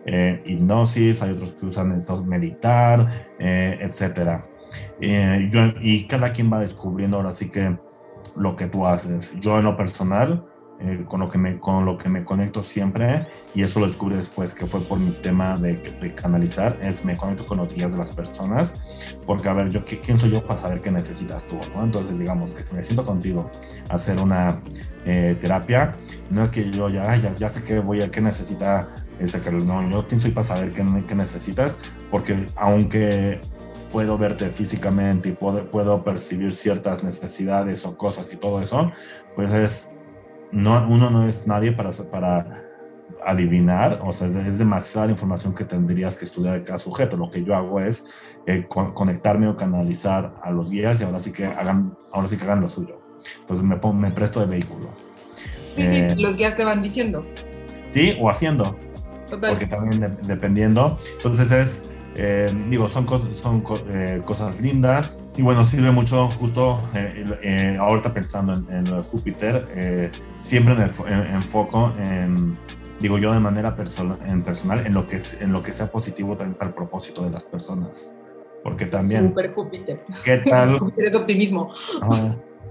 eh, 0.06 0.42
hipnosis, 0.46 1.20
hay 1.20 1.32
otros 1.32 1.50
que 1.50 1.66
usan 1.66 1.98
meditar, 2.26 3.06
etc. 3.38 4.40
Eh, 5.00 5.50
y 5.82 6.06
cada 6.06 6.32
quien 6.32 6.50
va 6.50 6.60
descubriendo 6.60 7.18
ahora 7.18 7.32
sí 7.32 7.50
que 7.50 7.76
lo 8.36 8.56
que 8.56 8.66
tú 8.66 8.86
haces. 8.86 9.32
Yo 9.40 9.58
en 9.58 9.64
lo 9.64 9.76
personal, 9.76 10.44
eh, 10.80 11.04
con, 11.08 11.20
lo 11.20 11.30
que 11.30 11.38
me, 11.38 11.58
con 11.60 11.84
lo 11.84 11.96
que 11.96 12.08
me 12.08 12.24
conecto 12.24 12.62
siempre, 12.62 13.26
y 13.54 13.62
eso 13.62 13.80
lo 13.80 13.86
descubrí 13.86 14.16
después, 14.16 14.52
que 14.54 14.66
fue 14.66 14.80
por 14.80 14.98
mi 14.98 15.12
tema 15.12 15.56
de, 15.56 15.80
canalizar, 16.14 16.76
es 16.82 17.04
me 17.04 17.16
conecto 17.16 17.46
con 17.46 17.58
los 17.58 17.72
guías 17.72 17.92
de 17.92 17.98
las 17.98 18.12
personas, 18.12 18.84
porque 19.24 19.48
a 19.48 19.52
ver, 19.52 19.70
yo, 19.70 19.84
¿quién 19.84 20.18
soy 20.18 20.30
yo 20.30 20.42
para 20.42 20.58
saber 20.58 20.80
qué 20.80 20.90
necesitas 20.90 21.46
tú? 21.46 21.56
¿no? 21.74 21.84
Entonces, 21.84 22.18
digamos 22.18 22.52
que 22.52 22.64
si 22.64 22.74
me 22.74 22.82
siento 22.82 23.06
contigo 23.06 23.50
a 23.88 23.94
hacer 23.94 24.18
una 24.20 24.60
eh, 25.06 25.36
terapia, 25.40 25.96
no 26.30 26.42
es 26.42 26.50
que 26.50 26.70
yo 26.70 26.88
ya, 26.88 27.16
ya, 27.16 27.32
ya 27.32 27.48
sé 27.48 27.62
que 27.62 27.78
voy 27.78 28.02
a, 28.02 28.10
qué 28.10 28.20
necesita 28.20 28.88
este 29.20 29.38
no, 29.52 29.88
yo 29.90 30.06
quién 30.08 30.20
soy 30.20 30.32
para 30.32 30.44
saber 30.44 30.72
qué, 30.72 30.84
qué 31.06 31.14
necesitas, 31.14 31.78
porque 32.10 32.46
aunque 32.56 33.40
puedo 33.92 34.18
verte 34.18 34.50
físicamente 34.50 35.28
y 35.28 35.32
puedo, 35.32 35.70
puedo 35.70 36.02
percibir 36.02 36.52
ciertas 36.52 37.04
necesidades 37.04 37.86
o 37.86 37.96
cosas 37.96 38.32
y 38.32 38.36
todo 38.36 38.60
eso, 38.60 38.90
pues 39.36 39.52
es 39.52 39.88
no, 40.54 40.86
uno 40.88 41.10
no 41.10 41.28
es 41.28 41.46
nadie 41.46 41.72
para, 41.72 41.90
para 42.10 42.62
adivinar, 43.26 44.00
o 44.02 44.12
sea, 44.12 44.28
es, 44.28 44.58
demasiada 44.58 45.10
información 45.10 45.54
que 45.54 45.64
tendrías 45.64 46.16
que 46.16 46.24
estudiar 46.24 46.60
de 46.60 46.64
cada 46.64 46.78
sujeto. 46.78 47.16
Lo 47.16 47.28
que 47.30 47.42
yo 47.42 47.54
hago 47.54 47.80
es 47.80 48.04
eh, 48.46 48.66
conectarme 48.68 49.48
o 49.48 49.56
canalizar 49.56 50.36
a 50.42 50.50
los 50.50 50.70
guías 50.70 51.00
y 51.00 51.04
ahora 51.04 51.18
sí 51.18 51.32
que 51.32 51.46
hagan, 51.46 51.96
ahora 52.12 52.28
sí 52.28 52.36
que 52.36 52.44
hagan 52.44 52.60
lo 52.60 52.68
suyo. 52.68 53.00
Entonces 53.40 53.64
me, 53.64 53.76
me 53.92 54.10
presto 54.10 54.40
de 54.40 54.46
vehículo. 54.46 54.90
Eh, 55.76 56.14
los 56.16 56.36
guías 56.36 56.56
te 56.56 56.64
van 56.64 56.82
diciendo. 56.82 57.26
Sí, 57.88 58.16
o 58.20 58.30
haciendo. 58.30 58.76
Total. 59.28 59.50
Porque 59.50 59.66
también 59.66 60.18
dependiendo. 60.26 60.98
Entonces 61.16 61.50
es 61.50 61.93
eh, 62.16 62.52
digo, 62.68 62.88
son, 62.88 63.06
son 63.34 63.64
eh, 63.88 64.22
cosas 64.24 64.60
lindas 64.60 65.22
y 65.36 65.42
bueno, 65.42 65.64
sirve 65.64 65.90
mucho 65.90 66.28
justo 66.28 66.80
eh, 66.94 67.76
ahorita 67.78 68.14
pensando 68.14 68.52
en, 68.70 68.88
lo 68.88 68.98
de 68.98 69.02
Júpiter, 69.02 70.12
siempre 70.34 70.74
en, 70.74 71.34
enfoco 71.34 71.92
en, 71.98 72.56
digo 73.00 73.18
yo 73.18 73.32
de 73.32 73.40
manera 73.40 73.74
personal, 73.74 74.18
en 74.26 74.42
personal, 74.42 74.86
en 74.86 74.94
lo, 74.94 75.08
que, 75.08 75.20
en 75.40 75.52
lo 75.52 75.62
que 75.62 75.72
sea 75.72 75.88
positivo 75.90 76.36
también 76.36 76.56
para 76.56 76.68
el 76.68 76.74
propósito 76.74 77.24
de 77.24 77.30
las 77.30 77.46
personas. 77.46 78.12
Porque 78.62 78.86
también... 78.86 79.28
Super 79.28 79.52
Júpiter. 79.52 80.04
¿Qué 80.24 80.38
tal? 80.38 80.78
Júpiter 80.78 81.08
es 81.08 81.14
optimismo. 81.14 81.70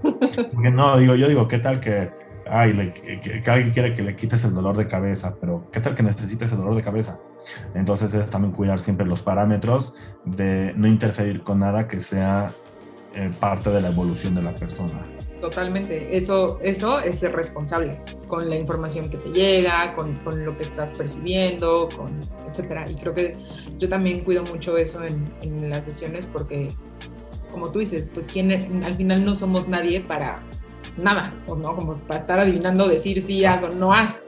porque 0.02 0.70
no, 0.70 0.98
digo, 0.98 1.14
yo 1.14 1.28
digo, 1.28 1.46
¿qué 1.46 1.58
tal 1.58 1.80
que 1.80 2.10
ay, 2.46 2.92
que, 3.22 3.50
alguien 3.50 3.72
quiere 3.72 3.92
que 3.92 4.02
le 4.02 4.16
quites 4.16 4.44
el 4.44 4.54
dolor 4.54 4.76
de 4.76 4.86
cabeza, 4.86 5.36
pero 5.40 5.68
¿qué 5.72 5.80
tal 5.80 5.94
que 5.94 6.02
necesites 6.02 6.52
el 6.52 6.58
dolor 6.58 6.74
de 6.74 6.82
cabeza? 6.82 7.20
Entonces 7.74 8.14
es 8.14 8.30
también 8.30 8.52
cuidar 8.52 8.80
siempre 8.80 9.06
los 9.06 9.22
parámetros 9.22 9.94
de 10.24 10.72
no 10.74 10.86
interferir 10.88 11.42
con 11.42 11.60
nada 11.60 11.88
que 11.88 12.00
sea 12.00 12.52
eh, 13.14 13.30
parte 13.38 13.70
de 13.70 13.80
la 13.80 13.90
evolución 13.90 14.34
de 14.34 14.42
la 14.42 14.52
persona. 14.54 15.00
Totalmente, 15.40 16.16
eso, 16.16 16.58
eso 16.62 16.98
es 16.98 17.18
ser 17.18 17.32
responsable 17.32 18.00
con 18.26 18.48
la 18.48 18.56
información 18.56 19.08
que 19.08 19.18
te 19.18 19.28
llega, 19.28 19.94
con, 19.94 20.14
con 20.24 20.44
lo 20.44 20.56
que 20.56 20.64
estás 20.64 20.90
percibiendo, 20.92 21.88
con, 21.94 22.18
etcétera. 22.48 22.86
Y 22.90 22.94
creo 22.94 23.14
que 23.14 23.36
yo 23.78 23.88
también 23.88 24.24
cuido 24.24 24.42
mucho 24.44 24.76
eso 24.76 25.02
en, 25.04 25.70
las 25.70 25.84
sesiones 25.84 26.26
porque, 26.26 26.68
como 27.52 27.70
tú 27.70 27.80
dices, 27.80 28.10
pues 28.12 28.26
¿quién, 28.26 28.50
al 28.82 28.94
final 28.94 29.22
no 29.22 29.34
somos 29.34 29.68
nadie 29.68 30.00
para 30.00 30.42
nada, 30.96 31.32
¿no? 31.46 31.76
Como 31.76 31.92
para 32.00 32.20
estar 32.20 32.40
adivinando, 32.40 32.88
decir 32.88 33.20
sí 33.22 33.44
haz 33.44 33.64
o 33.64 33.68
no 33.68 33.92
haz, 33.92 34.22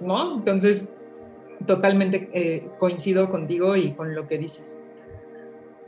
¿no? 0.00 0.36
Entonces, 0.36 0.88
totalmente 1.66 2.28
eh, 2.32 2.68
coincido 2.78 3.28
contigo 3.28 3.76
y 3.76 3.92
con 3.92 4.14
lo 4.14 4.26
que 4.26 4.38
dices. 4.38 4.78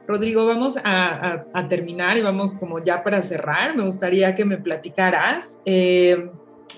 Rodrigo, 0.07 0.47
vamos 0.47 0.79
a, 0.83 1.45
terminar 1.69 2.17
y 2.17 2.23
vamos 2.23 2.53
como 2.53 2.83
ya 2.83 3.03
para 3.03 3.23
cerrar. 3.23 3.77
Me 3.77 3.85
gustaría 3.85 4.35
que 4.35 4.45
me 4.45 4.57
platicaras, 4.57 5.59
eh, 5.65 6.31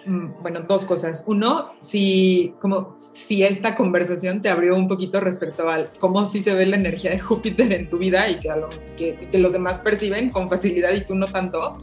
mm, 0.07 0.41
bueno, 0.41 0.61
dos 0.66 0.86
cosas. 0.86 1.24
Uno, 1.26 1.68
si, 1.80 2.55
como, 2.59 2.95
si 3.12 3.43
esta 3.43 3.74
conversación 3.74 4.41
te 4.41 4.49
abrió 4.49 4.74
un 4.74 4.89
poquito 4.89 5.20
respecto 5.20 5.68
a 5.68 5.89
cómo 5.99 6.24
sí 6.26 6.43
se 6.43 6.55
ve 6.55 6.64
la 6.66 6.76
energía 6.76 7.11
de 7.11 7.18
Júpiter 7.18 7.70
en 7.72 7.91
tu 7.91 7.99
vida 7.99 8.30
y 8.30 8.39
que, 8.39 8.49
lo, 8.49 8.68
que, 8.97 9.28
que 9.30 9.39
los 9.39 9.53
demás 9.53 9.78
perciben 9.78 10.30
con 10.30 10.49
facilidad 10.49 10.95
y 10.95 11.03
tú 11.03 11.14
no 11.14 11.26
tanto. 11.26 11.78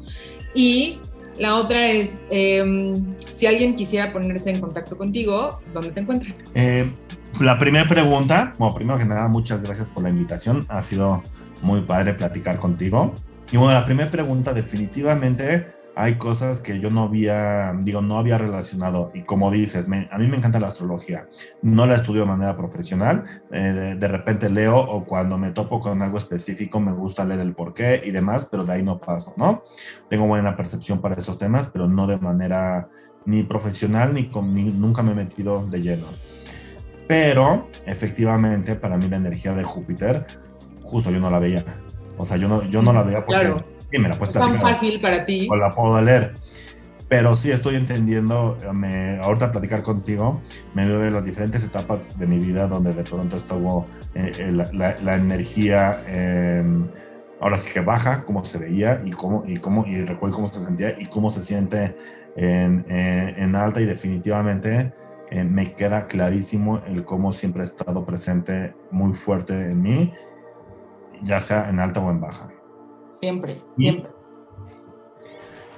Y 0.55 0.99
la 1.39 1.55
otra 1.55 1.87
es, 1.87 2.19
em, 2.29 2.95
si 3.33 3.45
alguien 3.45 3.75
quisiera 3.75 4.13
ponerse 4.13 4.51
en 4.51 4.61
contacto 4.61 4.97
contigo, 4.97 5.61
¿dónde 5.73 5.91
te 5.91 5.99
encuentran? 5.99 6.35
Eh, 6.53 6.89
la 7.39 7.57
primera 7.57 7.87
pregunta, 7.87 8.55
bueno, 8.57 8.75
primero 8.75 8.97
que 8.97 9.05
nada, 9.05 9.27
muchas 9.27 9.61
gracias 9.61 9.89
por 9.89 10.03
la 10.03 10.09
invitación. 10.09 10.65
Ha 10.69 10.81
sido 10.81 11.21
muy 11.61 11.81
padre 11.81 12.13
platicar 12.13 12.59
contigo. 12.59 13.13
Y 13.51 13.57
bueno, 13.57 13.73
la 13.73 13.85
primera 13.85 14.09
pregunta 14.09 14.53
definitivamente 14.53 15.67
hay 15.97 16.15
cosas 16.15 16.59
que 16.59 16.79
yo 16.79 16.91
no 16.91 17.03
había, 17.03 17.73
digo, 17.81 18.01
no 18.01 18.19
había 18.19 18.37
relacionado. 18.37 19.11
Y 19.13 19.21
como 19.21 19.49
dices, 19.49 19.85
a 19.85 20.17
mí 20.17 20.27
me 20.27 20.37
encanta 20.37 20.59
la 20.59 20.67
astrología. 20.67 21.29
No 21.61 21.85
la 21.85 21.95
estudio 21.95 22.21
de 22.21 22.27
manera 22.27 22.57
profesional. 22.57 23.23
Eh, 23.51 23.95
de, 23.97 24.07
repente 24.07 24.49
leo 24.49 24.77
o 24.77 25.05
cuando 25.05 25.37
me 25.37 25.51
topo 25.51 25.79
con 25.79 26.01
algo 26.01 26.17
específico 26.17 26.81
me 26.81 26.91
gusta 26.91 27.23
leer 27.23 27.39
el 27.39 27.53
porqué 27.53 28.01
y 28.03 28.11
demás, 28.11 28.45
pero 28.51 28.65
de 28.65 28.73
ahí 28.73 28.83
no 28.83 28.99
paso, 28.99 29.33
¿no? 29.37 29.63
Tengo 30.09 30.27
buena 30.27 30.55
percepción 30.57 30.99
para 30.99 31.15
esos 31.15 31.37
temas, 31.37 31.67
pero 31.67 31.87
no 31.87 32.07
de 32.07 32.17
manera 32.17 32.89
ni 33.25 33.43
profesional 33.43 34.13
ni, 34.13 34.25
con, 34.27 34.53
ni 34.53 34.63
nunca 34.65 35.01
me 35.01 35.11
he 35.11 35.15
metido 35.15 35.65
de 35.65 35.81
lleno. 35.81 36.07
Pero 37.07 37.69
efectivamente, 37.85 38.75
para 38.75 38.97
mí 38.97 39.07
la 39.07 39.17
energía 39.17 39.53
de 39.53 39.63
Júpiter, 39.63 40.25
justo 40.83 41.09
yo 41.09 41.19
no 41.21 41.29
la 41.29 41.39
veía. 41.39 41.63
O 42.17 42.25
sea, 42.25 42.35
yo 42.35 42.49
no, 42.49 42.63
yo 42.63 42.81
no 42.81 42.91
la 42.91 43.03
veía 43.03 43.25
porque 43.25 43.74
sí, 43.95 44.01
me 44.01 44.09
la 44.09 44.17
puedes 44.17 44.33
platicar. 44.33 44.61
tan 44.61 44.73
fácil 44.73 45.01
para 45.01 45.25
ti. 45.25 45.47
O 45.49 45.55
la 45.55 45.69
puedo 45.69 46.01
leer. 46.01 46.33
Pero 47.07 47.35
sí 47.35 47.51
estoy 47.51 47.75
entendiendo, 47.75 48.57
me, 48.73 49.19
ahorita 49.19 49.51
platicar 49.51 49.83
contigo, 49.83 50.41
me 50.73 50.87
veo 50.87 50.99
de 50.99 51.11
las 51.11 51.25
diferentes 51.25 51.63
etapas 51.63 52.17
de 52.17 52.25
mi 52.25 52.39
vida 52.39 52.67
donde 52.67 52.93
de 52.93 53.03
pronto 53.03 53.35
estuvo 53.35 53.85
eh, 54.15 54.31
eh, 54.39 54.51
la, 54.51 54.95
la, 55.03 55.15
energía, 55.15 55.91
ahora 57.39 57.57
sí 57.57 57.71
que 57.71 57.81
baja, 57.81 58.23
cómo 58.23 58.43
se 58.43 58.57
veía 58.57 59.03
y 59.05 59.11
cómo, 59.11 59.43
y 59.45 59.57
cómo, 59.57 59.85
y 59.85 60.01
recuerdo 60.01 60.35
cómo 60.35 60.47
se 60.47 60.61
sentía 60.61 60.95
y 60.97 61.05
cómo 61.05 61.29
se 61.29 61.43
siente 61.43 61.95
en, 62.35 62.83
en 62.89 63.55
alta 63.55 63.81
y 63.81 63.85
definitivamente 63.85 64.91
eh, 65.31 65.43
me 65.43 65.73
queda 65.73 66.07
clarísimo 66.07 66.81
el 66.85 67.03
cómo 67.03 67.31
siempre 67.31 67.61
ha 67.61 67.65
estado 67.65 68.05
presente 68.05 68.75
muy 68.91 69.13
fuerte 69.13 69.71
en 69.71 69.81
mí, 69.81 70.13
ya 71.23 71.39
sea 71.39 71.69
en 71.69 71.79
alta 71.79 71.99
o 71.99 72.11
en 72.11 72.21
baja. 72.21 72.49
Siempre, 73.19 73.57
siempre. 73.77 74.09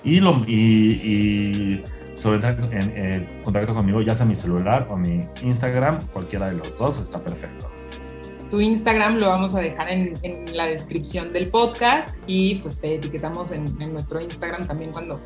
Y, 0.03 0.19
lo, 0.19 0.43
y, 0.47 1.83
sobre 2.15 2.35
entrar 2.35 2.73
en 2.73 3.27
contacto 3.43 3.73
conmigo, 3.73 4.01
ya 4.01 4.15
sea 4.15 4.25
mi 4.25 4.35
celular 4.35 4.87
o 4.89 4.97
mi 4.97 5.25
Instagram, 5.41 5.99
cualquiera 6.13 6.47
de 6.47 6.55
los 6.55 6.77
dos 6.77 6.99
está 7.01 7.19
perfecto. 7.19 7.69
Tu 8.49 8.61
Instagram 8.61 9.17
lo 9.17 9.27
vamos 9.27 9.55
a 9.55 9.59
dejar 9.59 9.89
en, 9.89 10.13
la 10.53 10.67
descripción 10.67 11.33
del 11.33 11.49
podcast 11.49 12.17
y 12.27 12.55
pues 12.55 12.79
te 12.79 12.95
etiquetamos 12.95 13.51
en, 13.51 13.65
en 13.81 13.91
nuestro 13.91 14.21
Instagram 14.21 14.65
también 14.65 14.91
cuando 14.93 15.19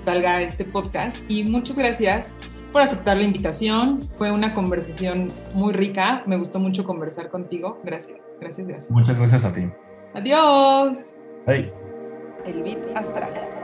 salga 0.00 0.42
este 0.42 0.64
podcast. 0.64 1.16
Y 1.28 1.44
muchas 1.44 1.78
gracias 1.78 2.34
por 2.72 2.82
aceptar 2.82 3.16
la 3.16 3.22
invitación. 3.22 4.00
Fue 4.18 4.30
una 4.30 4.52
conversación 4.52 5.28
muy 5.54 5.72
rica. 5.72 6.22
Me 6.26 6.36
gustó 6.36 6.58
mucho 6.58 6.84
conversar 6.84 7.30
contigo. 7.30 7.80
Gracias, 7.82 8.20
gracias, 8.38 8.66
gracias. 8.66 8.90
Muchas 8.90 9.16
gracias 9.16 9.44
a 9.46 9.52
ti. 9.54 9.70
Adiós. 10.12 11.15
Hey. 11.46 11.72
El 12.44 12.60
VIP 12.64 12.96
astral. 12.96 13.55